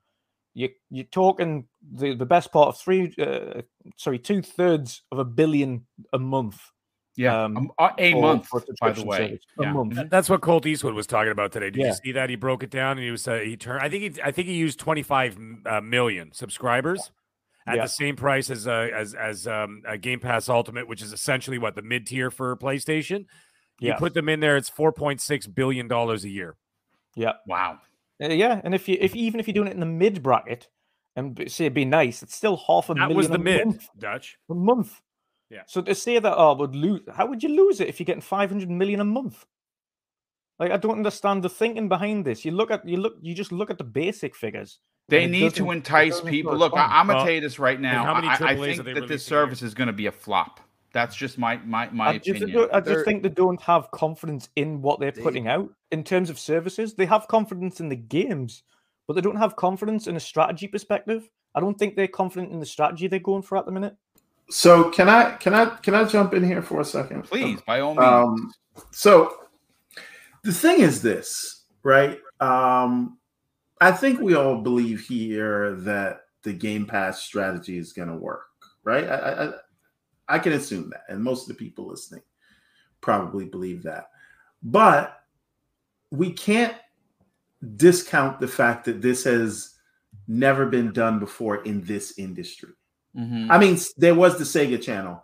[0.55, 3.61] you you're talking the the best part of three, uh,
[3.97, 6.59] sorry, two thirds of a billion a month
[7.17, 8.49] yeah, um, a, a month,
[8.81, 9.39] by the way.
[9.59, 9.71] Yeah.
[9.71, 10.09] Month.
[10.09, 11.69] That's what Colt Eastwood was talking about today.
[11.69, 11.87] Did yeah.
[11.87, 12.29] you see that?
[12.29, 13.81] He broke it down and he was uh, he turned.
[13.81, 17.11] I think he I think he used 25 uh, million subscribers
[17.67, 17.83] at yeah.
[17.83, 21.57] the same price as uh, as as um, a Game Pass Ultimate, which is essentially
[21.57, 23.25] what the mid tier for PlayStation.
[23.79, 26.55] You put them in there, it's 4.6 billion dollars a year.
[27.15, 27.33] Yeah.
[27.45, 27.79] Wow.
[28.21, 30.69] Uh, yeah, and if you if even if you're doing it in the mid bracket
[31.15, 33.09] and say it'd be nice, it's still half a that million.
[33.09, 33.89] That was the mid month.
[33.97, 35.01] Dutch a month.
[35.49, 35.63] Yeah.
[35.67, 38.21] So to say that oh would lose, how would you lose it if you're getting
[38.21, 39.45] 500 million a month?
[40.59, 42.45] Like I don't understand the thinking behind this.
[42.45, 44.79] You look at you look you just look at the basic figures.
[45.07, 46.55] They need to entice people.
[46.57, 48.11] Look, I, am gonna tell you this right now.
[48.11, 50.59] I, I, think that this service is going to be a flop.
[50.95, 52.51] That's just my my my I opinion.
[52.51, 56.29] Just, I just think they don't have confidence in what they're putting out in terms
[56.29, 56.93] of services.
[56.93, 58.63] They have confidence in the games,
[59.05, 61.29] but they don't have confidence in a strategy perspective.
[61.53, 63.97] I don't think they're confident in the strategy they're going for at the minute.
[64.49, 67.23] So can I can I can I jump in here for a second?
[67.23, 68.07] Please, by all means.
[68.07, 68.51] Um,
[68.91, 69.35] so
[70.45, 72.19] the thing is this, right?
[72.39, 73.17] Um,
[73.81, 78.47] I think we all believe here that the Game Pass strategy is going to work,
[78.85, 79.09] right?
[79.09, 79.53] I, I
[80.27, 82.23] I can assume that, and most of the people listening
[83.01, 84.09] probably believe that,
[84.63, 85.21] but
[86.11, 86.75] we can't
[87.75, 89.75] discount the fact that this has
[90.27, 92.73] never been done before in this industry
[93.17, 93.51] Mm-hmm.
[93.51, 95.23] I mean, there was the Sega channel.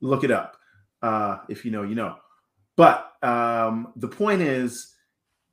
[0.00, 0.56] Look it up.
[1.02, 2.16] Uh, if you know, you know.
[2.76, 4.94] But um, the point is,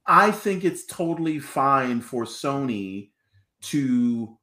[0.05, 3.11] I think it's totally fine for Sony
[3.63, 4.37] to,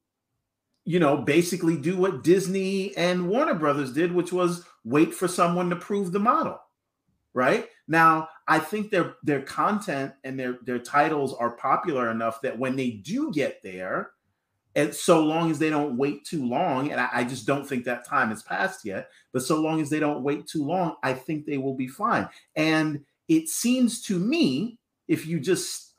[0.84, 5.70] you know, basically do what Disney and Warner Brothers did, which was wait for someone
[5.70, 6.60] to prove the model.
[7.32, 12.58] Right now, I think their their content and their their titles are popular enough that
[12.58, 14.12] when they do get there,
[14.76, 17.84] and so long as they don't wait too long, and I, I, just don't think
[17.84, 21.12] that time has passed yet, but so long as they don't wait too long, I
[21.12, 22.28] think they will be fine.
[22.56, 25.94] And it seems to me, if you just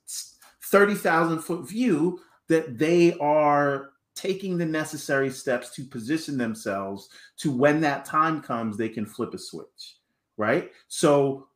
[0.64, 7.82] 30,000 foot view, that they are taking the necessary steps to position themselves to when
[7.82, 9.98] that time comes, they can flip a switch,
[10.38, 10.72] right?
[10.88, 11.48] So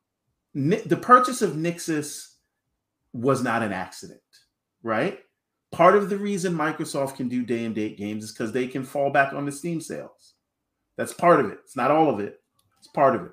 [0.53, 2.33] the purchase of Nixxes
[3.13, 4.19] was not an accident,
[4.83, 5.19] right?
[5.71, 8.83] Part of the reason Microsoft can do day and date games is because they can
[8.83, 10.33] fall back on the Steam sales.
[10.97, 11.59] That's part of it.
[11.63, 12.41] It's not all of it.
[12.79, 13.31] It's part of it,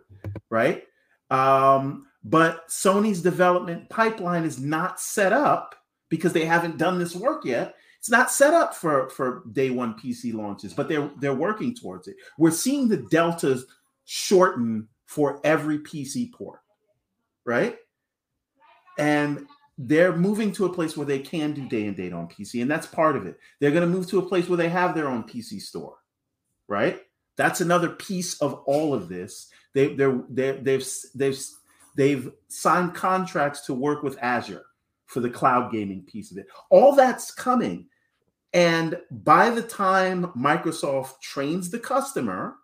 [0.51, 0.85] right?
[1.31, 5.75] Um, but Sony's development pipeline is not set up
[6.09, 7.75] because they haven't done this work yet.
[8.07, 12.07] It's not set up for for day one PC launches, but they're they're working towards
[12.07, 12.15] it.
[12.39, 13.67] We're seeing the deltas
[14.05, 16.61] shorten for every PC port,
[17.45, 17.77] right?
[18.97, 22.63] And they're moving to a place where they can do day and date on PC,
[22.63, 23.41] and that's part of it.
[23.59, 25.97] They're going to move to a place where they have their own PC store,
[26.69, 27.01] right?
[27.35, 29.49] That's another piece of all of this.
[29.75, 31.41] They, they're, they're, they've they've
[31.97, 34.67] they've signed contracts to work with Azure
[35.07, 36.47] for the cloud gaming piece of it.
[36.71, 37.89] All that's coming,
[38.57, 42.57] and by the time Microsoft trains the customer,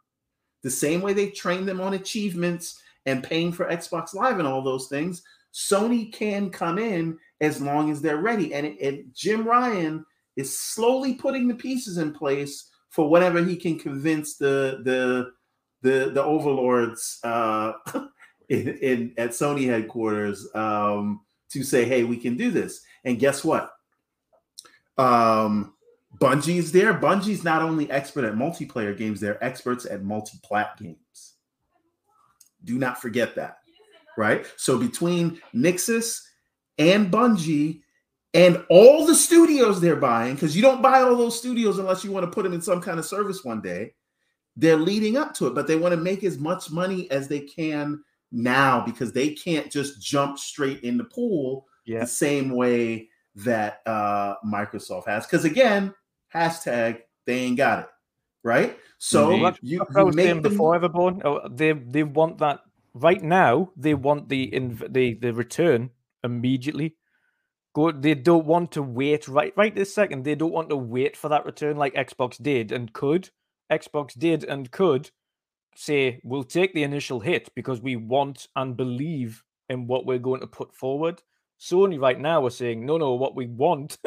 [0.63, 4.63] the same way they train them on achievements and paying for Xbox Live and all
[4.63, 8.55] those things, Sony can come in as long as they're ready.
[8.55, 13.79] And, and Jim Ryan is slowly putting the pieces in place for whatever he can
[13.79, 15.33] convince the the
[15.83, 17.73] the the overlords uh,
[18.49, 21.21] in, in, at Sony headquarters um,
[21.51, 23.73] to say, "Hey, we can do this." And guess what?
[24.97, 25.75] Um,
[26.19, 26.95] Bungie's there.
[26.95, 31.35] Bungie's not only expert at multiplayer games; they're experts at multi-plat games.
[32.65, 33.59] Do not forget that
[34.17, 34.47] right?
[34.57, 36.21] So between Nixxes
[36.79, 37.81] and Bungie
[38.35, 42.13] and all the studios they're buying, because you don't buy all those studios unless you
[42.13, 43.95] want to put them in some kind of service one day,
[44.57, 47.41] they're leading up to it, but they want to make as much money as they
[47.41, 52.01] can now because they can't just jump straight in the pool yeah.
[52.01, 55.27] the same way that uh, Microsoft has.
[55.27, 55.95] Because again,
[56.35, 57.89] hashtag they ain't got it,
[58.43, 58.79] right?
[58.99, 61.25] So you, you, you make them before Everborn.
[61.25, 62.61] Oh, they they want that
[62.95, 65.91] right now they want the inv- the the return
[66.25, 66.97] immediately.
[67.75, 67.91] Go.
[67.91, 69.29] They don't want to wait.
[69.29, 69.53] Right.
[69.57, 72.93] Right this second, they don't want to wait for that return like Xbox did and
[72.93, 73.31] could.
[73.71, 75.11] Xbox did and could
[75.75, 80.41] say we'll take the initial hit because we want and believe in what we're going
[80.41, 81.23] to put forward.
[81.61, 83.97] Sony right now are saying, no, no, what we want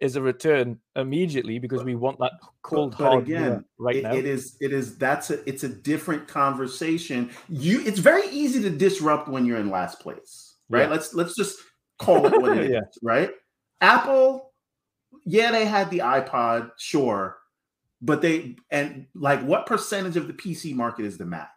[0.00, 4.02] is a return immediately because we want that cold but, but hard again right it,
[4.02, 4.14] now.
[4.14, 7.30] It is it is that's a it's a different conversation.
[7.48, 10.82] You it's very easy to disrupt when you're in last place, right?
[10.82, 10.88] Yeah.
[10.88, 11.58] Let's let's just
[11.98, 12.80] call it what it is, Yeah.
[13.02, 13.30] right?
[13.80, 14.52] Apple,
[15.24, 17.38] yeah, they had the iPod, sure,
[18.02, 21.50] but they and like what percentage of the PC market is the Mac?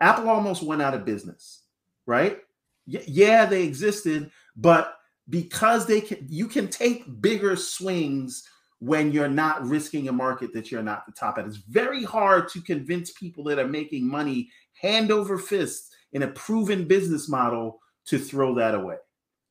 [0.00, 1.62] Apple almost went out of business,
[2.06, 2.38] right?
[2.86, 4.96] Y- yeah, they existed, but
[5.28, 8.48] because they can, you can take bigger swings
[8.80, 11.46] when you're not risking a market that you're not the top at.
[11.46, 16.28] It's very hard to convince people that are making money hand over fist in a
[16.28, 18.96] proven business model to throw that away.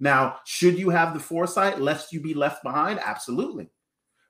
[0.01, 2.99] Now, should you have the foresight lest you be left behind?
[2.99, 3.69] Absolutely.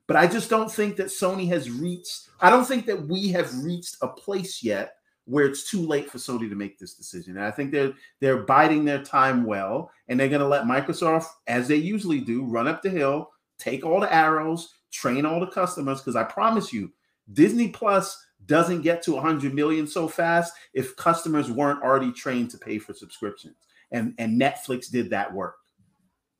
[0.05, 3.63] But I just don't think that Sony has reached, I don't think that we have
[3.63, 4.93] reached a place yet
[5.25, 7.37] where it's too late for Sony to make this decision.
[7.37, 11.27] And I think they're they're biding their time well, and they're going to let Microsoft,
[11.47, 15.47] as they usually do, run up the hill, take all the arrows, train all the
[15.47, 15.99] customers.
[15.99, 16.91] Because I promise you,
[17.33, 22.57] Disney Plus doesn't get to 100 million so fast if customers weren't already trained to
[22.57, 23.55] pay for subscriptions.
[23.91, 25.55] And and Netflix did that work.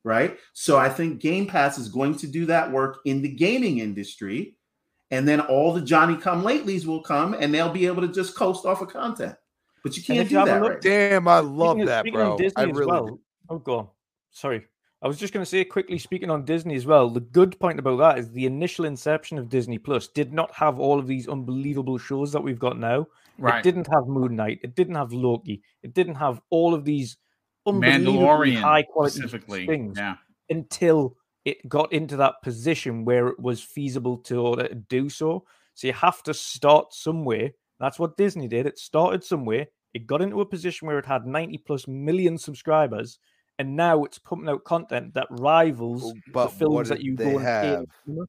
[0.03, 0.39] Right?
[0.53, 4.55] So I think Game Pass is going to do that work in the gaming industry
[5.11, 8.35] and then all the Johnny come latelys will come and they'll be able to just
[8.35, 9.35] coast off of content.
[9.83, 10.81] But you can't if you do that right.
[10.81, 12.37] Damn, I love Speaking that, of bro.
[12.37, 13.05] Disney I really well.
[13.07, 13.19] do.
[13.49, 13.87] Oh, go on.
[14.31, 14.65] Sorry.
[15.03, 17.79] I was just going to say quickly, speaking on Disney as well, the good point
[17.79, 21.27] about that is the initial inception of Disney Plus did not have all of these
[21.27, 23.07] unbelievable shows that we've got now.
[23.39, 23.57] Right.
[23.57, 24.59] It didn't have Moon Knight.
[24.61, 25.63] It didn't have Loki.
[25.81, 27.17] It didn't have all of these
[27.65, 29.65] unbelievably Mandalorian high quality specifically.
[29.65, 30.17] things Yeah.
[30.51, 35.45] until it got into that position where it was feasible to uh, do so.
[35.73, 37.51] So you have to start somewhere.
[37.79, 38.65] That's what Disney did.
[38.65, 39.67] It started somewhere.
[39.93, 43.19] It got into a position where it had 90 plus million subscribers,
[43.59, 47.25] and now it's pumping out content that rivals oh, But the films that you go
[47.25, 47.43] and pay.
[47.43, 47.85] have?
[48.05, 48.25] know?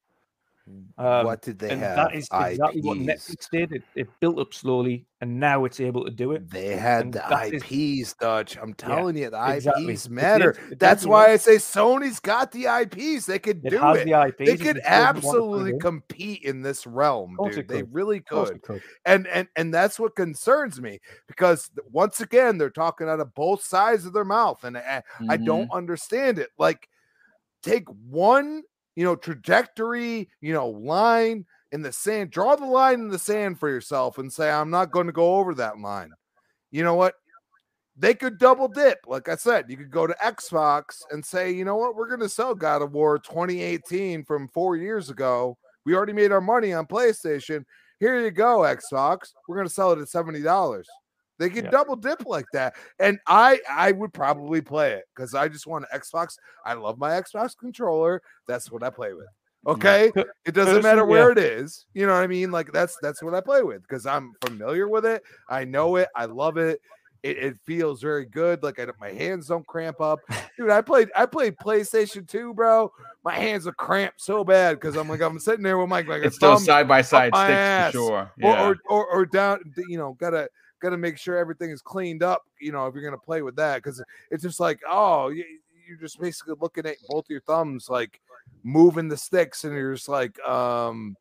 [0.68, 1.96] Um, what did they and have?
[1.96, 3.72] that is exactly what Netflix did.
[3.72, 6.48] It, it built up slowly, and now it's able to do it.
[6.48, 8.56] They had And the that is- IPs, Dutch.
[8.56, 9.92] I'm telling you, the exactly.
[9.92, 10.52] IPs It matter.
[10.52, 11.32] did- it That's why yeah.
[11.32, 13.26] I say Sony's got the IPs.
[13.26, 14.04] They could It do it.
[14.04, 14.36] the IPs.
[14.38, 14.88] They could it doesn't want to
[15.28, 17.58] absolutely compete in this realm, dude.
[17.58, 18.62] it They really could.
[18.62, 18.82] could.
[19.04, 23.64] and and and that's what concerns me because once again they're talking out of both
[23.64, 25.76] sides of their mouth and I, I don't Mm-hmm.
[25.76, 26.88] understand it like
[27.64, 28.62] take one
[28.96, 33.58] you know trajectory you know line in the sand draw the line in the sand
[33.58, 36.10] for yourself and say i'm not going to go over that line.
[36.70, 37.14] You know what?
[37.96, 41.64] They could double dip like i said you could go to xbox and say you
[41.64, 41.94] know what?
[41.94, 45.56] We're going to sell god of war 2018 from four years ago.
[45.84, 47.64] We already made our money on playstation.
[47.98, 49.32] Here you go, Xbox.
[49.46, 50.88] We're gonna sell it at seventy dollars.
[51.38, 51.70] They can Yeah.
[51.70, 55.86] double dip like that, and I I would probably play it because I just want
[55.90, 56.36] an Xbox.
[56.64, 58.22] I love my Xbox controller.
[58.46, 59.26] That's what I play with.
[59.66, 61.86] Okay, Per- it doesn't matter where it is.
[61.94, 62.50] You know what I mean?
[62.50, 65.22] Like that's that's what I play with because I'm familiar with it.
[65.48, 66.08] I know it.
[66.16, 66.80] I love it.
[67.22, 68.64] It, it feels very good.
[68.64, 70.18] Like I, my hands don't cramp up,
[70.58, 70.70] dude.
[70.70, 72.92] I played I played PlayStation 2, bro.
[73.24, 76.24] My hands are cramped so bad because I'm like I'm sitting there with my like
[76.24, 77.92] It's still side by side sticks ass.
[77.92, 78.32] for sure.
[78.42, 80.48] or, or, or or down you know gotta
[80.82, 83.76] gotta make sure everything is cleaned up you know if you're gonna play with that
[83.76, 85.44] because it's just like oh you,
[85.86, 88.20] you're just basically looking at both your thumbs like
[88.62, 91.16] moving the sticks and you're just like um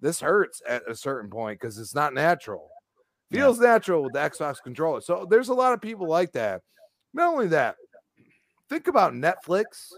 [0.00, 2.70] this hurts at a certain point because it's not natural
[3.30, 3.40] Yeah.
[3.40, 6.62] feels natural with the xbox controller so there's a lot of people like that
[7.12, 7.76] not only that
[8.68, 9.88] think about netflix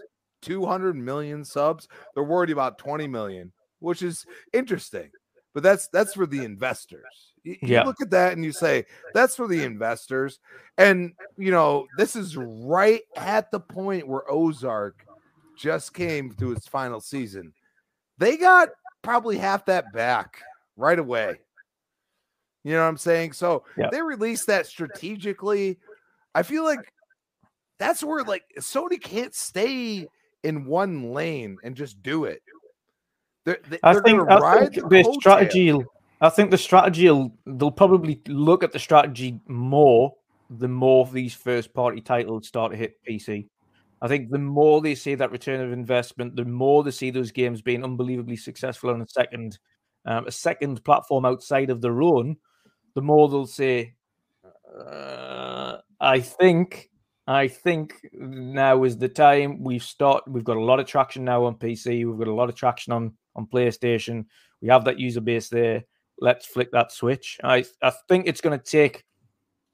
[0.41, 5.09] 200 million subs they're worried about 20 million which is interesting
[5.57, 7.33] but that's that's for the investors.
[7.47, 7.83] You, you Yeah.
[7.83, 10.39] look at that and you say that's for the investors,
[10.77, 15.05] and you know this is right at the point where Ozark
[15.57, 17.53] just came to its final season.
[18.17, 18.69] They got
[19.01, 20.41] probably half that back
[20.75, 21.39] right away.
[22.63, 23.33] You know what I'm saying?
[23.33, 25.79] So they released that strategically.
[26.35, 26.91] I feel like
[27.79, 30.07] that's where like Sony can't stay
[30.43, 32.41] in one lane and just do it.
[33.45, 35.71] They're, they- I they're think, I ride think the strategy.
[35.71, 35.85] will-
[36.19, 37.05] I think the strategy.
[37.05, 40.13] They'll probably look at the strategy more
[40.49, 43.47] the more these first party titles start to hit PC.
[44.01, 47.31] I think the more they see that return of investment, the more they see those
[47.31, 49.57] games being unbelievably successful on a second,
[50.05, 52.37] um, a second platform outside of their own,
[52.93, 53.95] the more they'll say,
[54.79, 56.91] uh, "I think,
[57.25, 59.63] I think now is the time.
[59.63, 60.23] We've start.
[60.27, 62.05] We've got a lot of traction now on PC.
[62.05, 64.25] We've got a lot of traction on on PlayStation.
[64.61, 65.83] We have that user base there.
[66.19, 67.37] Let's flick that switch.
[67.43, 69.03] I I think it's going to take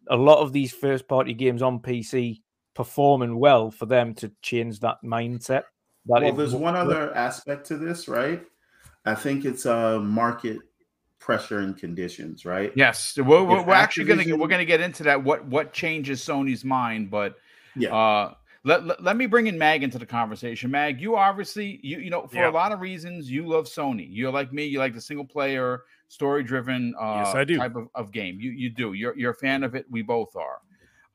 [0.09, 2.41] a lot of these first party games on PC
[2.73, 5.63] performing well for them to change that mindset.
[6.05, 8.43] That well, there's one other aspect to this, right?
[9.05, 10.59] I think it's a market
[11.19, 12.73] pressure and conditions, right?
[12.75, 15.23] Yes, we're, we're, we're actually going to we're going to get into that.
[15.23, 17.09] What what changes Sony's mind?
[17.09, 17.35] But
[17.75, 18.33] yeah, uh,
[18.65, 20.71] let, let, let me bring in Mag into the conversation.
[20.71, 22.49] Mag, you obviously you you know for yeah.
[22.49, 24.07] a lot of reasons you love Sony.
[24.09, 24.65] You're like me.
[24.65, 27.57] You like the single player, story driven uh, yes, I do.
[27.57, 28.39] type of, of game.
[28.39, 28.93] You you do.
[28.93, 29.85] You're you're a fan of it.
[29.89, 30.59] We both are.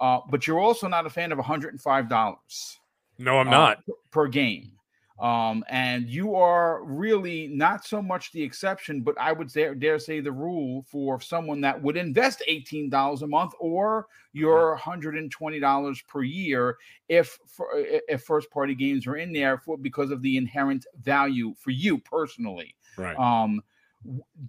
[0.00, 2.78] Uh, but you're also not a fan of 105 dollars.
[3.18, 3.78] No, I'm uh, not
[4.10, 4.72] per game.
[5.20, 9.98] Um, and you are really not so much the exception, but I would dare, dare
[9.98, 16.22] say the rule for someone that would invest $18 a month or your $120 per
[16.22, 16.76] year
[17.08, 21.52] if for, if first party games are in there for because of the inherent value
[21.58, 22.76] for you personally.
[22.96, 23.18] Right.
[23.18, 23.62] Um,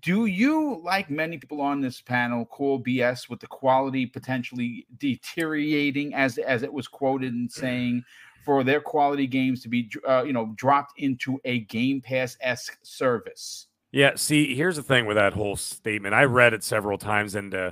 [0.02, 6.14] do you, like many people on this panel, call BS with the quality potentially deteriorating
[6.14, 8.04] as as it was quoted and saying
[8.46, 12.78] for their quality games to be uh, you know dropped into a Game Pass esque
[12.84, 13.68] service.
[13.92, 14.12] Yeah.
[14.16, 16.14] See, here's the thing with that whole statement.
[16.14, 17.72] I read it several times, and uh,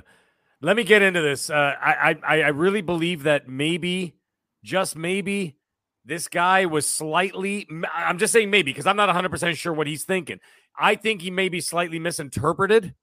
[0.60, 1.48] let me get into this.
[1.48, 4.16] Uh, I, I I really believe that maybe,
[4.64, 5.56] just maybe,
[6.04, 7.68] this guy was slightly.
[7.94, 10.40] I'm just saying maybe because I'm not 100 percent sure what he's thinking.
[10.78, 12.94] I think he may be slightly misinterpreted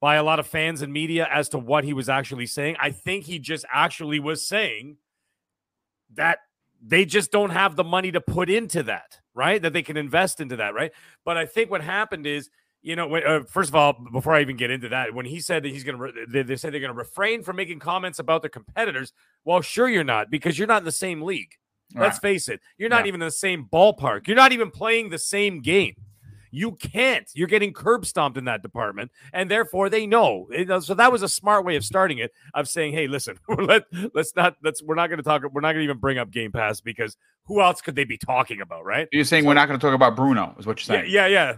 [0.00, 2.76] by a lot of fans and media as to what he was actually saying.
[2.80, 4.96] I think he just actually was saying
[6.14, 6.38] that
[6.84, 9.62] they just don't have the money to put into that, right?
[9.62, 10.90] That they can invest into that, right?
[11.24, 12.50] But I think what happened is,
[12.82, 15.38] you know, when, uh, first of all, before I even get into that, when he
[15.38, 17.78] said that he's going to, re- they, they said they're going to refrain from making
[17.78, 19.12] comments about their competitors.
[19.44, 21.54] Well, sure, you're not because you're not in the same league.
[21.94, 22.60] Let's face it.
[22.78, 23.08] You're not yeah.
[23.08, 24.26] even in the same ballpark.
[24.26, 25.94] You're not even playing the same game.
[26.52, 27.28] You can't.
[27.34, 30.48] You're getting curb stomped in that department, and therefore they know.
[30.80, 33.84] So that was a smart way of starting it, of saying, "Hey, listen, let
[34.14, 35.42] let's not let's we're not going to talk.
[35.50, 37.16] We're not going to even bring up Game Pass because
[37.46, 39.84] who else could they be talking about, right?" You're saying so, we're not going to
[39.84, 41.10] talk about Bruno, is what you're saying?
[41.10, 41.56] Yeah, yeah, yeah.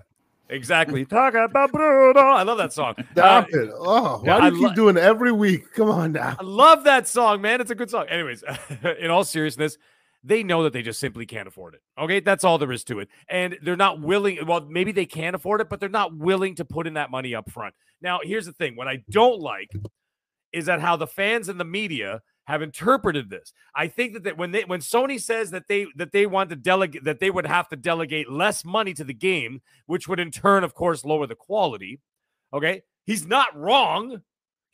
[0.50, 1.04] Exactly.
[1.06, 2.20] Talk about Bruno.
[2.20, 2.94] I love that song.
[3.12, 3.70] Stop uh, it.
[3.74, 5.72] Oh, why do you I keep lo- doing every week?
[5.72, 6.36] Come on now.
[6.38, 7.60] I love that song, man.
[7.60, 8.06] It's a good song.
[8.08, 8.44] Anyways,
[9.00, 9.78] in all seriousness,
[10.24, 11.82] they know that they just simply can't afford it.
[12.00, 13.08] Okay, that's all there is to it.
[13.28, 16.64] And they're not willing, well, maybe they can afford it, but they're not willing to
[16.64, 17.74] put in that money up front.
[18.00, 19.70] Now, here's the thing what I don't like
[20.52, 23.52] is that how the fans and the media have interpreted this.
[23.74, 26.56] I think that, that when they when Sony says that they that they want to
[26.56, 30.30] delegate that they would have to delegate less money to the game, which would in
[30.30, 32.00] turn, of course, lower the quality.
[32.52, 34.22] Okay, he's not wrong.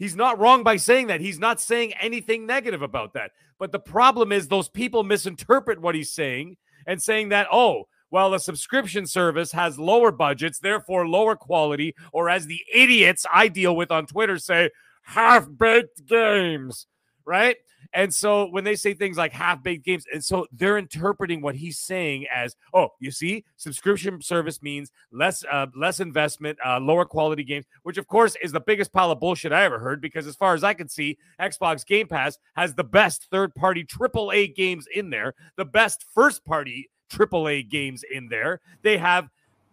[0.00, 1.20] He's not wrong by saying that.
[1.20, 3.32] He's not saying anything negative about that.
[3.58, 6.56] But the problem is those people misinterpret what he's saying
[6.86, 12.30] and saying that, oh, well, a subscription service has lower budgets, therefore lower quality, or
[12.30, 14.70] as the idiots I deal with on Twitter say,
[15.02, 16.86] half baked games,
[17.26, 17.58] right?
[17.92, 21.56] And so when they say things like half baked games, and so they're interpreting what
[21.56, 27.04] he's saying as, oh, you see, subscription service means less uh, less investment, uh, lower
[27.04, 30.00] quality games, which of course is the biggest pile of bullshit I ever heard.
[30.00, 33.84] Because as far as I can see, Xbox Game Pass has the best third party
[33.84, 38.60] AAA games in there, the best first party AAA games in there.
[38.82, 39.28] They have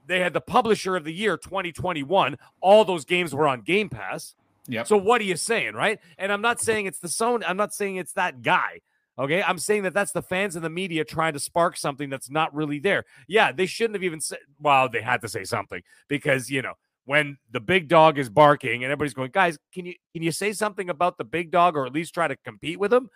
[0.07, 2.37] they had the publisher of the year 2021.
[2.61, 4.35] All those games were on Game Pass.
[4.67, 4.83] Yeah.
[4.83, 5.99] So what are you saying, right?
[6.17, 7.43] And I'm not saying it's the Sony.
[7.47, 8.81] I'm not saying it's that guy.
[9.19, 12.29] Okay, I'm saying that that's the fans and the media trying to spark something that's
[12.29, 13.03] not really there.
[13.27, 14.39] Yeah, they shouldn't have even said.
[14.59, 16.73] Well, they had to say something because you know
[17.05, 20.53] when the big dog is barking and everybody's going, guys, can you can you say
[20.53, 23.09] something about the big dog or at least try to compete with him?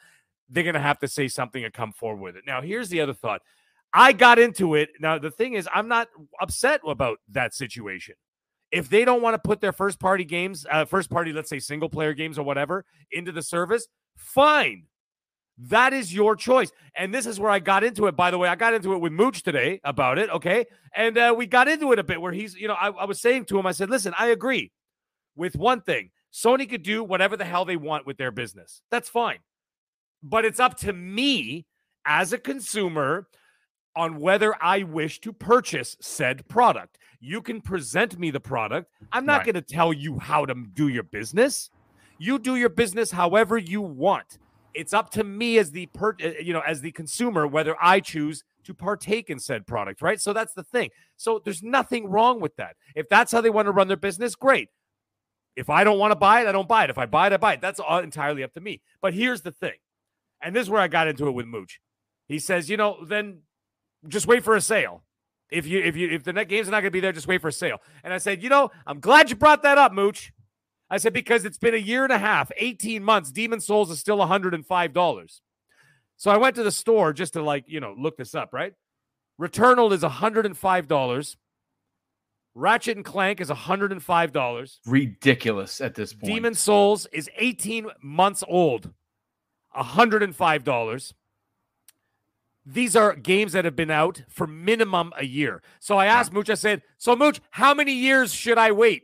[0.49, 2.45] They're gonna have to say something and come forward with it.
[2.47, 3.41] Now, here's the other thought.
[3.93, 4.89] I got into it.
[4.99, 6.07] Now, the thing is, I'm not
[6.39, 8.15] upset about that situation
[8.71, 11.59] if they don't want to put their first party games, uh, first party, let's say
[11.59, 13.87] single player games or whatever, into the service,
[14.17, 14.83] fine.
[15.57, 16.71] That is your choice.
[16.95, 18.15] And this is where I got into it.
[18.15, 20.29] By the way, I got into it with Mooch today about it.
[20.29, 20.65] Okay.
[20.95, 23.21] And uh, we got into it a bit where he's, you know, I, I was
[23.21, 24.71] saying to him, I said, listen, I agree
[25.35, 28.81] with one thing Sony could do whatever the hell they want with their business.
[28.89, 29.39] That's fine.
[30.23, 31.65] But it's up to me
[32.05, 33.27] as a consumer
[33.95, 36.97] on whether I wish to purchase said product.
[37.19, 38.89] You can present me the product.
[39.11, 39.45] I'm not right.
[39.45, 41.69] going to tell you how to do your business.
[42.17, 44.39] You do your business however you want.
[44.73, 47.99] It's up to me as the per, uh, you know, as the consumer whether I
[47.99, 50.21] choose to partake in said product, right?
[50.21, 50.91] So that's the thing.
[51.17, 52.75] So there's nothing wrong with that.
[52.95, 54.69] If that's how they want to run their business, great.
[55.55, 56.89] If I don't want to buy it, I don't buy it.
[56.89, 57.61] If I buy it, I buy it.
[57.61, 58.81] That's all entirely up to me.
[59.01, 59.77] But here's the thing.
[60.41, 61.81] And this is where I got into it with Mooch.
[62.27, 63.39] He says, you know, then
[64.07, 65.03] just wait for a sale.
[65.49, 67.27] If you if you if the net games are not going to be there, just
[67.27, 67.77] wait for a sale.
[68.03, 70.31] And I said, you know, I'm glad you brought that up, Mooch.
[70.89, 73.31] I said because it's been a year and a half, 18 months.
[73.31, 75.41] Demon's Souls is still $105.
[76.17, 78.73] So I went to the store just to like, you know, look this up, right?
[79.39, 81.35] Returnal is $105.
[82.53, 84.77] Ratchet and Clank is $105.
[84.85, 86.33] Ridiculous at this point.
[86.33, 88.91] Demon's Souls is 18 months old.
[89.75, 91.13] $105.
[92.73, 95.61] These are games that have been out for minimum a year.
[95.79, 99.03] So I asked Mooch, I said, So Mooch, how many years should I wait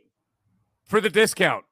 [0.84, 1.64] for the discount?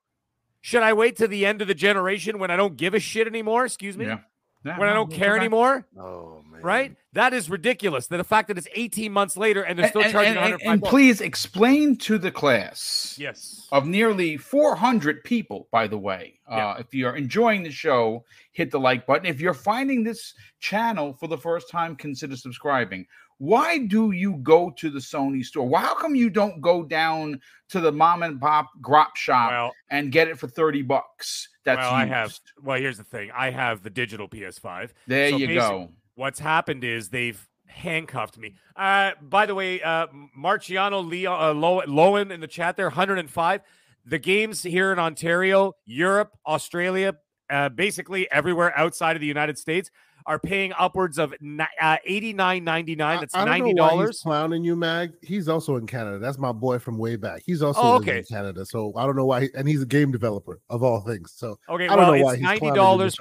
[0.61, 3.27] Should I wait to the end of the generation when I don't give a shit
[3.27, 3.65] anymore?
[3.65, 4.07] Excuse me?
[4.07, 4.19] Yeah.
[4.67, 5.87] Yeah, When I don't care anymore?
[5.99, 6.61] Oh man.
[6.63, 6.97] Right?
[7.13, 8.09] That is ridiculous.
[8.09, 10.63] That the fact that it's 18 months later and they're still And- charging and, and,
[10.65, 13.69] and please explain to the class Yes.
[13.73, 16.41] of nearly 400 people, by the way.
[16.51, 16.69] Yeah.
[16.69, 19.27] Uh, if you're enjoying the show, hit the like button.
[19.27, 23.07] If you're finding this channel for the first time, consider subscribing.
[23.39, 25.69] Why do you go to the Sony store?
[25.69, 29.73] Why, how come you don't go down to the mom and pop grop shop Well,
[29.91, 31.49] and get it for 30 bucks?
[31.65, 32.39] That's well, I have.
[32.63, 33.31] Well, here's the thing.
[33.37, 34.91] I have the digital PS5.
[35.07, 35.91] There So you go.
[36.15, 38.55] What's happened is they've handcuffed me.
[38.75, 40.07] Uh, by the way, uh,
[40.39, 43.61] Marciano Leo, uh, Low- Lowen in the chat there, 105.
[44.07, 47.17] The games here in Ontario, Europe, Australia,
[47.51, 49.91] uh, basically everywhere outside of the United States
[50.27, 53.21] are paying upwards of uh, 89.99.
[53.21, 54.21] That's I, I don't ninety know why he's dollars.
[54.23, 55.13] clowning you, Mag.
[55.23, 56.19] He's also in Canada.
[56.19, 57.43] That's my boy from way back.
[57.47, 58.19] He's also Oh, okay.
[58.19, 58.65] in Canada.
[58.67, 59.43] So I don't know why.
[59.43, 61.33] He, and he's a game developer of all things.
[61.37, 63.17] So Okay, I don't well, know why he's ninety dollars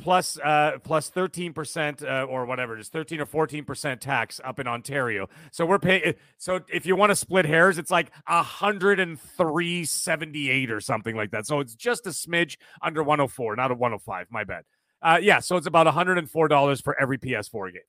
[0.00, 4.68] plus uh plus 13% uh, or whatever it is 13 or 14% tax up in
[4.68, 10.80] ontario so we're paying so if you want to split hairs it's like 103.78 or
[10.80, 14.62] something like that so it's just a smidge under 104 not a 105 my bad
[15.02, 17.82] uh yeah so it's about $104 for every ps4 game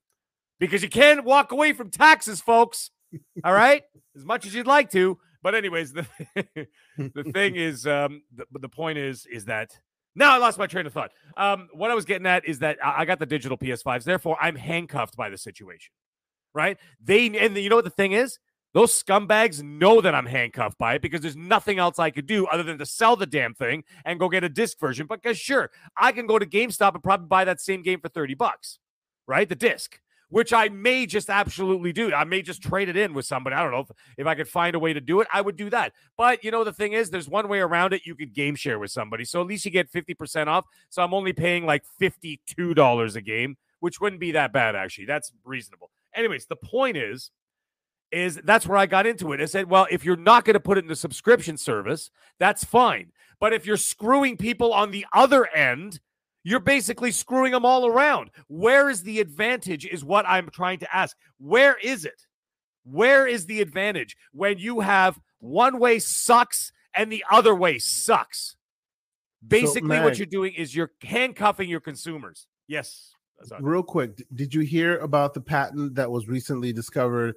[0.59, 2.91] because you can't walk away from taxes folks
[3.43, 3.83] all right
[4.15, 6.05] as much as you'd like to but anyways the,
[6.97, 9.77] the thing is um the, the point is is that
[10.15, 11.11] now I lost my train of thought.
[11.37, 14.37] Um, what I was getting at is that I I got the digital PS5s, therefore
[14.41, 15.93] I'm handcuffed by the situation,
[16.53, 16.77] right?
[17.01, 18.39] They and you know what the thing is?
[18.73, 22.45] Those scumbags know that I'm handcuffed by it because there's nothing else I could do
[22.47, 25.07] other than to sell the damn thing and go get a disc version.
[25.07, 28.35] Because sure, I can go to GameStop and probably buy that same game for 30
[28.35, 28.77] bucks,
[29.25, 29.49] right?
[29.49, 32.13] The disc, which I may just absolutely do.
[32.13, 33.55] I may just trade it in with somebody.
[33.55, 35.55] I don't know if, if I could find a way to do it, I would
[35.55, 35.93] do that.
[36.15, 38.05] But you know, the thing is, there's one way around it.
[38.05, 39.25] You could game share with somebody.
[39.25, 40.65] So at least you get 50% off.
[40.89, 45.05] So I'm only paying like $52 a game, which wouldn't be that bad, actually.
[45.05, 45.89] That's reasonable.
[46.13, 47.31] Anyways, the point is,
[48.11, 49.41] is that's where I got into it.
[49.41, 52.09] I said, well, if you're not going to put it in the subscription service,
[52.39, 53.11] that's fine.
[53.39, 55.99] But if you're screwing people on the other end,
[56.43, 58.31] you're basically screwing them all around.
[58.47, 59.85] Where is the advantage?
[59.85, 61.15] Is what I'm trying to ask.
[61.37, 62.25] Where is it?
[62.83, 68.55] Where is the advantage when you have one way sucks and the other way sucks?
[69.47, 72.47] Basically, what you're doing is you're handcuffing your consumers.
[72.67, 73.11] Yes.
[73.61, 77.35] Real quick, did you hear about the patent that was recently discovered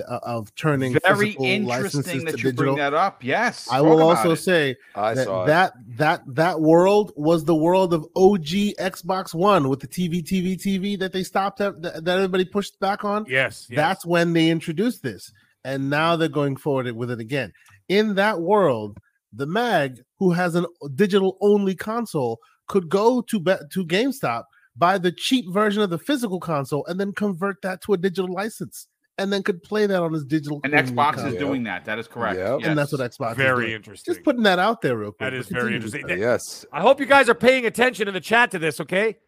[0.00, 2.64] uh, of turning Very physical interesting licenses that to you digital?
[2.64, 3.22] bring that up.
[3.22, 3.68] Yes.
[3.70, 4.36] I will also it.
[4.36, 8.46] say I that, saw that that that world was the world of OG
[8.78, 12.78] Xbox One with the TV, TV, TV that they stopped at, that, that everybody pushed
[12.80, 13.24] back on.
[13.28, 13.66] Yes.
[13.68, 13.76] yes.
[13.76, 15.32] That's when they introduced this,
[15.64, 17.52] and now they're going forward with it again.
[17.88, 18.98] In that world,
[19.32, 22.38] the Mag, who has a digital only console,
[22.68, 24.44] could go to be- to GameStop,
[24.76, 28.32] buy the cheap version of the physical console, and then convert that to a digital
[28.32, 30.60] license, and then could play that on his digital.
[30.64, 31.32] And only Xbox is console.
[31.32, 31.40] Yep.
[31.40, 31.84] doing that.
[31.84, 32.38] That is correct.
[32.38, 32.60] Yep.
[32.60, 32.68] Yes.
[32.68, 33.36] and that's what Xbox is doing.
[33.36, 34.14] very interesting.
[34.14, 35.30] Just putting that out there real quick.
[35.30, 36.00] That is very continue.
[36.06, 36.18] interesting.
[36.18, 36.64] yes.
[36.72, 39.18] I hope you guys are paying attention in the chat to this, okay?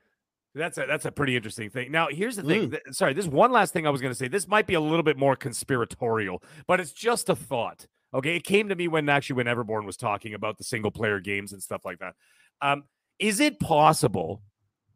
[0.54, 1.90] That's a that's a pretty interesting thing.
[1.90, 2.70] Now, here's the thing.
[2.70, 2.78] Mm.
[2.92, 4.28] Sorry, this one last thing I was going to say.
[4.28, 7.86] This might be a little bit more conspiratorial, but it's just a thought.
[8.14, 11.18] Okay, it came to me when actually when Everborn was talking about the single player
[11.18, 12.14] games and stuff like that.
[12.62, 12.84] Um,
[13.18, 14.42] is it possible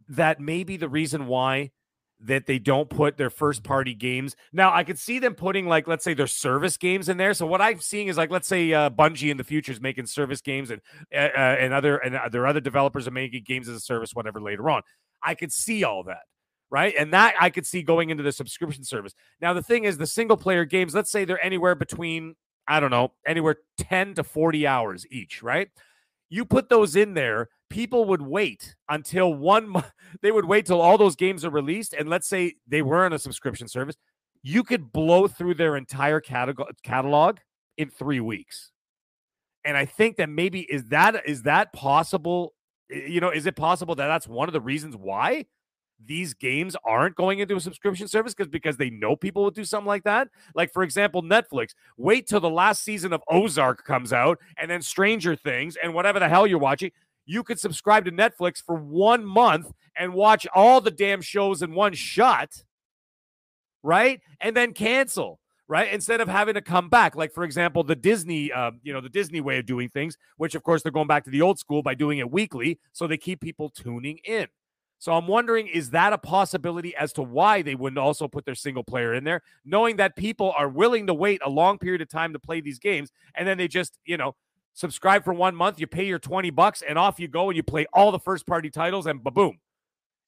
[0.08, 1.72] that maybe the reason why
[2.20, 4.36] that they don't put their first party games.
[4.52, 7.34] Now i could see them putting like let's say their service games in there.
[7.34, 10.06] So what i'm seeing is like let's say uh bungie in the future is making
[10.06, 10.80] service games and
[11.14, 13.80] uh, uh, and other and uh, there are other developers are making games as a
[13.80, 14.82] service whatever later on.
[15.22, 16.22] I could see all that
[16.70, 16.94] right?
[16.98, 19.14] And that i could see going into the subscription service.
[19.40, 22.34] Now the thing is the single player games let's say they're anywhere between
[22.66, 25.68] i don't know anywhere 10 to 40 hours each right
[26.30, 29.90] you put those in there people would wait until one month
[30.22, 33.12] they would wait till all those games are released and let's say they were on
[33.12, 33.96] a subscription service
[34.42, 37.38] you could blow through their entire catalog catalog
[37.76, 38.72] in 3 weeks.
[39.64, 42.54] And i think that maybe is that is that possible?
[42.88, 45.44] You know is it possible that that's one of the reasons why
[46.04, 49.64] these games aren't going into a subscription service because because they know people will do
[49.64, 54.12] something like that like for example netflix wait till the last season of ozark comes
[54.12, 56.90] out and then stranger things and whatever the hell you're watching
[57.28, 61.74] you could subscribe to Netflix for one month and watch all the damn shows in
[61.74, 62.64] one shot,
[63.82, 64.20] right?
[64.40, 65.38] And then cancel,
[65.68, 65.92] right?
[65.92, 69.10] Instead of having to come back, like for example, the Disney, uh, you know, the
[69.10, 71.82] Disney way of doing things, which of course they're going back to the old school
[71.82, 74.46] by doing it weekly, so they keep people tuning in.
[74.98, 78.56] So I'm wondering, is that a possibility as to why they wouldn't also put their
[78.56, 82.08] single player in there, knowing that people are willing to wait a long period of
[82.08, 84.34] time to play these games, and then they just, you know,
[84.74, 87.62] subscribe for one month, you pay your 20 bucks, and off you go, and you
[87.62, 89.58] play all the first party titles, and boom.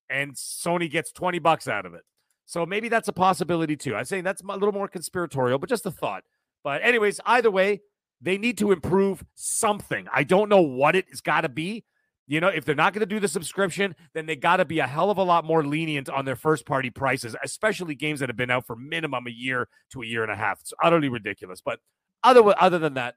[0.09, 2.03] And Sony gets 20 bucks out of it.
[2.47, 3.95] So maybe that's a possibility too.
[3.95, 6.25] I'm saying that's a little more conspiratorial, but just a thought.
[6.65, 7.81] But, anyways, either way,
[8.21, 10.07] they need to improve something.
[10.13, 11.85] I don't know what it's got to be,
[12.31, 14.79] you know, if they're not going to do the subscription, then they got to be
[14.79, 18.29] a hell of a lot more lenient on their first party prices, especially games that
[18.29, 20.61] have been out for minimum a year to a year and a half.
[20.61, 21.61] It's utterly ridiculous.
[21.61, 21.81] But
[22.23, 23.17] other other than that,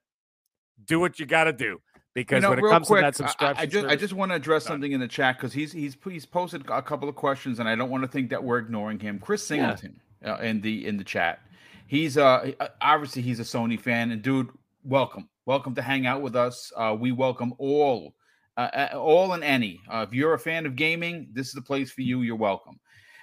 [0.83, 1.79] do what you got to do
[2.15, 4.13] because you know, when it comes quick, to that subscription, I, I just I just
[4.13, 7.13] want to address something in the chat because he's he's he's posted a couple of
[7.13, 9.19] questions and I don't want to think that we're ignoring him.
[9.19, 10.33] Chris Singleton yeah.
[10.33, 11.39] uh, in the in the chat,
[11.85, 14.49] he's uh obviously he's a Sony fan and dude,
[14.83, 16.71] welcome, welcome to hang out with us.
[16.75, 18.15] Uh, we welcome all
[18.57, 19.81] uh, all and any.
[19.91, 22.21] Uh, if you're a fan of gaming, this is the place for you.
[22.21, 22.79] You're welcome.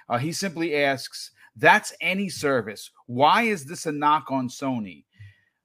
[0.09, 2.91] Uh, he simply asks, "That's any service.
[3.07, 5.05] Why is this a knock on Sony?"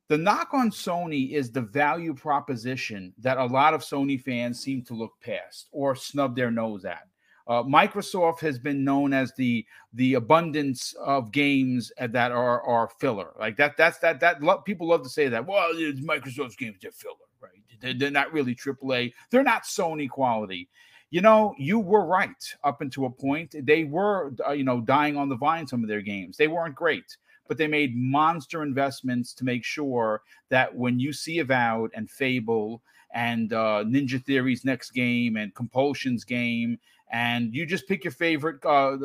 [0.09, 4.82] The knock on Sony is the value proposition that a lot of Sony fans seem
[4.84, 7.09] to look past or snub their nose at.
[7.48, 9.64] Uh, Microsoft has been known as the
[9.94, 13.32] the abundance of games that are are filler.
[13.38, 13.76] Like that.
[13.76, 14.20] That's that.
[14.20, 15.47] That lo- people love to say that.
[15.47, 17.14] Well, Microsoft's games are filler,
[17.47, 17.81] right?
[17.81, 19.12] They're, they're not really AAA.
[19.31, 20.68] They're not Sony quality.
[21.10, 22.31] You know, you were right
[22.64, 23.55] up until a point.
[23.62, 25.66] They were, uh, you know, dying on the vine.
[25.66, 27.16] Some of their games they weren't great,
[27.48, 32.82] but they made monster investments to make sure that when you see Avowed and Fable
[33.14, 36.78] and uh, Ninja Theory's next game and Compulsion's game
[37.12, 38.97] and you just pick your favorite uh,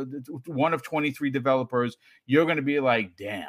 [0.48, 3.46] one of 23 developers, you're going to be like, damn,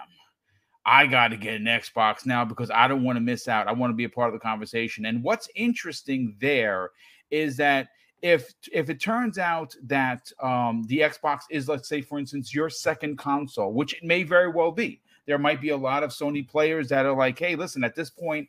[0.84, 3.68] I got to get an Xbox now because I don't want to miss out.
[3.68, 5.06] I want to be a part of the conversation.
[5.06, 6.90] And what's interesting there
[7.30, 7.88] is that
[8.20, 12.70] if if it turns out that um, the Xbox is, let's say, for instance, your
[12.70, 16.48] second console, which it may very well be, there might be a lot of Sony
[16.48, 18.48] players that are like, hey, listen, at this point,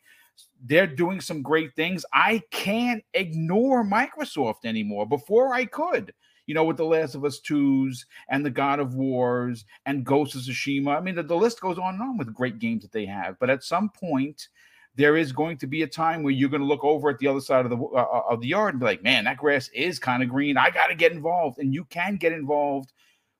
[0.64, 2.04] they're doing some great things.
[2.12, 5.06] I can't ignore Microsoft anymore.
[5.06, 6.12] Before I could,
[6.46, 10.34] you know, with The Last of Us 2s and the God of Wars and Ghost
[10.34, 10.96] of Tsushima.
[10.96, 13.38] I mean, the, the list goes on and on with great games that they have.
[13.38, 14.48] But at some point,
[14.96, 17.26] there is going to be a time where you're going to look over at the
[17.26, 19.68] other side of the uh, uh, of the yard and be like, "Man, that grass
[19.74, 20.56] is kind of green.
[20.56, 22.92] I got to get involved." And you can get involved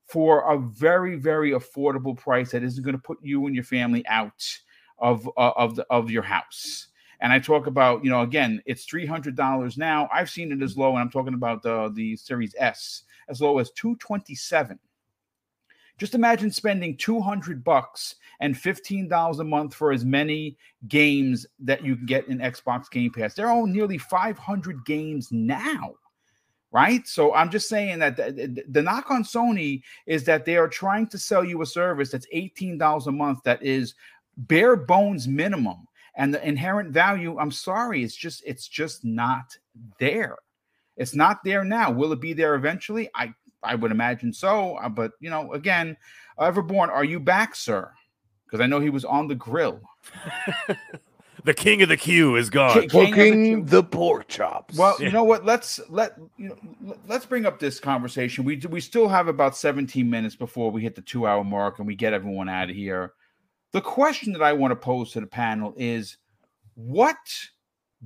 [0.07, 4.05] for a very, very affordable price that isn't going to put you and your family
[4.09, 4.47] out
[4.99, 6.89] of uh, of the, of your house.
[7.20, 10.09] And I talk about, you know, again, it's three hundred dollars now.
[10.12, 13.59] I've seen it as low, and I'm talking about the the Series S as low
[13.59, 14.78] as two twenty seven.
[15.97, 20.57] Just imagine spending 200 bucks and $15 a month for as many
[20.89, 23.35] games that you can get in Xbox Game Pass.
[23.35, 25.95] There are nearly 500 games now
[26.74, 27.07] right?
[27.07, 31.07] So I'm just saying that the, the, knock on Sony is that they are trying
[31.07, 33.95] to sell you a service that's $18 a month that is
[34.36, 35.86] bare bones minimum
[36.16, 39.57] and the inherent value i'm sorry it's just it's just not
[39.99, 40.36] there.
[40.97, 41.91] It's not there now.
[41.91, 43.11] Will it be there eventually?
[43.15, 43.32] I
[43.62, 45.97] i would imagine so uh, but you know again
[46.39, 47.91] everborn are you back sir?
[48.45, 49.81] Because i know he was on the grill.
[51.43, 52.89] The king of the queue is gone.
[52.89, 54.78] Cooking the, the, pork chops.
[54.78, 55.07] Well yeah.
[55.09, 55.45] you know what?
[55.45, 58.45] Let's let you know let's bring up this conversation.
[58.47, 61.86] We we still have about 17 minutes before we hit the two hour mark and
[61.86, 63.12] we get everyone out of here
[63.75, 66.17] the question that I want to pose to the panel is
[66.75, 67.17] what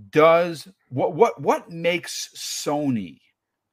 [0.08, 3.20] does what what what makes Sony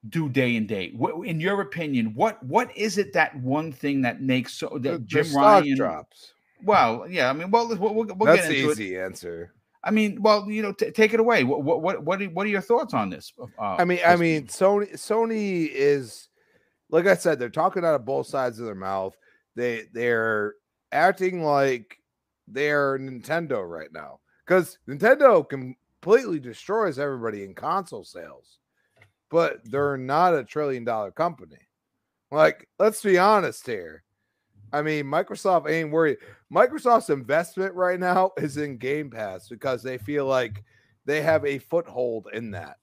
[0.10, 0.92] do day and day?
[0.94, 4.92] What, in your opinion, what what is it that one thing that makes so that
[4.92, 6.34] the, Jim the Ryan drops?
[6.66, 9.02] Well, yeah, I mean, well, we'll, we'll, we'll That's get into the easy it.
[9.02, 9.54] answer.
[9.82, 11.46] I mean, well, you know, t- take it away.
[11.46, 13.32] What what what what are, what are your thoughts on this?
[13.40, 16.28] Uh, I mean, I mean, Sony Sony is
[16.90, 19.16] like I said, they're talking out of both sides of their mouth.
[19.56, 20.56] They they're
[20.92, 22.00] acting like
[22.48, 28.60] they're Nintendo right now because Nintendo completely destroys everybody in console sales,
[29.30, 31.58] but they're not a trillion dollar company.
[32.32, 34.04] Like, let's be honest here.
[34.74, 36.18] I mean, Microsoft ain't worried.
[36.54, 40.64] Microsoft's investment right now is in Game Pass because they feel like
[41.06, 42.78] they have a foothold in that.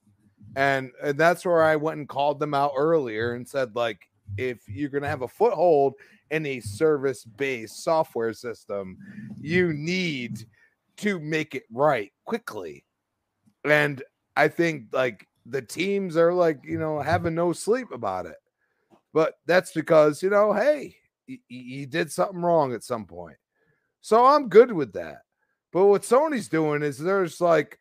[0.57, 4.69] And and that's where I went and called them out earlier and said like if
[4.69, 5.95] you're going to have a foothold
[6.33, 8.97] in a service based software system,
[9.41, 10.45] you need
[10.97, 12.85] to make it right quickly.
[13.65, 14.03] And
[14.35, 18.37] I think like the teams are like, you know, having no sleep about it.
[19.13, 20.97] But that's because, you know, hey,
[21.27, 23.37] you did something wrong at some point.
[24.01, 25.19] So I'm good with that.
[25.71, 27.79] But what Sony's doing is there's like,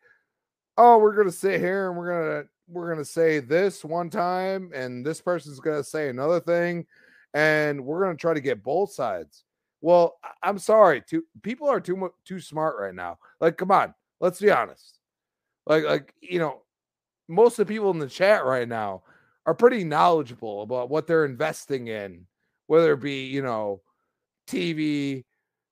[0.76, 5.04] oh, we're gonna sit here and we're gonna we're gonna say this one time, and
[5.04, 6.86] this person's gonna say another thing,
[7.34, 9.44] and we're gonna try to get both sides.
[9.80, 13.18] Well, I'm sorry, too people are too too smart right now.
[13.40, 14.98] Like, come on, let's be honest.
[15.66, 16.62] Like, like you know,
[17.28, 19.02] most of the people in the chat right now
[19.46, 22.26] are pretty knowledgeable about what they're investing in,
[22.66, 23.82] whether it be you know,
[24.48, 25.24] TV,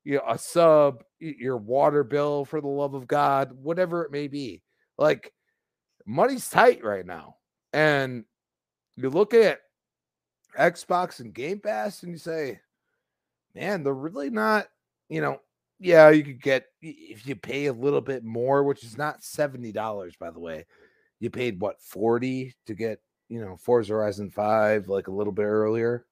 [0.05, 4.29] you know, a sub, your water bill for the love of God, whatever it may
[4.29, 4.63] be.
[4.99, 5.33] Like
[6.07, 7.37] money's tight right now.
[7.73, 8.25] And
[8.97, 9.61] you look at
[10.59, 12.61] Xbox and Game Pass and you say,
[13.55, 14.69] man, they're really not,
[15.09, 15.41] you know,
[15.79, 20.19] yeah, you could get if you pay a little bit more, which is not $70,
[20.19, 20.67] by the way.
[21.21, 25.45] You paid what 40 to get, you know, Forza Horizon 5 like a little bit
[25.45, 26.07] earlier?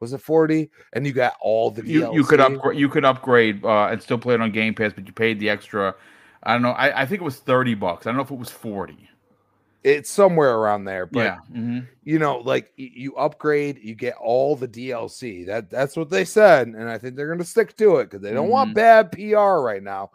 [0.00, 3.62] Was it 40 and you got all the you, you could upgrade you could upgrade
[3.62, 5.94] uh, and still play it on game pass but you paid the extra
[6.42, 8.06] i don't know I, I think it was 30 bucks.
[8.06, 9.10] I don't know if it was 40
[9.82, 11.38] it's somewhere around there but yeah.
[11.50, 11.80] mm-hmm.
[12.02, 16.68] you know like you upgrade you get all the dlc that that's what they said
[16.68, 18.52] and i think they're going to stick to it because they don't mm-hmm.
[18.52, 20.10] want bad pr right now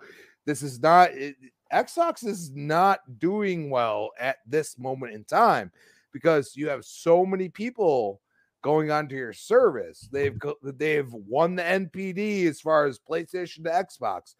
[0.46, 1.36] this is not it,
[1.74, 5.72] xbox is not doing well at this moment in time
[6.12, 8.22] because you have so many people
[8.66, 10.10] going onto your service.
[10.12, 14.34] They've they've won the NPD as far as PlayStation to Xbox.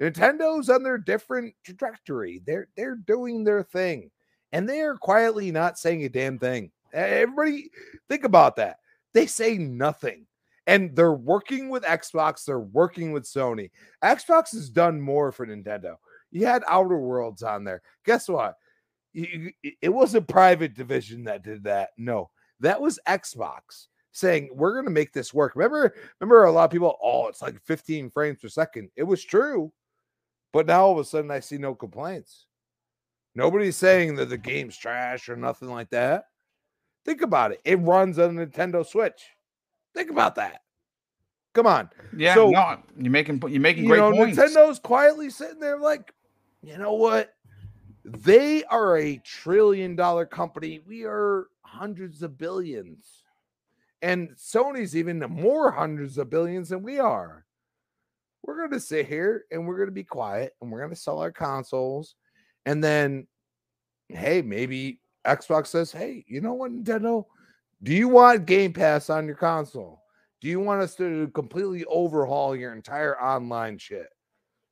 [0.00, 2.40] Nintendo's on their different trajectory.
[2.46, 4.12] They're they're doing their thing,
[4.52, 6.70] and they are quietly not saying a damn thing.
[6.92, 7.70] Everybody,
[8.08, 8.78] think about that.
[9.14, 10.26] They say nothing,
[10.66, 12.44] and they're working with Xbox.
[12.44, 13.70] They're working with Sony.
[14.02, 15.96] Xbox has done more for Nintendo.
[16.30, 17.82] You had Outer Worlds on there.
[18.04, 18.56] Guess what?
[19.14, 21.90] it was a private division that did that.
[21.98, 22.30] No,
[22.60, 25.54] that was Xbox saying we're going to make this work.
[25.54, 28.90] Remember, remember a lot of people, oh, it's like 15 frames per second.
[28.96, 29.72] It was true,
[30.52, 32.46] but now all of a sudden I see no complaints.
[33.34, 36.24] Nobody's saying that the game's trash or nothing like that.
[37.04, 37.60] Think about it.
[37.64, 39.22] It runs on a Nintendo Switch.
[39.94, 40.60] Think about that.
[41.54, 41.90] Come on.
[42.16, 44.38] Yeah, so, no, you're making you're making great know, points.
[44.38, 46.14] Nintendo's quietly sitting there like,
[46.62, 47.34] you know what?
[48.04, 50.80] They are a trillion dollar company.
[50.86, 53.22] We are hundreds of billions.
[54.00, 57.44] And Sony's even more hundreds of billions than we are.
[58.42, 60.96] We're going to sit here and we're going to be quiet and we're going to
[60.96, 62.16] sell our consoles.
[62.66, 63.26] And then,
[64.08, 67.24] hey, maybe Xbox says, hey, you know what, Nintendo?
[67.82, 70.02] Do you want Game Pass on your console?
[70.40, 74.08] Do you want us to completely overhaul your entire online shit?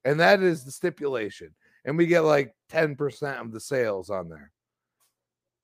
[0.05, 1.55] And that is the stipulation.
[1.85, 4.53] And we get like 10% of the sales on there.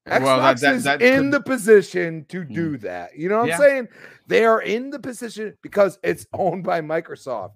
[0.07, 1.33] Xbox well, that, that, is that in could...
[1.33, 2.55] the position to hmm.
[2.55, 3.17] do that.
[3.17, 3.55] You know what yeah.
[3.55, 3.89] I'm saying?
[4.29, 7.53] They are in the position because it's owned by Microsoft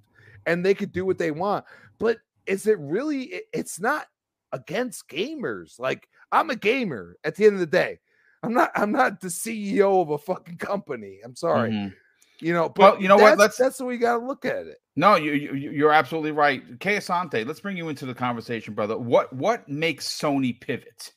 [0.47, 1.65] and they could do what they want.
[1.99, 3.43] But is it really?
[3.53, 4.07] It's not
[4.53, 5.79] against gamers.
[5.79, 7.99] Like I'm a gamer at the end of the day.
[8.43, 8.71] I'm not.
[8.75, 11.21] I'm not the CEO of a fucking company.
[11.25, 11.71] I'm sorry.
[11.71, 11.95] Mm-hmm.
[12.41, 13.37] You know, but well, you know what?
[13.37, 14.79] Let's that's the way you got to look at it.
[14.97, 17.47] No, you, you you're absolutely right, Asante.
[17.47, 18.97] Let's bring you into the conversation, brother.
[18.97, 21.13] What what makes Sony pivot?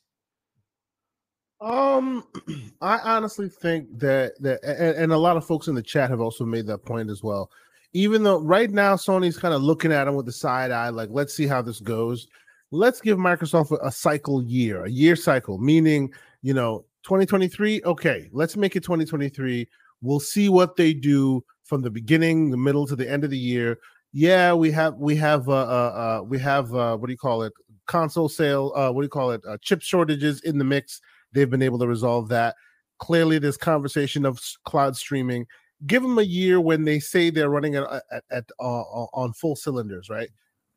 [1.61, 2.25] Um,
[2.81, 6.19] I honestly think that that, and, and, a lot of folks in the chat have
[6.19, 7.49] also made that point as well.
[7.93, 11.09] Even though right now Sony's kind of looking at them with the side eye, like
[11.11, 12.27] let's see how this goes.
[12.73, 17.83] Let's give Microsoft a, cycle year, a year cycle, meaning you know 2023.
[17.85, 19.67] Okay, let's make it 2023.
[20.01, 23.37] We'll see what they do from the beginning, the middle to the end of the
[23.37, 23.77] year.
[24.11, 27.43] Yeah, we have we have uh, uh, uh we have uh, what do you call
[27.43, 27.53] it?
[27.85, 28.71] Console sale.
[28.75, 29.41] Uh, what do you call it?
[29.47, 30.99] Uh, chip shortages in the mix
[31.33, 32.55] They've been able to resolve that.
[32.99, 35.45] Clearly, this conversation of cloud streaming.
[35.85, 39.55] Give them a year when they say they're running at, at, at uh, on full
[39.55, 40.29] cylinders, right?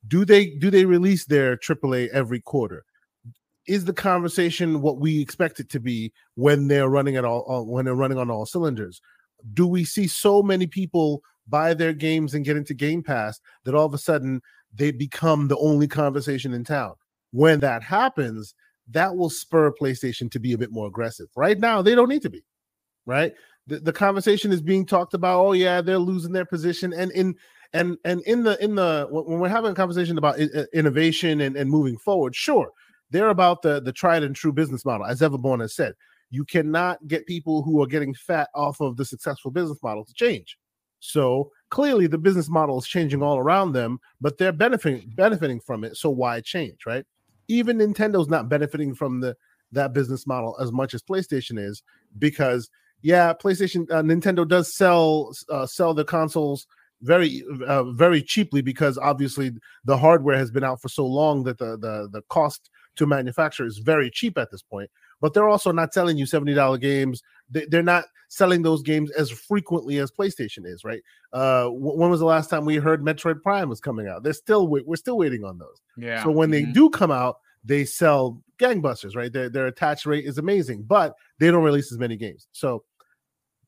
[0.09, 2.85] Do they do they release their AAA every quarter?
[3.67, 7.63] Is the conversation what we expect it to be when they're running at all uh,
[7.63, 9.01] when they're running on all cylinders?
[9.55, 13.75] Do we see so many people buy their games and get into Game Pass that
[13.75, 14.41] all of a sudden
[14.75, 16.95] they become the only conversation in town?
[17.33, 18.55] When that happens,
[18.91, 21.27] that will spur PlayStation to be a bit more aggressive.
[21.37, 22.45] Right now, they don't need to be.
[23.05, 23.35] Right.
[23.67, 25.41] The, the conversation is being talked about.
[25.41, 27.35] Oh yeah, they're losing their position, and in
[27.77, 30.39] and and in the in the when we're having a conversation about
[30.73, 32.71] innovation and, and moving forward, sure,
[33.11, 35.95] they're about the the tried and true business model, as Everborn has said.
[36.31, 40.13] You cannot get people who are getting fat off of the successful business model to
[40.15, 40.59] change.
[40.99, 45.85] So clearly, the business model is changing all around them, but they're benefiting benefiting from
[45.85, 45.97] it.
[45.97, 47.05] So why change, right?
[47.49, 49.37] even Nintendo's not benefiting from the
[49.73, 51.83] that business model as much as PlayStation is
[52.19, 52.71] because
[53.03, 56.67] yeah, PlayStation, uh, Nintendo does sell uh, sell the consoles
[57.03, 59.53] very uh, very cheaply because obviously
[59.85, 63.67] the hardware has been out for so long that the the the cost to manufacture
[63.67, 64.91] is very cheap at this point.
[65.21, 67.23] But they're also not selling you seventy dollar games.
[67.51, 70.85] They, are not selling those games as frequently as PlayStation is.
[70.85, 71.03] Right?
[71.33, 74.23] Uh, when was the last time we heard Metroid Prime was coming out?
[74.23, 75.81] They're still we're still waiting on those.
[75.97, 76.23] Yeah.
[76.23, 76.67] So when mm-hmm.
[76.67, 79.17] they do come out, they sell gangbusters.
[79.17, 79.33] Right?
[79.33, 82.49] Their their attach rate is amazing, but they don't release as many games.
[82.53, 82.85] So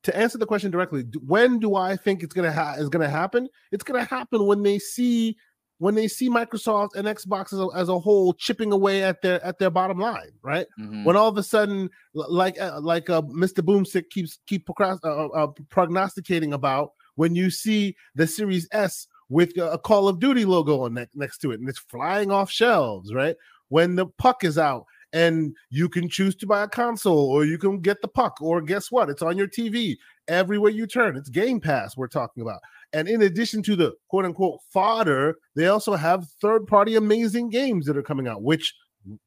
[0.03, 3.49] to answer the question directly, when do I think it's gonna ha- is gonna happen?
[3.71, 5.35] It's gonna happen when they see
[5.79, 9.43] when they see Microsoft and Xbox as a, as a whole chipping away at their
[9.43, 10.67] at their bottom line, right?
[10.79, 11.05] Mm-hmm.
[11.05, 13.63] When all of a sudden, like uh, like uh, Mr.
[13.63, 19.57] Boomstick keeps keep procrast- uh, uh, prognosticating about, when you see the Series S with
[19.57, 23.13] a Call of Duty logo on ne- next to it and it's flying off shelves,
[23.13, 23.35] right?
[23.69, 27.57] When the puck is out and you can choose to buy a console or you
[27.57, 29.09] can get the puck or guess what?
[29.09, 29.95] It's on your tv
[30.27, 31.17] everywhere you turn.
[31.17, 32.59] It's game pass we're talking about.
[32.93, 37.85] And in addition to the quote unquote fodder they also have third party amazing games
[37.85, 38.73] that are coming out which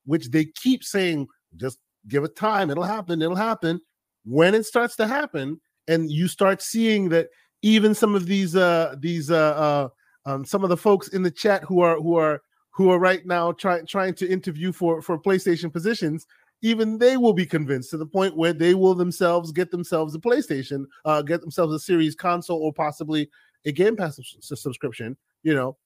[0.05, 1.27] which they keep saying
[1.57, 1.79] just
[2.09, 2.71] give it time.
[2.71, 3.23] It'll happen.
[3.23, 3.81] It'll happen.
[4.25, 7.29] When it starts to happen and you start seeing that
[7.63, 9.89] even some of these uh these uh, uh
[10.25, 12.43] um, some of the folks in the chat who are who are
[12.73, 16.27] who are right now trying trying to interview for for PlayStation positions,
[16.62, 20.19] even they will be convinced to the point where they will themselves get themselves a
[20.19, 23.28] PlayStation, uh, get themselves a Series console or possibly
[23.65, 25.16] a Game Pass subscription.
[25.43, 25.77] You know,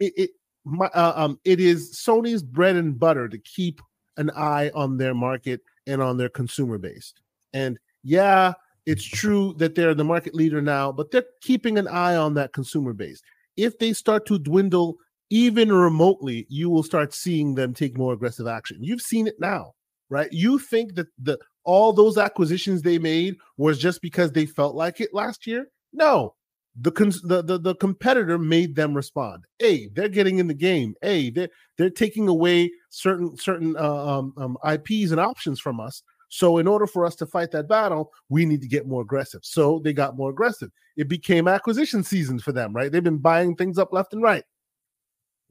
[0.00, 0.30] it, it
[0.64, 3.80] my, uh, um it is Sony's bread and butter to keep
[4.16, 7.14] an eye on their market and on their consumer base.
[7.52, 8.54] And yeah,
[8.86, 12.52] it's true that they're the market leader now, but they're keeping an eye on that
[12.52, 13.22] consumer base.
[13.56, 14.98] If they start to dwindle
[15.34, 18.78] even remotely, you will start seeing them take more aggressive action.
[18.80, 19.72] You've seen it now,
[20.08, 20.32] right?
[20.32, 25.00] You think that the all those acquisitions they made was just because they felt like
[25.00, 25.66] it last year?
[25.92, 26.36] No.
[26.80, 26.92] The,
[27.24, 29.44] the the the competitor made them respond.
[29.60, 30.94] A, they're getting in the game.
[31.02, 31.48] A, they're
[31.78, 36.04] they're taking away certain certain uh, um, um, IPs and options from us.
[36.28, 39.40] So in order for us to fight that battle, we need to get more aggressive.
[39.42, 40.70] So they got more aggressive.
[40.96, 42.90] It became acquisition season for them, right?
[42.90, 44.44] They've been buying things up left and right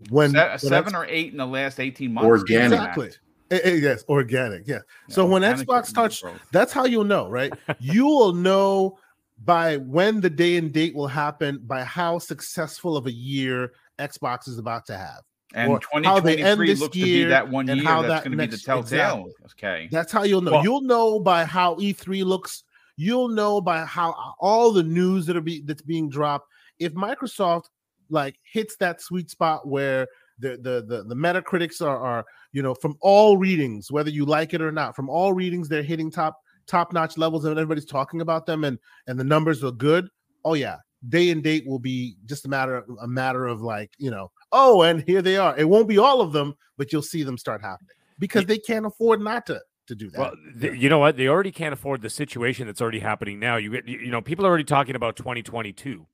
[0.10, 2.28] when, Se- seven or eight in the last 18 months.
[2.28, 2.80] Organic.
[2.80, 3.12] Exactly.
[3.52, 4.68] Eh, eh, yes, organic.
[4.68, 4.80] Yeah.
[5.08, 7.54] yeah so when Xbox starts, that's how you'll know, right?
[7.80, 8.98] you will know
[9.44, 14.48] by when the day and date will happen by how successful of a year Xbox
[14.48, 15.22] is about to have.
[15.54, 18.58] And 2023 looks to be that one year how that's that going to be the
[18.58, 19.28] telltale.
[19.28, 19.70] Exactly.
[19.70, 19.90] Okay.
[19.92, 20.54] That's how you'll know.
[20.54, 22.64] Well, you'll know by how E3 looks.
[22.98, 26.48] You'll know by how all the news that are be that's being dropped.
[26.80, 27.66] If Microsoft
[28.14, 30.08] like hits that sweet spot where
[30.40, 34.54] the the the, the metacritics are are you know from all readings whether you like
[34.54, 38.22] it or not from all readings they're hitting top top notch levels and everybody's talking
[38.22, 40.08] about them and and the numbers are good
[40.46, 40.78] oh yeah
[41.10, 44.32] day and date will be just a matter of a matter of like you know
[44.52, 47.38] oh and here they are it won't be all of them but you'll see them
[47.38, 50.20] start happening because they can't afford not to to do that.
[50.20, 51.18] Well, th- you know what?
[51.18, 53.58] They already can't afford the situation that's already happening now.
[53.58, 56.06] You get, you know, people are already talking about 2022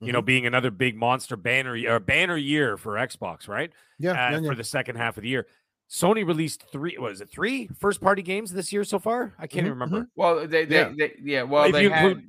[0.00, 0.14] you mm-hmm.
[0.14, 3.70] know, being another big monster banner or banner year for Xbox, right?
[3.98, 5.46] Yeah, uh, yeah, yeah, for the second half of the year.
[5.90, 6.96] Sony released three.
[6.98, 9.34] Was it three first party games this year so far?
[9.38, 9.70] I can't mm-hmm.
[9.70, 9.96] remember.
[9.98, 10.20] Mm-hmm.
[10.20, 10.92] Well, they, they, yeah.
[10.96, 12.28] They, yeah well, if they had, include,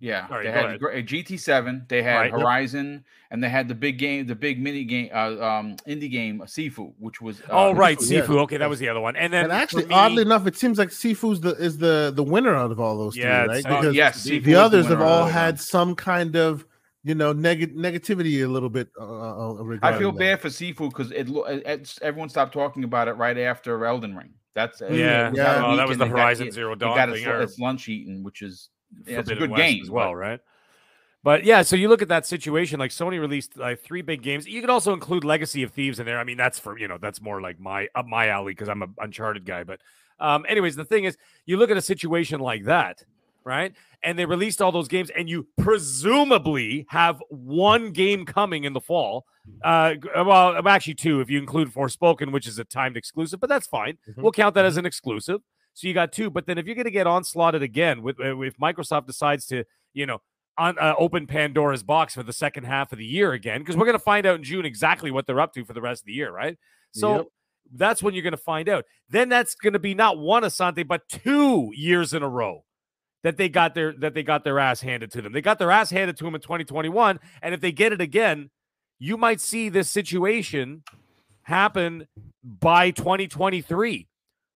[0.00, 3.02] yeah, Sorry, they had a GT7, they had right, Horizon, yep.
[3.30, 6.46] and they had the big game, the big mini game, uh, um, indie game, uh,
[6.46, 7.40] Sifu, which was.
[7.42, 8.34] Uh, oh right, Sifu.
[8.34, 8.40] Yeah.
[8.40, 9.14] Okay, that was the other one.
[9.14, 12.24] And then, and actually, me, oddly enough, it seems like Sifu's the is the the
[12.24, 13.66] winner out of all those yeah, three, right?
[13.66, 16.66] Uh, because yes, the, the others have all had some kind of
[17.04, 18.88] you know neg- negativity a little bit.
[18.98, 20.18] Uh, uh, uh I feel that.
[20.18, 24.34] bad for Sifu because it, it, everyone stopped talking about it right after Elden Ring.
[24.54, 25.62] That's uh, yeah, yeah.
[25.62, 27.26] Well, that was the Horizon got, Zero Dawn got thing.
[27.26, 28.68] Its, its lunch eating, which is
[29.06, 30.40] yeah, it's a good West game as well, but, right?
[31.24, 32.80] But yeah, so you look at that situation.
[32.80, 34.46] Like Sony released like three big games.
[34.46, 36.18] You could also include Legacy of Thieves in there.
[36.18, 38.82] I mean, that's for you know that's more like my up my alley because I'm
[38.82, 39.64] a Uncharted guy.
[39.64, 39.80] But
[40.18, 41.16] um, anyways, the thing is,
[41.46, 43.04] you look at a situation like that,
[43.44, 43.72] right?
[44.02, 48.80] And they released all those games, and you presumably have one game coming in the
[48.80, 49.24] fall.
[49.62, 53.66] Uh, well, actually, two if you include Forspoken, which is a timed exclusive, but that's
[53.66, 53.98] fine.
[54.08, 54.22] Mm-hmm.
[54.22, 55.40] We'll count that as an exclusive.
[55.74, 56.30] So you got two.
[56.30, 59.64] But then if you're going to get onslaughted again, with uh, if Microsoft decides to,
[59.94, 60.20] you know,
[60.58, 63.86] on, uh, open Pandora's box for the second half of the year again, because we're
[63.86, 66.06] going to find out in June exactly what they're up to for the rest of
[66.06, 66.58] the year, right?
[66.92, 67.16] So.
[67.16, 67.26] Yep
[67.74, 68.84] that's when you're going to find out.
[69.08, 72.64] Then that's going to be not one Asante, but two years in a row
[73.22, 75.32] that they got their that they got their ass handed to them.
[75.32, 78.50] They got their ass handed to them in 2021, and if they get it again,
[78.98, 80.82] you might see this situation
[81.42, 82.06] happen
[82.44, 84.08] by 2023.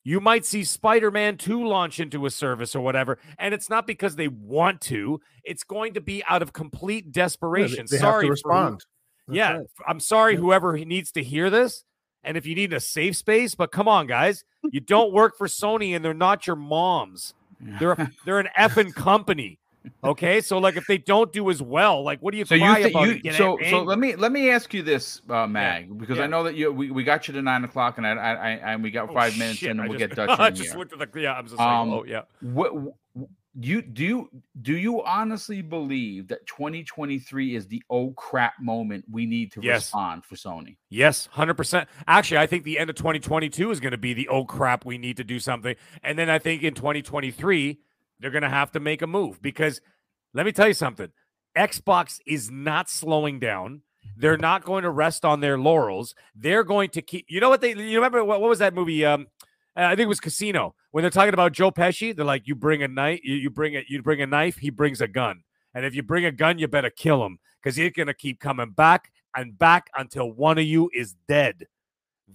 [0.04, 3.18] You might see Spider Man 2 launch into a service or whatever.
[3.40, 7.86] And it's not because they want to, it's going to be out of complete desperation.
[7.90, 8.30] they sorry.
[8.30, 8.84] respond.
[9.28, 9.56] yeah.
[9.56, 9.66] Right.
[9.88, 10.38] I'm sorry, yeah.
[10.38, 11.82] whoever needs to hear this.
[12.22, 15.48] And if you need a safe space, but come on, guys, you don't work for
[15.48, 17.34] Sony and they're not your moms.
[17.80, 19.58] They're they're an effing company.
[20.02, 22.78] Okay, so like if they don't do as well, like what do you so cry
[22.78, 23.24] you th- about?
[23.24, 25.94] You, so so let me let me ask you this, uh, Mag, yeah.
[25.94, 26.24] because yeah.
[26.24, 28.50] I know that you we, we got you to nine o'clock and I, I, I
[28.72, 29.70] and we got oh, five minutes shit.
[29.70, 30.38] and we'll just, get Dutch.
[30.38, 30.78] I just here.
[30.78, 31.34] looked at the yeah.
[31.34, 32.22] I'm just um, like, oh yeah.
[32.40, 32.72] What
[33.64, 34.30] you do you
[34.60, 39.86] do you honestly believe that 2023 is the oh crap moment we need to yes.
[39.86, 40.76] respond for Sony?
[40.90, 41.86] Yes, 100%.
[42.06, 44.98] Actually, I think the end of 2022 is going to be the oh crap we
[44.98, 45.74] need to do something.
[46.02, 47.80] And then I think in 2023
[48.20, 49.80] they're going to have to make a move because
[50.34, 51.10] let me tell you something.
[51.56, 53.80] Xbox is not slowing down.
[54.18, 56.14] They're not going to rest on their laurels.
[56.34, 57.26] They're going to keep.
[57.28, 57.74] You know what they?
[57.74, 59.04] You remember what, what was that movie?
[59.04, 59.26] Um,
[59.76, 60.74] Uh, I think it was Casino.
[60.90, 63.20] When they're talking about Joe Pesci, they're like, "You bring a knife.
[63.22, 63.86] You, you bring it.
[63.88, 64.56] You bring a knife.
[64.56, 65.42] He brings a gun.
[65.74, 68.70] And if you bring a gun, you better kill him because he's to keep coming
[68.70, 71.66] back and back until one of you is dead."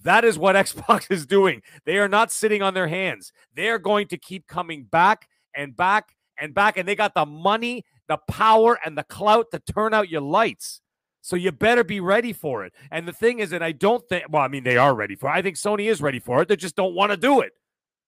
[0.04, 1.62] That is what Xbox is doing.
[1.86, 3.34] They are not sitting on their hands.
[3.56, 6.78] They are going to keep coming back and back and back.
[6.78, 10.81] And they got the money, the power, and the clout to turn out your lights.
[11.22, 12.74] So you better be ready for it.
[12.90, 15.30] And the thing is that I don't think, well, I mean, they are ready for
[15.30, 15.34] it.
[15.34, 16.48] I think Sony is ready for it.
[16.48, 17.54] They just don't want to do it.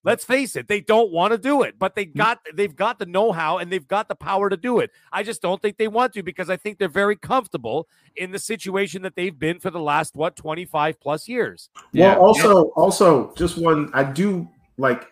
[0.05, 2.17] Let's face it, they don't want to do it, but they mm.
[2.17, 4.91] got they've got the know-how and they've got the power to do it.
[5.13, 7.87] I just don't think they want to because I think they're very comfortable
[8.17, 11.69] in the situation that they've been for the last what 25 plus years.
[11.73, 12.17] Well, yeah.
[12.17, 15.07] also also just one I do like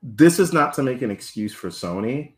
[0.00, 2.34] this is not to make an excuse for Sony,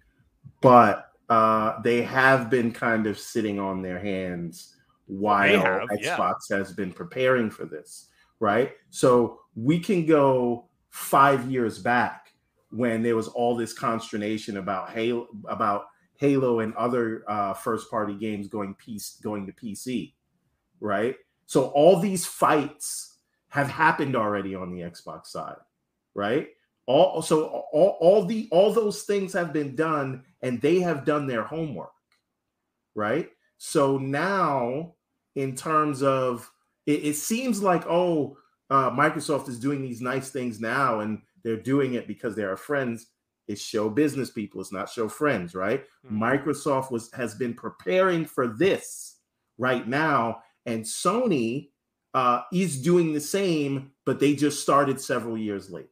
[0.63, 4.77] but uh, they have been kind of sitting on their hands
[5.07, 6.59] while have, Xbox yeah.
[6.59, 8.09] has been preparing for this,
[8.41, 8.73] right?
[8.91, 12.33] So we can go five years back
[12.71, 15.87] when there was all this consternation about Halo, about
[16.17, 20.13] Halo and other uh, first-party games going piece going to PC,
[20.81, 21.15] right?
[21.47, 25.57] So all these fights have happened already on the Xbox side,
[26.15, 26.49] right?
[26.91, 31.27] all so all, all the all those things have been done and they have done
[31.27, 31.93] their homework
[32.95, 34.95] right so now
[35.37, 36.51] in terms of
[36.87, 38.37] it, it seems like oh
[38.71, 42.57] uh, microsoft is doing these nice things now and they're doing it because they are
[42.57, 43.09] friends
[43.49, 46.23] it's show business people it's not show friends right mm-hmm.
[46.23, 49.17] microsoft was has been preparing for this
[49.59, 51.69] right now and sony
[52.13, 55.91] uh, is doing the same but they just started several years late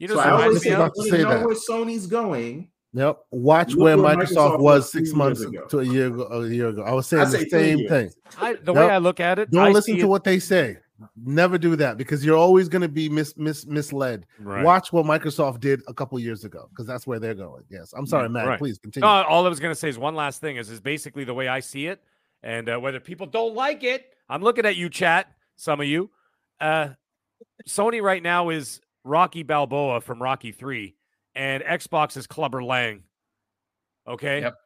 [0.00, 1.46] you know, so I always say, about to say know that.
[1.46, 2.70] where Sony's going.
[2.92, 3.20] Yep.
[3.30, 5.64] Watch where, where Microsoft, Microsoft, was six months ago.
[5.66, 6.24] to a year ago.
[6.24, 8.10] A year ago, I was saying I the same thing.
[8.38, 8.88] I, the yep.
[8.88, 10.06] way I look at it, don't I listen to it.
[10.06, 10.78] what they say.
[11.24, 14.26] Never do that because you're always going to be mis, mis, misled.
[14.38, 14.62] Right.
[14.62, 17.64] Watch what Microsoft did a couple years ago because that's where they're going.
[17.70, 18.46] Yes, I'm sorry, Matt.
[18.46, 18.58] Right.
[18.58, 19.06] Please continue.
[19.06, 21.32] No, all I was going to say is one last thing is is basically the
[21.32, 22.02] way I see it,
[22.42, 25.32] and uh, whether people don't like it, I'm looking at you, chat.
[25.56, 26.10] Some of you,
[26.60, 26.90] uh,
[27.66, 30.96] Sony right now is Rocky Balboa from Rocky 3
[31.34, 33.02] and Xbox is Clubber Lang.
[34.06, 34.40] Okay?
[34.40, 34.56] Yep.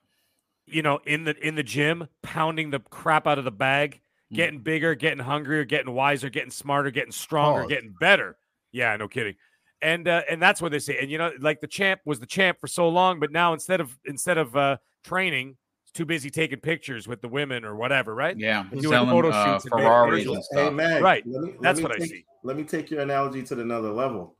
[0.66, 4.00] You know, in the in the gym, pounding the crap out of the bag,
[4.32, 4.36] mm.
[4.36, 7.68] getting bigger, getting hungrier, getting wiser, getting smarter, getting stronger, oh.
[7.68, 8.36] getting better.
[8.72, 9.34] Yeah, no kidding.
[9.82, 10.98] And uh, and that's what they say.
[11.00, 13.82] And you know, like the champ was the champ for so long, but now instead
[13.82, 15.58] of instead of uh, training,
[15.94, 18.36] too busy taking pictures with the women or whatever, right?
[18.36, 20.64] Yeah, doing selling, photo uh, shoots Ferraris and, and stuff.
[20.64, 21.26] Hey, Mag, right.
[21.26, 22.24] Me, That's what take, I see.
[22.42, 24.36] Let me take your analogy to another level.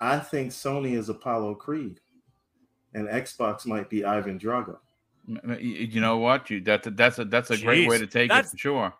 [0.00, 2.00] I think Sony is Apollo Creed,
[2.94, 4.78] and Xbox might be Ivan Drago.
[5.26, 6.50] You know what?
[6.50, 8.94] You that that's a that's a Jeez, great way to take it for sure.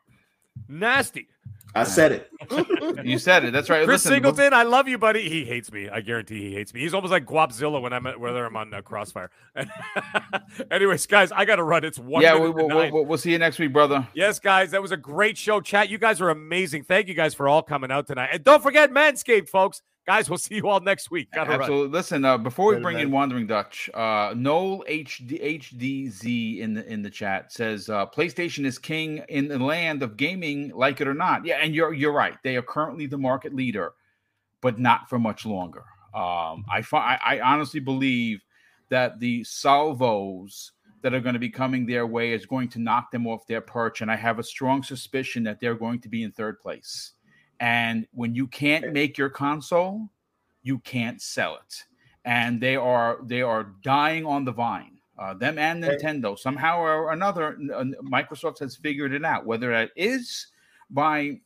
[0.69, 1.29] Nasty.
[1.77, 3.05] I said it.
[3.05, 3.53] you said it.
[3.53, 3.85] That's right.
[3.85, 5.29] Chris Listen, Singleton, I love you, buddy.
[5.29, 5.91] He hates me.
[5.91, 6.81] I guarantee he hates me.
[6.81, 9.31] He's almost like Guapzilla when I'm at, whether I'm on uh, Crossfire.
[10.71, 11.85] Anyways, guys, I got to run.
[11.85, 12.23] It's one.
[12.23, 14.09] Yeah, we, will we'll, we'll see you next week, brother.
[14.15, 15.61] Yes, guys, that was a great show.
[15.61, 16.85] Chat, you guys are amazing.
[16.85, 19.83] Thank you guys for all coming out tonight, and don't forget Manscaped, folks.
[20.07, 21.29] Guys, we'll see you all next week.
[21.33, 21.87] Gotta Absolutely.
[21.87, 21.91] Run.
[21.91, 27.03] Listen, uh, before we bring in Wandering Dutch, uh, Noel HD, HDZ in the in
[27.03, 31.15] the chat says uh, PlayStation is king in the land of gaming, like it or
[31.15, 31.45] not.
[31.45, 32.37] Yeah, and you're you're right.
[32.45, 33.95] They are currently the market leader,
[34.61, 35.83] but not for much longer.
[36.15, 38.45] Um, I, I I honestly believe
[38.91, 40.71] that the salvos
[41.03, 43.61] that are going to be coming their way is going to knock them off their
[43.61, 47.15] perch, and I have a strong suspicion that they're going to be in third place.
[47.61, 50.09] And when you can't make your console,
[50.63, 51.85] you can't sell it.
[52.25, 54.99] And they are they are dying on the vine.
[55.19, 57.57] Uh, them and Nintendo somehow or another.
[58.03, 59.47] Microsoft has figured it out.
[59.47, 60.49] Whether that is
[60.91, 61.41] by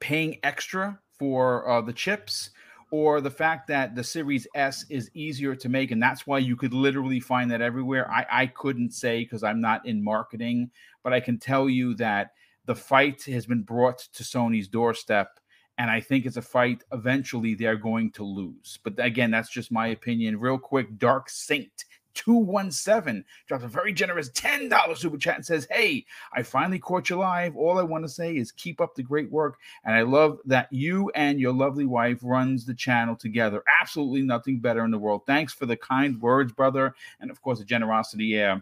[0.00, 2.50] paying extra for uh, the chips,
[2.92, 6.54] or the fact that the Series S is easier to make, and that's why you
[6.54, 8.08] could literally find that everywhere.
[8.10, 10.70] I, I couldn't say because I'm not in marketing,
[11.02, 12.32] but I can tell you that
[12.66, 15.38] the fight has been brought to Sony's doorstep.
[15.78, 18.78] And I think it's a fight eventually they're going to lose.
[18.84, 20.38] But again, that's just my opinion.
[20.38, 21.84] Real quick, Dark Saint
[22.14, 27.16] 217 drops a very generous $10 super chat and says, Hey, I finally caught you
[27.16, 27.56] live.
[27.56, 29.58] All I want to say is keep up the great work.
[29.84, 33.62] And I love that you and your lovely wife runs the channel together.
[33.80, 35.22] Absolutely nothing better in the world.
[35.26, 36.94] Thanks for the kind words, brother.
[37.20, 38.26] And of course, the generosity.
[38.26, 38.58] Yeah.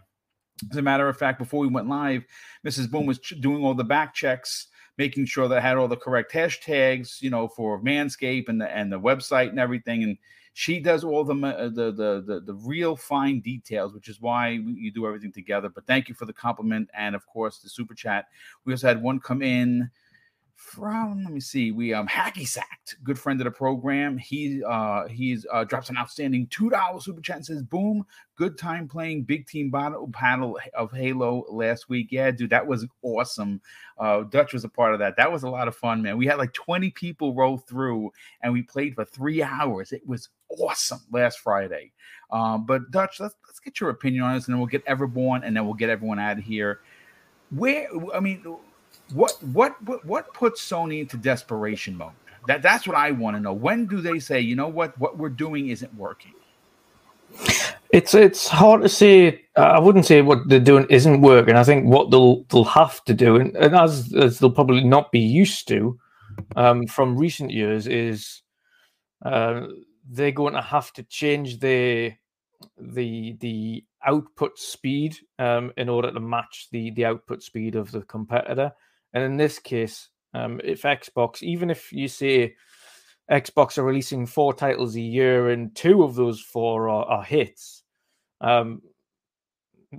[0.71, 2.25] As a matter of fact, before we went live,
[2.67, 2.91] Mrs.
[2.91, 4.69] Boom was doing all the back checks
[5.01, 8.71] making sure that I had all the correct hashtags, you know, for Manscaped and the
[8.71, 10.03] and the website and everything.
[10.03, 10.19] And
[10.53, 14.75] she does all the the the the, the real fine details, which is why we,
[14.75, 15.71] you do everything together.
[15.71, 18.27] But thank you for the compliment and of course the super chat.
[18.67, 19.91] We also had one come in
[20.61, 24.19] from let me see we um hacky sacked good friend of the program.
[24.19, 28.05] He uh he's uh drops an outstanding two dollar super chat and says boom
[28.37, 32.09] good time playing big team battle panel of halo last week.
[32.11, 33.63] Yeah dude that was awesome.
[33.97, 35.17] Uh dutch was a part of that.
[35.17, 36.19] That was a lot of fun man.
[36.19, 38.13] We had like 20 people roll through
[38.43, 39.93] and we played for three hours.
[39.93, 40.29] It was
[40.61, 41.91] awesome last friday.
[42.31, 45.41] Um but dutch let's let's get your opinion on this and then we'll get everborn
[45.43, 46.81] and then we'll get everyone out of here.
[47.49, 48.45] Where i mean
[49.13, 52.13] what what what puts Sony into desperation mode?
[52.47, 53.53] That that's what I want to know.
[53.53, 56.33] When do they say, you know what, what we're doing isn't working?
[57.93, 59.45] It's it's hard to say.
[59.57, 61.57] Uh, I wouldn't say what they're doing isn't working.
[61.57, 65.11] I think what they'll they'll have to do, and, and as as they'll probably not
[65.11, 65.99] be used to
[66.57, 68.43] um, from recent years, is
[69.25, 69.67] uh,
[70.09, 72.17] they're going to have to change their
[72.79, 78.03] the the output speed um, in order to match the the output speed of the
[78.03, 78.73] competitor.
[79.13, 82.55] And in this case, um, if Xbox, even if you say
[83.31, 87.83] Xbox are releasing four titles a year and two of those four are, are hits,
[88.41, 88.83] um,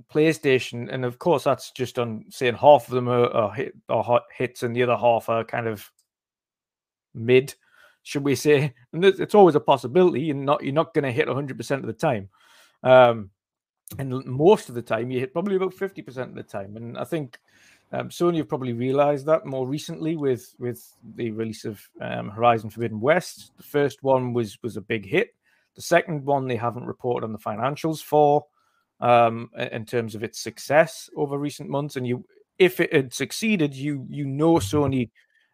[0.10, 4.22] PlayStation, and of course that's just on saying half of them are, are, hit, are
[4.36, 5.92] hits and the other half are kind of
[7.14, 7.54] mid,
[8.04, 8.74] should we say?
[8.94, 10.22] And it's always a possibility.
[10.22, 12.30] You're not you're not going to hit 100 percent of the time,
[12.84, 13.32] um,
[14.00, 16.78] and most of the time you hit probably about 50 percent of the time.
[16.78, 17.40] And I think
[17.93, 22.69] um, Sony have probably realized that more recently with with the release of um, Horizon
[22.69, 23.51] Forbidden West.
[23.57, 25.35] The first one was was a big hit.
[25.76, 28.45] The second one they haven't reported on the financials for
[29.01, 31.95] um, in terms of its success over recent months.
[31.95, 32.26] And you,
[32.59, 35.09] if it had succeeded, you you know Sony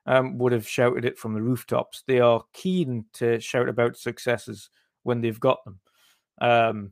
[0.05, 2.03] um, would have shouted it from the rooftops.
[2.05, 4.69] They are keen to shout about successes
[5.03, 5.79] when they've got them.
[6.39, 6.91] Um,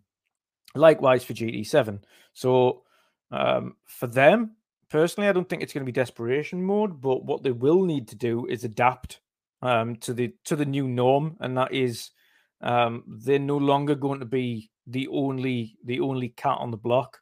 [0.73, 2.01] likewise for GT7.
[2.34, 2.84] So
[3.31, 4.55] um, for them,
[4.90, 8.07] personally, I don't think it's going to be desperation mode, but what they will need
[8.10, 9.20] to do is adapt
[9.62, 12.12] um, to the to the new norm, and that is
[12.62, 17.20] um, they're no longer going to be the only the only cat on the block,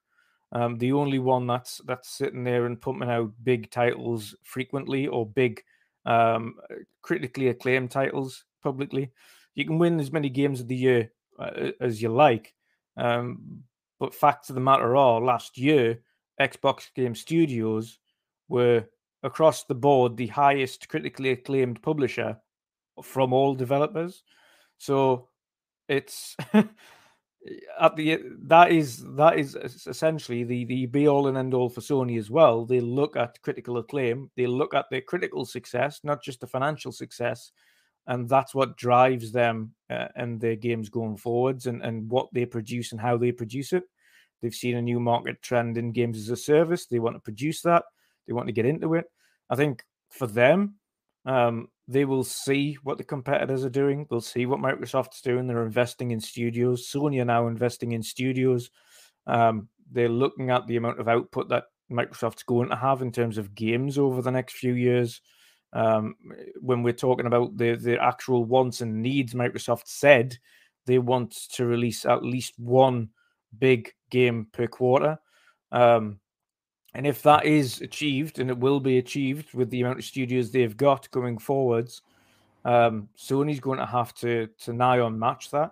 [0.52, 5.26] um, the only one that's that's sitting there and pumping out big titles frequently or
[5.26, 5.62] big
[6.06, 6.56] um,
[7.02, 9.12] critically acclaimed titles publicly.
[9.56, 12.54] You can win as many games of the year uh, as you like,
[12.98, 13.64] um,
[14.00, 16.00] but facts of the matter are, last year
[16.40, 18.00] Xbox Game Studios
[18.48, 18.86] were
[19.24, 22.38] across the board the highest critically acclaimed publisher
[23.02, 24.24] from all developers.
[24.78, 25.30] So
[25.88, 26.36] it's
[27.80, 31.82] at the that is that is essentially the the be all and end all for
[31.82, 32.66] Sony as well.
[32.66, 36.92] They look at critical acclaim, they look at their critical success, not just the financial
[36.92, 37.52] success,
[38.08, 42.46] and that's what drives them uh, and their games going forwards and and what they
[42.46, 43.84] produce and how they produce it.
[44.44, 46.86] They've seen a new market trend in games as a service.
[46.86, 47.86] They want to produce that.
[48.28, 49.06] They want to get into it.
[49.50, 50.76] I think for them,
[51.26, 54.06] um, they will see what the competitors are doing.
[54.10, 55.48] They'll see what Microsoft's doing.
[55.48, 56.90] They're investing in studios.
[56.92, 58.70] Sony are now investing in studios.
[59.28, 63.38] Um, they're looking at the amount of output that Microsoft's going to have in terms
[63.38, 65.22] of games over the next few years.
[65.72, 66.16] Um,
[66.60, 70.38] when we're talking about the the actual wants and needs, Microsoft said
[70.86, 73.10] they want to release at least one
[73.60, 75.18] big game per quarter.
[75.72, 76.20] Um,
[76.94, 80.52] and if that is achieved, and it will be achieved with the amount of studios
[80.52, 82.02] they've got going forwards,
[82.66, 85.72] um, Sony's going to have to to nigh on match that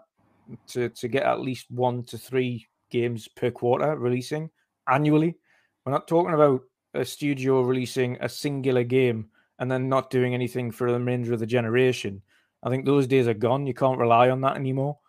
[0.67, 4.49] to to get at least one to three games per quarter releasing
[4.89, 5.37] annually.
[5.85, 6.61] We're not talking about
[6.93, 9.29] a studio releasing a singular game
[9.59, 12.21] and then not doing anything for the remainder of the generation.
[12.63, 13.65] I think those days are gone.
[13.67, 14.99] You can't rely on that anymore.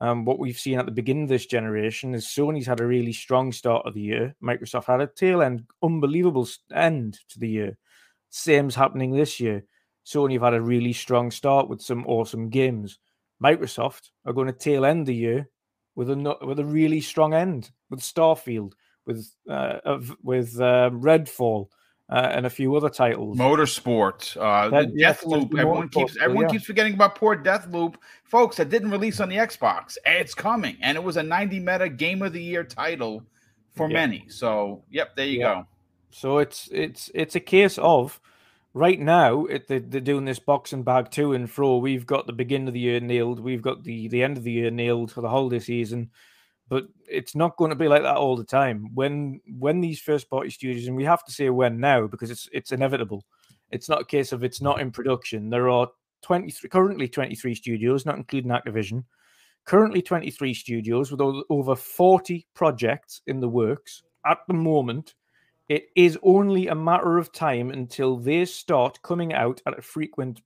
[0.00, 3.12] Um, what we've seen at the beginning of this generation is Sony's had a really
[3.12, 4.34] strong start of the year.
[4.42, 7.76] Microsoft had a tail end, unbelievable end to the year.
[8.30, 9.64] Same's happening this year.
[10.06, 12.98] Sony have had a really strong start with some awesome games.
[13.42, 15.48] Microsoft are going to tail end the year
[15.96, 18.72] with a with a really strong end with Starfield,
[19.04, 21.68] with uh, with um, Redfall,
[22.10, 23.36] uh, and a few other titles.
[23.36, 25.58] Motorsport, uh, that, Deathloop.
[25.58, 26.50] Everyone keeps everyone yeah.
[26.50, 28.56] keeps forgetting about poor Deathloop, folks.
[28.56, 29.96] That didn't release on the Xbox.
[30.06, 33.22] It's coming, and it was a 90 meta Game of the Year title
[33.74, 33.94] for yeah.
[33.94, 34.24] many.
[34.28, 35.54] So, yep, there you yeah.
[35.54, 35.66] go.
[36.10, 38.20] So it's it's it's a case of
[38.72, 41.76] right now it, they, they're doing this boxing bag to and fro.
[41.76, 43.40] We've got the beginning of the year nailed.
[43.40, 46.10] We've got the the end of the year nailed for the holiday season.
[46.68, 48.90] But it's not going to be like that all the time.
[48.94, 52.48] When when these first party studios, and we have to say when now because it's
[52.52, 53.24] it's inevitable.
[53.70, 55.50] It's not a case of it's not in production.
[55.50, 55.88] There are
[56.22, 59.04] 23 currently 23 studios, not including Activision.
[59.64, 61.20] Currently 23 studios with
[61.50, 65.14] over 40 projects in the works at the moment
[65.68, 70.40] it is only a matter of time until they start coming out at a frequent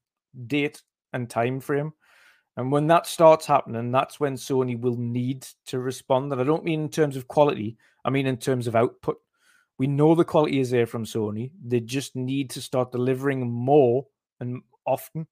[0.47, 0.83] date
[1.13, 1.93] and time frame.
[2.57, 6.33] And when that starts happening, that's when Sony will need to respond.
[6.33, 9.19] And I don't mean in terms of quality, I mean in terms of output.
[9.79, 11.51] We know the quality is there from Sony.
[11.65, 14.07] They just need to start delivering more
[14.39, 15.27] and often.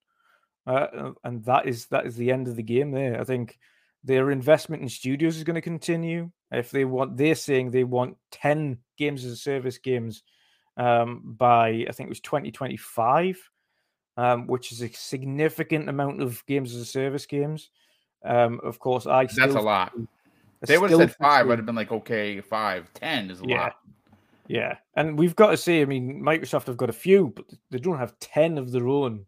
[0.67, 3.21] Uh, and that is that is the end of the game there.
[3.21, 3.59] I think
[4.03, 6.31] their investment in studios is going to continue.
[6.51, 10.23] If they want, they're saying they want 10 games as a service games
[10.77, 13.39] um, by, I think it was 2025,
[14.21, 17.71] um, which is a significant amount of games as a service games.
[18.25, 19.93] Um, of course, I that's a lot.
[20.67, 23.61] they would have said five, I'd have been like, okay, five, ten is a yeah.
[23.63, 23.77] lot.
[24.47, 27.79] Yeah, and we've got to say, I mean, Microsoft have got a few, but they
[27.79, 29.25] don't have ten of their own.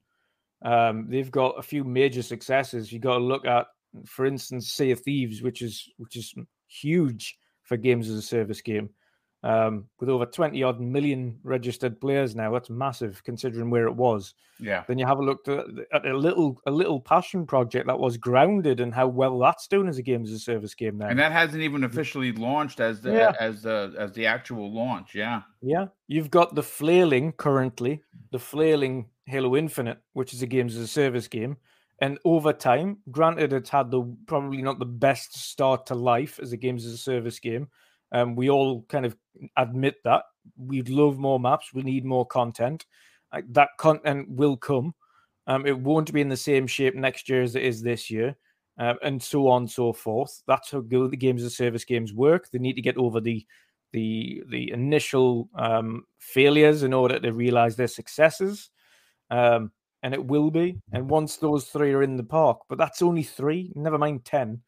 [0.62, 2.92] Um, they've got a few major successes.
[2.92, 3.66] You got to look at
[4.06, 6.34] for instance, Sea of Thieves, which is which is
[6.68, 8.90] huge for games as a service game,
[9.42, 12.52] um, with over twenty odd million registered players now.
[12.52, 14.34] That's massive considering where it was.
[14.60, 14.84] Yeah.
[14.86, 18.16] Then you have a look at, at a little a little passion project that was
[18.16, 21.08] grounded and how well that's doing as a games as a service game now.
[21.08, 23.32] And that hasn't even officially launched as the yeah.
[23.40, 25.14] as the as the actual launch.
[25.14, 25.42] Yeah.
[25.60, 25.86] Yeah.
[26.06, 30.88] You've got the flailing currently, the flailing Halo Infinite, which is a games as a
[30.88, 31.56] service game
[32.02, 36.52] and over time, granted, it's had the probably not the best start to life as
[36.52, 37.68] a games as a service game.
[38.12, 39.16] Um, we all kind of
[39.56, 40.24] admit that
[40.56, 41.72] we'd love more maps.
[41.72, 42.86] We need more content.
[43.32, 44.94] Like, that content will come.
[45.46, 48.36] Um, it won't be in the same shape next year as it is this year,
[48.78, 50.42] um, and so on and so forth.
[50.46, 52.50] That's how the games as service games work.
[52.50, 53.44] They need to get over the
[53.92, 58.70] the the initial um, failures in order to realize their successes.
[59.30, 59.72] Um,
[60.02, 60.76] and it will be.
[60.92, 64.60] And once those three are in the park, but that's only three, never mind 10.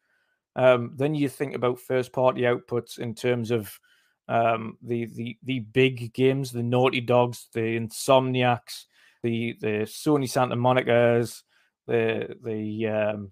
[0.55, 3.77] Um, then you think about first party outputs in terms of
[4.27, 8.85] um, the, the the big games, the Naughty Dogs, the Insomniacs,
[9.21, 11.43] the the Sony Santa Monica's,
[11.87, 13.31] the the um,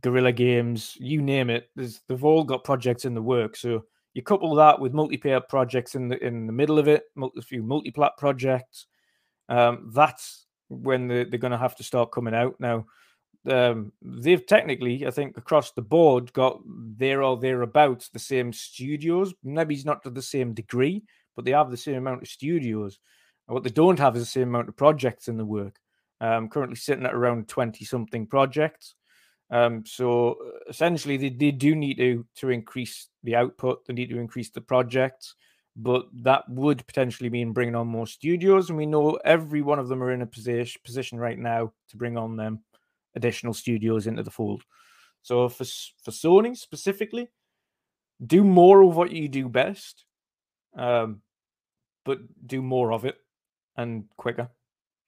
[0.00, 1.70] Guerrilla Games, you name it.
[1.74, 3.56] There's, they've all got projects in the work.
[3.56, 7.04] So you couple that with multiplayer projects in the in the middle of it,
[7.36, 8.86] a few multi-plat projects.
[9.48, 12.84] Um, that's when they're, they're going to have to start coming out now.
[13.46, 19.34] Um, they've technically, I think, across the board got there or thereabouts the same studios.
[19.42, 21.04] Maybe it's not to the same degree,
[21.36, 22.98] but they have the same amount of studios.
[23.46, 25.78] And what they don't have is the same amount of projects in the work.
[26.20, 28.94] Um, currently sitting at around 20 something projects.
[29.50, 33.86] Um, so uh, essentially, they, they do need to to increase the output.
[33.86, 35.34] They need to increase the projects
[35.80, 38.68] but that would potentially mean bringing on more studios.
[38.68, 41.96] And we know every one of them are in a position position right now to
[41.96, 42.64] bring on them
[43.18, 44.62] additional studios into the fold.
[45.22, 45.64] So for
[46.02, 47.28] for Sony specifically,
[48.24, 50.04] do more of what you do best,
[50.76, 51.20] um,
[52.04, 53.16] but do more of it
[53.76, 54.48] and quicker.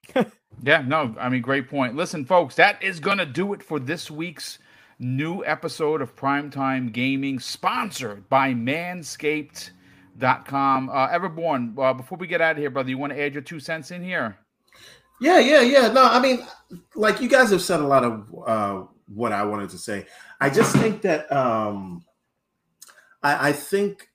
[0.62, 1.96] yeah, no, I mean, great point.
[1.96, 4.58] Listen, folks, that is gonna do it for this week's
[4.98, 9.70] new episode of Primetime Gaming, sponsored by Manscaped
[10.18, 10.90] dot com.
[10.90, 13.42] Uh, Everborn, uh, before we get out of here, brother, you want to add your
[13.42, 14.36] two cents in here?
[15.20, 15.88] Yeah, yeah, yeah.
[15.92, 16.46] No, I mean,
[16.94, 20.06] like you guys have said a lot of uh, what I wanted to say.
[20.40, 22.04] I just think that um,
[23.22, 24.08] I, I think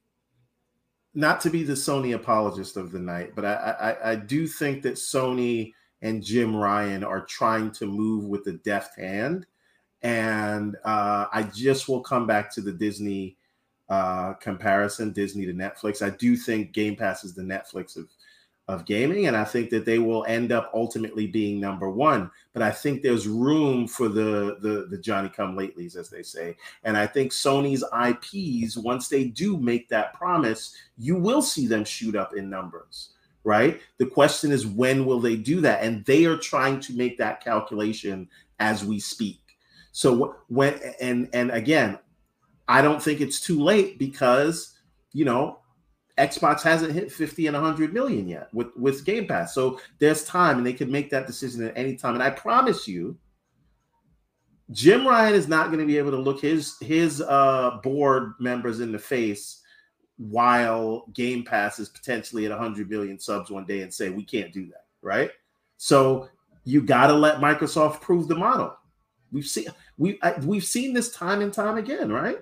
[1.14, 3.54] not to be the Sony apologist of the night, but I,
[4.04, 8.54] I, I do think that Sony and Jim Ryan are trying to move with a
[8.54, 9.46] deft hand.
[10.02, 13.38] And uh, I just will come back to the Disney
[13.90, 16.02] uh, comparison, Disney to Netflix.
[16.02, 18.10] I do think Game Pass is the Netflix of
[18.68, 22.32] of gaming, and I think that they will end up ultimately being number one.
[22.54, 26.58] But I think there's room for the the, the Johnny Come Latelys, as they say.
[26.84, 31.86] And I think Sony's IPs, once they do make that promise, you will see them
[31.86, 33.12] shoot up in numbers.
[33.44, 33.80] Right.
[34.00, 35.84] The question is, when will they do that?
[35.84, 38.28] And they are trying to make that calculation
[38.60, 39.40] as we speak.
[39.92, 42.00] So when and and again,
[42.68, 44.74] I don't think it's too late because
[45.14, 45.60] you know
[46.18, 49.54] Xbox hasn't hit 50 and 100 million yet with, with Game Pass.
[49.54, 52.14] So there's time and they can make that decision at any time.
[52.14, 53.18] And I promise you,
[54.72, 58.80] Jim Ryan is not going to be able to look his his uh, board members
[58.80, 59.62] in the face
[60.18, 64.52] while Game Pass is potentially at 100 million subs one day and say we can't
[64.52, 65.30] do that, right?
[65.78, 66.30] So
[66.64, 68.76] you got to let Microsoft prove the model.
[69.32, 69.68] We've seen
[69.98, 72.40] we I, we've seen this time and time again, right?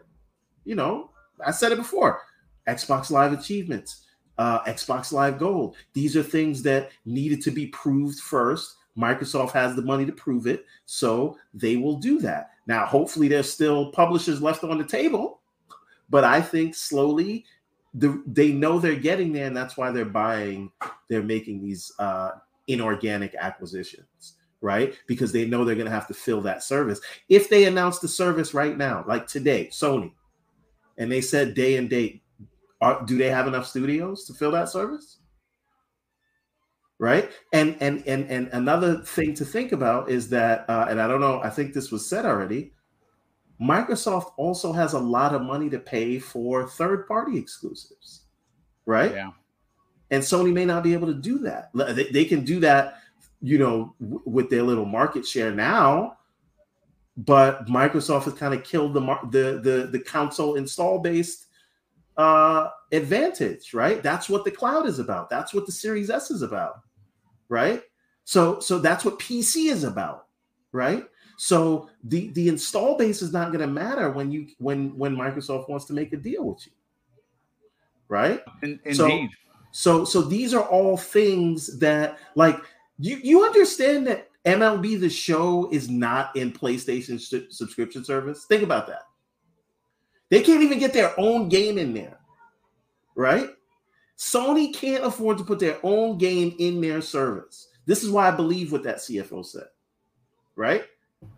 [0.64, 1.10] You know,
[1.46, 2.22] I said it before.
[2.68, 4.06] Xbox Live achievements,
[4.38, 5.76] uh, Xbox Live Gold.
[5.94, 10.48] These are things that needed to be proved first Microsoft has the money to prove
[10.48, 12.52] it, so they will do that.
[12.68, 15.42] Now, hopefully, there's still publishers left on the table,
[16.10, 17.46] but I think slowly
[17.94, 20.72] the, they know they're getting there, and that's why they're buying,
[21.10, 22.32] they're making these uh,
[22.68, 24.96] inorganic acquisitions, right?
[25.08, 27.02] Because they know they're going to have to fill that service.
[27.30, 30.14] If they announce the service right now, like today, Sony,
[30.98, 32.23] and they said day and date,
[32.84, 35.20] are, do they have enough studios to fill that service?
[37.00, 41.08] right and and and and another thing to think about is that uh, and i
[41.08, 42.72] don't know i think this was said already
[43.60, 48.26] microsoft also has a lot of money to pay for third party exclusives
[48.86, 49.32] right Yeah.
[50.12, 53.00] and sony may not be able to do that they, they can do that
[53.42, 56.18] you know w- with their little market share now
[57.18, 61.43] but microsoft has kind of killed the mar- the the the console install based
[62.18, 66.42] uh advantage right that's what the cloud is about that's what the series s is
[66.44, 66.84] about
[67.54, 67.84] right?
[68.26, 70.26] So so that's what PC is about,
[70.72, 71.06] right?
[71.38, 75.70] So the the install base is not going to matter when you when when Microsoft
[75.70, 76.72] wants to make a deal with you,
[78.08, 78.44] right?
[78.64, 79.30] In, So- indeed.
[79.76, 82.60] So so these are all things that like
[83.00, 88.46] you you understand that MLB the Show is not in PlayStation su- subscription service.
[88.46, 89.04] Think about that.
[90.34, 92.18] They can't even get their own game in there,
[93.14, 93.52] right?
[94.18, 97.68] Sony can't afford to put their own game in their service.
[97.86, 99.68] This is why I believe what that CFO said,
[100.56, 100.86] right?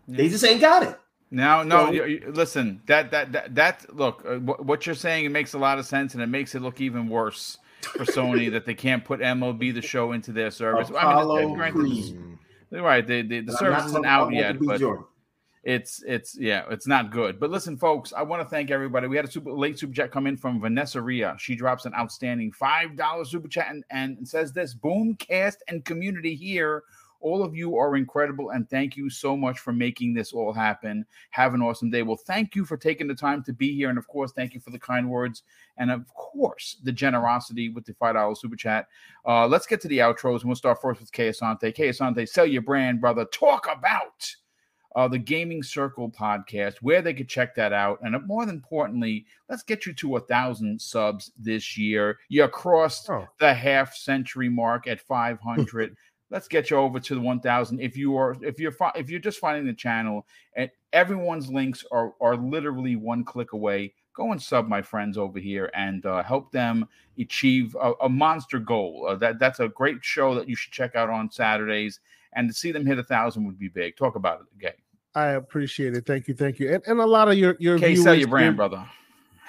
[0.08, 0.98] They just ain't got it.
[1.30, 2.80] Now, no, So- you, you- listen.
[2.86, 4.24] That that that that look.
[4.26, 6.62] Uh, wh- what you're saying it makes a lot of sense, and it makes it
[6.62, 10.88] look even worse for Sony that they can't put MLB the show into their service.
[10.88, 12.38] Apollo I mean, granted,
[12.82, 13.06] right?
[13.06, 15.04] The the, the service isn't out yet, but Jordan.
[15.66, 17.40] It's it's yeah, it's not good.
[17.40, 19.08] But listen, folks, I want to thank everybody.
[19.08, 21.34] We had a super late super chat come in from Vanessa Ria.
[21.40, 26.36] She drops an outstanding five dollar super chat and, and says this: Boomcast and community
[26.36, 26.84] here.
[27.20, 31.04] All of you are incredible, and thank you so much for making this all happen.
[31.30, 32.02] Have an awesome day.
[32.02, 34.60] Well, thank you for taking the time to be here, and of course, thank you
[34.60, 35.42] for the kind words,
[35.78, 38.86] and of course, the generosity with the five dollar super chat.
[39.26, 41.74] Uh, let's get to the outros, and we'll start first with K Asante.
[41.74, 43.24] K Asante, sell your brand, brother.
[43.24, 44.36] Talk about
[44.96, 48.00] uh, the Gaming Circle podcast, where they could check that out.
[48.02, 52.18] And more than importantly, let's get you to a thousand subs this year.
[52.28, 53.26] You crossed Oh.
[53.38, 55.96] the half century mark at 500.
[56.30, 59.20] let's get you over to the 1000 if you are if you're fi- if you're
[59.20, 64.42] just finding the channel and everyone's links are are literally one click away go and
[64.42, 69.14] sub my friends over here and uh, help them achieve a, a monster goal uh,
[69.14, 72.00] that that's a great show that you should check out on saturdays
[72.32, 74.74] and to see them hit a thousand would be big talk about it again
[75.16, 76.06] I appreciate it.
[76.06, 78.28] Thank you, thank you, and, and a lot of your your okay viewers, sell your
[78.28, 78.86] brand brother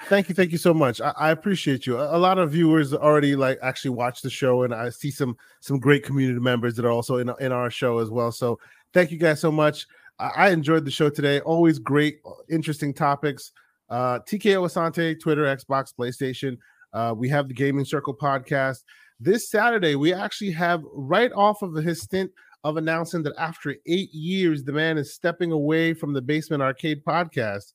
[0.06, 1.00] Thank you, thank you so much.
[1.00, 1.98] I, I appreciate you.
[1.98, 5.36] A, a lot of viewers already like actually watch the show, and I see some
[5.60, 8.32] some great community members that are also in in our show as well.
[8.32, 8.58] So
[8.94, 9.86] thank you guys so much.
[10.18, 11.40] I, I enjoyed the show today.
[11.40, 13.52] Always great, interesting topics.
[13.90, 16.58] Uh, TKO Asante, Twitter, Xbox, PlayStation.
[16.92, 18.84] Uh, we have the Gaming Circle podcast
[19.20, 19.94] this Saturday.
[19.94, 22.30] We actually have right off of his stint
[22.64, 27.04] of announcing that after eight years, the man is stepping away from the Basement Arcade
[27.04, 27.72] podcast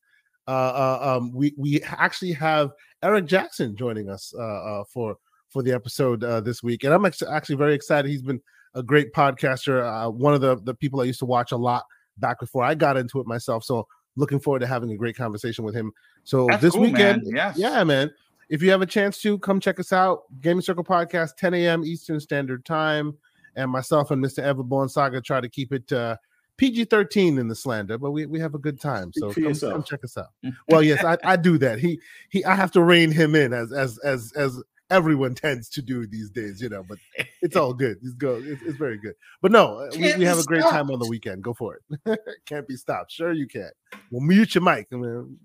[0.47, 5.17] uh, uh, um, we we actually have Eric Jackson joining us uh, uh, for
[5.49, 8.09] for the episode uh, this week, and I'm ex- actually very excited.
[8.09, 8.41] He's been
[8.75, 11.85] a great podcaster, uh, one of the the people I used to watch a lot
[12.17, 13.63] back before I got into it myself.
[13.63, 15.91] So looking forward to having a great conversation with him.
[16.23, 17.35] So That's this cool, weekend, man.
[17.35, 17.57] Yes.
[17.57, 18.11] yeah, man.
[18.49, 21.83] If you have a chance to come check us out, Gaming Circle Podcast, 10 a.m.
[21.83, 23.17] Eastern Standard Time,
[23.55, 24.43] and myself and Mr.
[24.43, 26.17] Everborn Saga try to keep it uh,
[26.57, 29.11] PG 13 in the slander, but we, we have a good time.
[29.13, 30.27] So come, come check us out.
[30.69, 31.79] Well, yes, I, I do that.
[31.79, 31.99] He
[32.29, 34.61] he I have to rein him in as as as as
[34.93, 36.97] everyone tends to do these days, you know, but
[37.41, 37.97] it's all good.
[38.03, 39.15] It's go it's, it's very good.
[39.41, 41.43] But no, uh, we, we have a great time on the weekend.
[41.43, 42.19] Go for it.
[42.45, 43.11] Can't be stopped.
[43.11, 43.71] Sure you can.
[44.11, 44.87] Well, mute your mic.
[44.91, 45.37] I mean,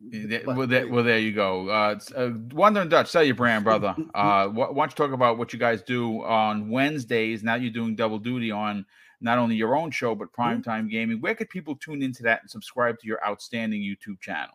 [0.47, 1.69] Well, there, well, there you go.
[1.71, 3.97] Uh, it's, uh, Wandering Dutch, sell your brand, brother.
[4.15, 7.43] Uh, wh- why don't you talk about what you guys do on Wednesdays?
[7.43, 8.85] Now you're doing double duty on
[9.21, 10.61] not only your own show but Mm-hmm.
[10.71, 11.21] Primetime Gaming.
[11.21, 14.55] Where could people tune into that and subscribe to your outstanding YouTube channel?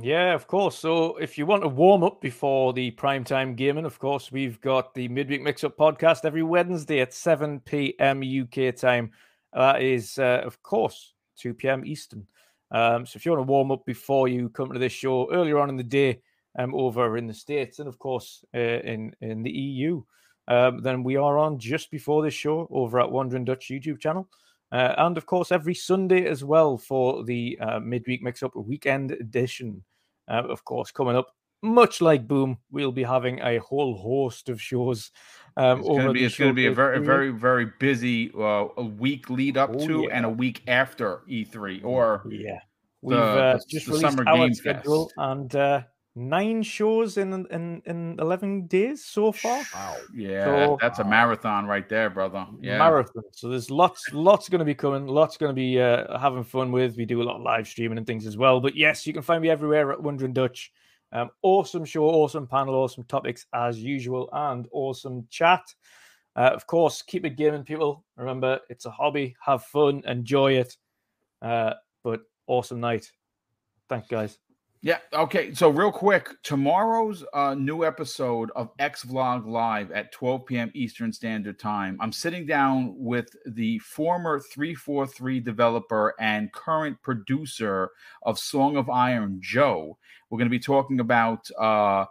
[0.00, 0.76] Yeah, of course.
[0.78, 4.92] So if you want to warm up before the primetime gaming, of course, we've got
[4.94, 8.22] the Midweek Mix Up podcast every Wednesday at 7 p.m.
[8.22, 9.12] UK time.
[9.54, 11.86] That is, uh, of course, 2 p.m.
[11.86, 12.26] Eastern.
[12.70, 15.58] Um, so if you want to warm up before you come to this show earlier
[15.58, 16.20] on in the day
[16.58, 20.02] um, over in the States and, of course, uh, in, in the EU,
[20.48, 24.28] um, then we are on just before this show over at Wandering Dutch YouTube channel.
[24.76, 29.12] Uh, and of course, every Sunday as well for the uh, midweek mix up weekend
[29.12, 29.82] edition.
[30.28, 31.28] Uh, of course, coming up,
[31.62, 35.12] much like Boom, we'll be having a whole host of shows.
[35.56, 38.68] Um, It's over gonna be the it's gonna be a very very very busy uh,
[38.76, 42.60] a week lead up Oh, to and a week after E3 or yeah.
[43.00, 45.82] We've the- uh, just the released Summer our schedule and uh,
[46.16, 49.62] nine shows in in in eleven days so far.
[49.74, 49.96] Wow.
[50.14, 52.46] yeah So- that's a marathon right there, brother.
[52.60, 52.78] Yeah.
[52.78, 53.22] marathon.
[53.32, 55.06] So there's lots, lots going to be coming.
[55.06, 56.96] Lots going to be uh, having fun with.
[56.96, 58.60] We do a lot of live streaming and things as well.
[58.60, 60.72] But yes, you can find me everywhere at Wandering Dutch.
[61.12, 65.62] Um, awesome show, awesome panel, awesome topics as usual, and awesome chat.
[66.34, 68.04] Uh, of course, keep it gaming, people.
[68.16, 69.36] Remember, it's a hobby.
[69.40, 70.76] Have fun, enjoy it.
[71.40, 73.10] Uh, but awesome night.
[73.88, 74.38] Thank you, guys.
[74.86, 74.98] Yeah.
[75.12, 75.52] Okay.
[75.52, 80.70] So real quick, tomorrow's uh, new episode of X Vlog Live at 12 p.m.
[80.74, 81.98] Eastern Standard Time.
[82.00, 87.90] I'm sitting down with the former 343 developer and current producer
[88.22, 89.98] of Song of Iron, Joe.
[90.30, 91.50] We're going to be talking about.
[91.58, 92.04] Uh,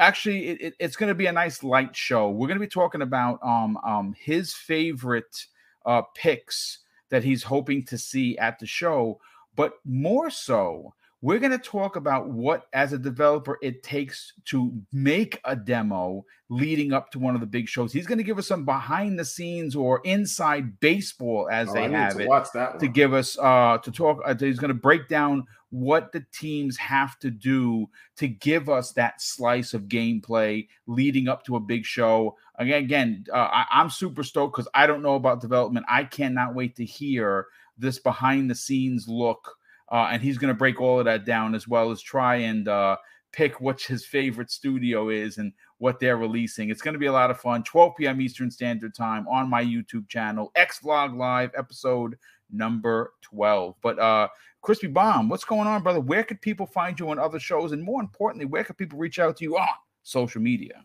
[0.00, 2.28] actually, it, it- it's going to be a nice light show.
[2.28, 5.46] We're going to be talking about um, um, his favorite
[5.86, 6.78] uh, picks
[7.10, 9.20] that he's hoping to see at the show,
[9.54, 14.72] but more so we're going to talk about what as a developer it takes to
[14.92, 17.92] make a demo leading up to one of the big shows.
[17.92, 21.84] He's going to give us some behind the scenes or inside baseball as Oh, they
[21.84, 25.08] I have to it to give us uh to talk uh, he's going to break
[25.08, 31.28] down what the teams have to do to give us that slice of gameplay leading
[31.28, 32.36] up to a big show.
[32.56, 35.86] Again again uh, I, i'm super stoked because i don't know about development.
[35.88, 37.46] I cannot wait to hear
[37.78, 39.56] this behind the scenes look
[39.90, 42.68] uh, and he's going to break all of that down as well as try and
[42.68, 42.96] uh,
[43.32, 46.68] pick what his favorite studio is and what they're releasing.
[46.70, 47.62] It's going to be a lot of fun.
[47.62, 48.20] 12 p.m.
[48.20, 52.16] Eastern Standard Time on my YouTube channel, X Vlog Live, episode
[52.50, 53.74] number 12.
[53.82, 54.28] But uh,
[54.62, 56.00] Crispy Bomb, what's going on, brother?
[56.00, 57.72] Where could people find you on other shows?
[57.72, 59.68] And more importantly, where could people reach out to you on
[60.02, 60.82] social media?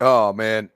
[0.00, 0.70] Oh man,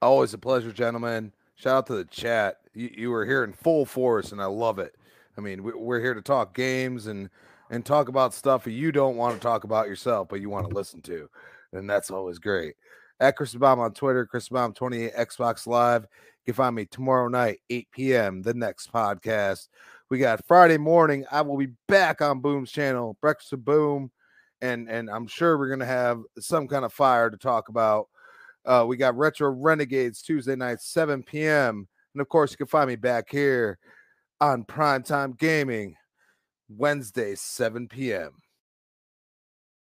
[0.00, 1.32] always a pleasure, gentlemen.
[1.56, 2.56] Shout out to the chat.
[2.74, 4.94] You, you were here in full force, and I love it.
[5.40, 7.30] I mean, we, we're here to talk games and
[7.70, 10.74] and talk about stuff you don't want to talk about yourself, but you want to
[10.74, 11.30] listen to,
[11.72, 12.74] and that's always great.
[13.20, 16.02] At Chris Bomb on Twitter, Chris Bomb 28 Xbox Live.
[16.02, 18.42] You can find me tomorrow night, 8 p.m.
[18.42, 19.68] The next podcast.
[20.10, 21.24] We got Friday morning.
[21.30, 24.10] I will be back on Boom's channel, Breakfast of Boom,
[24.60, 28.08] and and I'm sure we're gonna have some kind of fire to talk about.
[28.66, 31.88] Uh, we got Retro Renegades Tuesday night, 7 p.m.
[32.12, 33.78] And of course, you can find me back here
[34.40, 35.96] on Primetime Gaming
[36.68, 38.32] Wednesday, 7 p.m.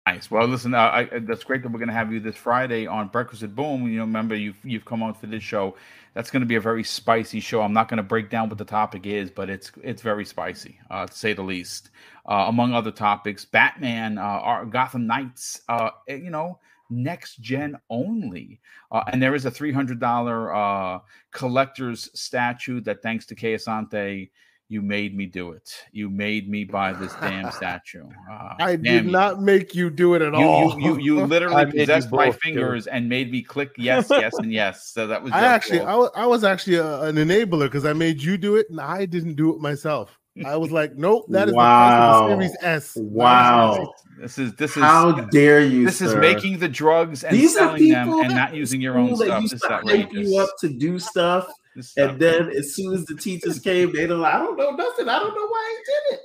[0.07, 0.31] Nice.
[0.31, 2.86] Well, listen, uh, I, I- that's great that we're going to have you this Friday
[2.86, 3.89] on Breakfast at Boom.
[3.89, 5.77] You know, remember you've you've come on for this show.
[6.15, 7.62] That's going to be a very spicy show.
[7.62, 10.78] I'm not going to break down what the topic is, but it's it's very spicy,
[10.91, 11.91] uh, to say the least.
[12.28, 16.60] Uh, among other topics, Batman, uh, Gotham Knights, uh, eh, you know,
[16.91, 18.60] next gen only,
[18.91, 21.00] uh, and there is a three hundred dollar uh,
[21.33, 24.31] collector's statue that, thanks to Keasante,
[24.70, 25.75] you made me do it.
[25.92, 28.05] You made me buy this damn statue.
[28.31, 29.10] Uh, I damn did you.
[29.10, 30.78] not make you do it at You, all.
[30.78, 33.70] you, you, you literally made you possessed my both do fingers and made me click
[33.78, 34.89] yes, yes, and yes.
[34.89, 35.33] So that was.
[35.33, 38.36] I your actually, I was, I was actually a, an enabler because I made you
[38.36, 40.18] do it and I didn't do it myself.
[40.47, 42.28] I was like, nope, that is Wow.
[42.28, 42.97] the price Series S.
[43.00, 43.92] Wow.
[44.18, 45.84] this is this is How dare you?
[45.86, 49.42] this is making the drugs and These selling them and not using your own stuff.
[49.42, 50.28] used This is to hype outrageous.
[50.28, 54.07] you up to do stuff, This and then as soon as the teachers came, they
[54.07, 55.08] were like, "I don't know nothing.
[55.08, 56.20] I don't know why I did it."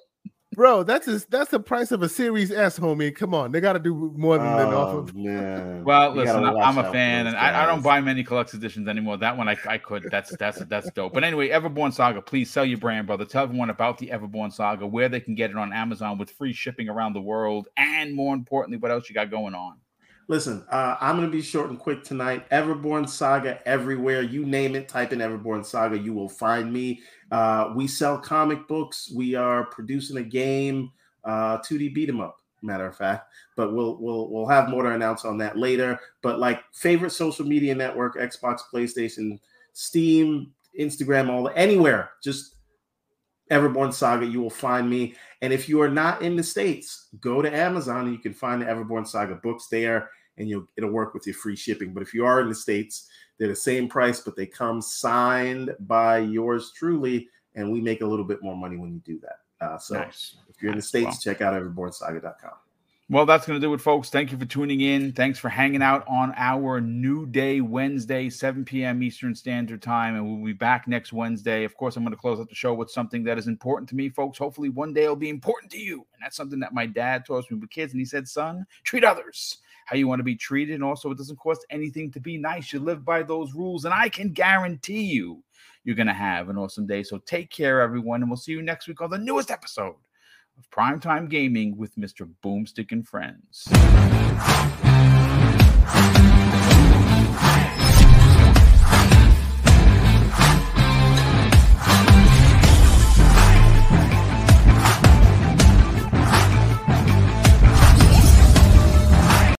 [0.56, 3.16] Bro, that's a, that's the price of a Series S, homie.
[3.16, 5.16] Come on, they got to do more than that off Oh, of.
[5.16, 5.84] man.
[5.84, 8.60] Well, You listen, I- watch I'm a fan, and I, I don't buy many collector's
[8.60, 9.18] editions anymore.
[9.18, 10.08] That one I, I could.
[10.10, 11.14] That's that's that's dope.
[11.14, 13.26] But anyway, Everborn Saga, please sell your brand, brother.
[13.26, 16.54] Tell everyone about the Everborn Saga, where they can get it on Amazon with free
[16.54, 19.78] shipping around the world, and more importantly, what else you got going on.
[20.30, 22.50] Listen, uh, I'm going to be short and quick tonight.
[22.50, 24.22] Everborn Saga everywhere.
[24.22, 27.02] You name it, type in Everborn Saga, you will find me.
[27.34, 29.12] Uh, we sell comic books.
[29.14, 30.92] We are producing a game,
[31.24, 33.28] uh, 2D beat 'em up, matter of fact.
[33.58, 36.00] But we'll we'll we'll have more to announce on that later.
[36.22, 39.40] But like favorite social media network, Xbox, PlayStation,
[39.74, 42.12] Steam, Instagram, all anywhere.
[42.24, 42.54] Just
[43.50, 45.16] Everborn Saga, you will find me.
[45.42, 48.62] And if you are not in the States, go to Amazon and you can find
[48.62, 51.96] the Everborn Saga books there and you'll it'll work with your free shipping.
[51.96, 55.76] But if you are in the States, they're the same price, but they come signed
[55.82, 59.66] by yours truly, and we make a little bit more money when you do that.
[59.66, 60.36] Uh, so nice.
[60.50, 61.34] if you're in the States, well.
[61.34, 62.52] check out everbornsaga.com.
[63.10, 64.10] Well, that's going to do it, folks.
[64.10, 65.12] Thank you for tuning in.
[65.12, 69.04] Thanks for hanging out on our new day, Wednesday, 7 p.m.
[69.04, 70.16] Eastern Standard Time.
[70.16, 71.66] And we'll be back next Wednesday.
[71.66, 73.96] Of course, I'm going to close out the show with something that is important to
[73.96, 74.38] me, folks.
[74.38, 75.96] Hopefully, one day it'll be important to you.
[76.14, 77.92] And that's something that my dad taught us when we were kids.
[77.92, 80.76] And he said, son, treat others how you want to be treated.
[80.76, 82.72] And also, it doesn't cost anything to be nice.
[82.72, 83.86] You live by those rules.
[83.86, 85.44] And I can guarantee you,
[85.84, 87.04] you're going to have an awesome day.
[87.04, 88.22] So take care, everyone.
[88.22, 89.96] And we'll see you next week on the newest episode
[90.58, 92.30] of Primetime Gaming with Mr.
[92.44, 93.68] Boomstick and Friends.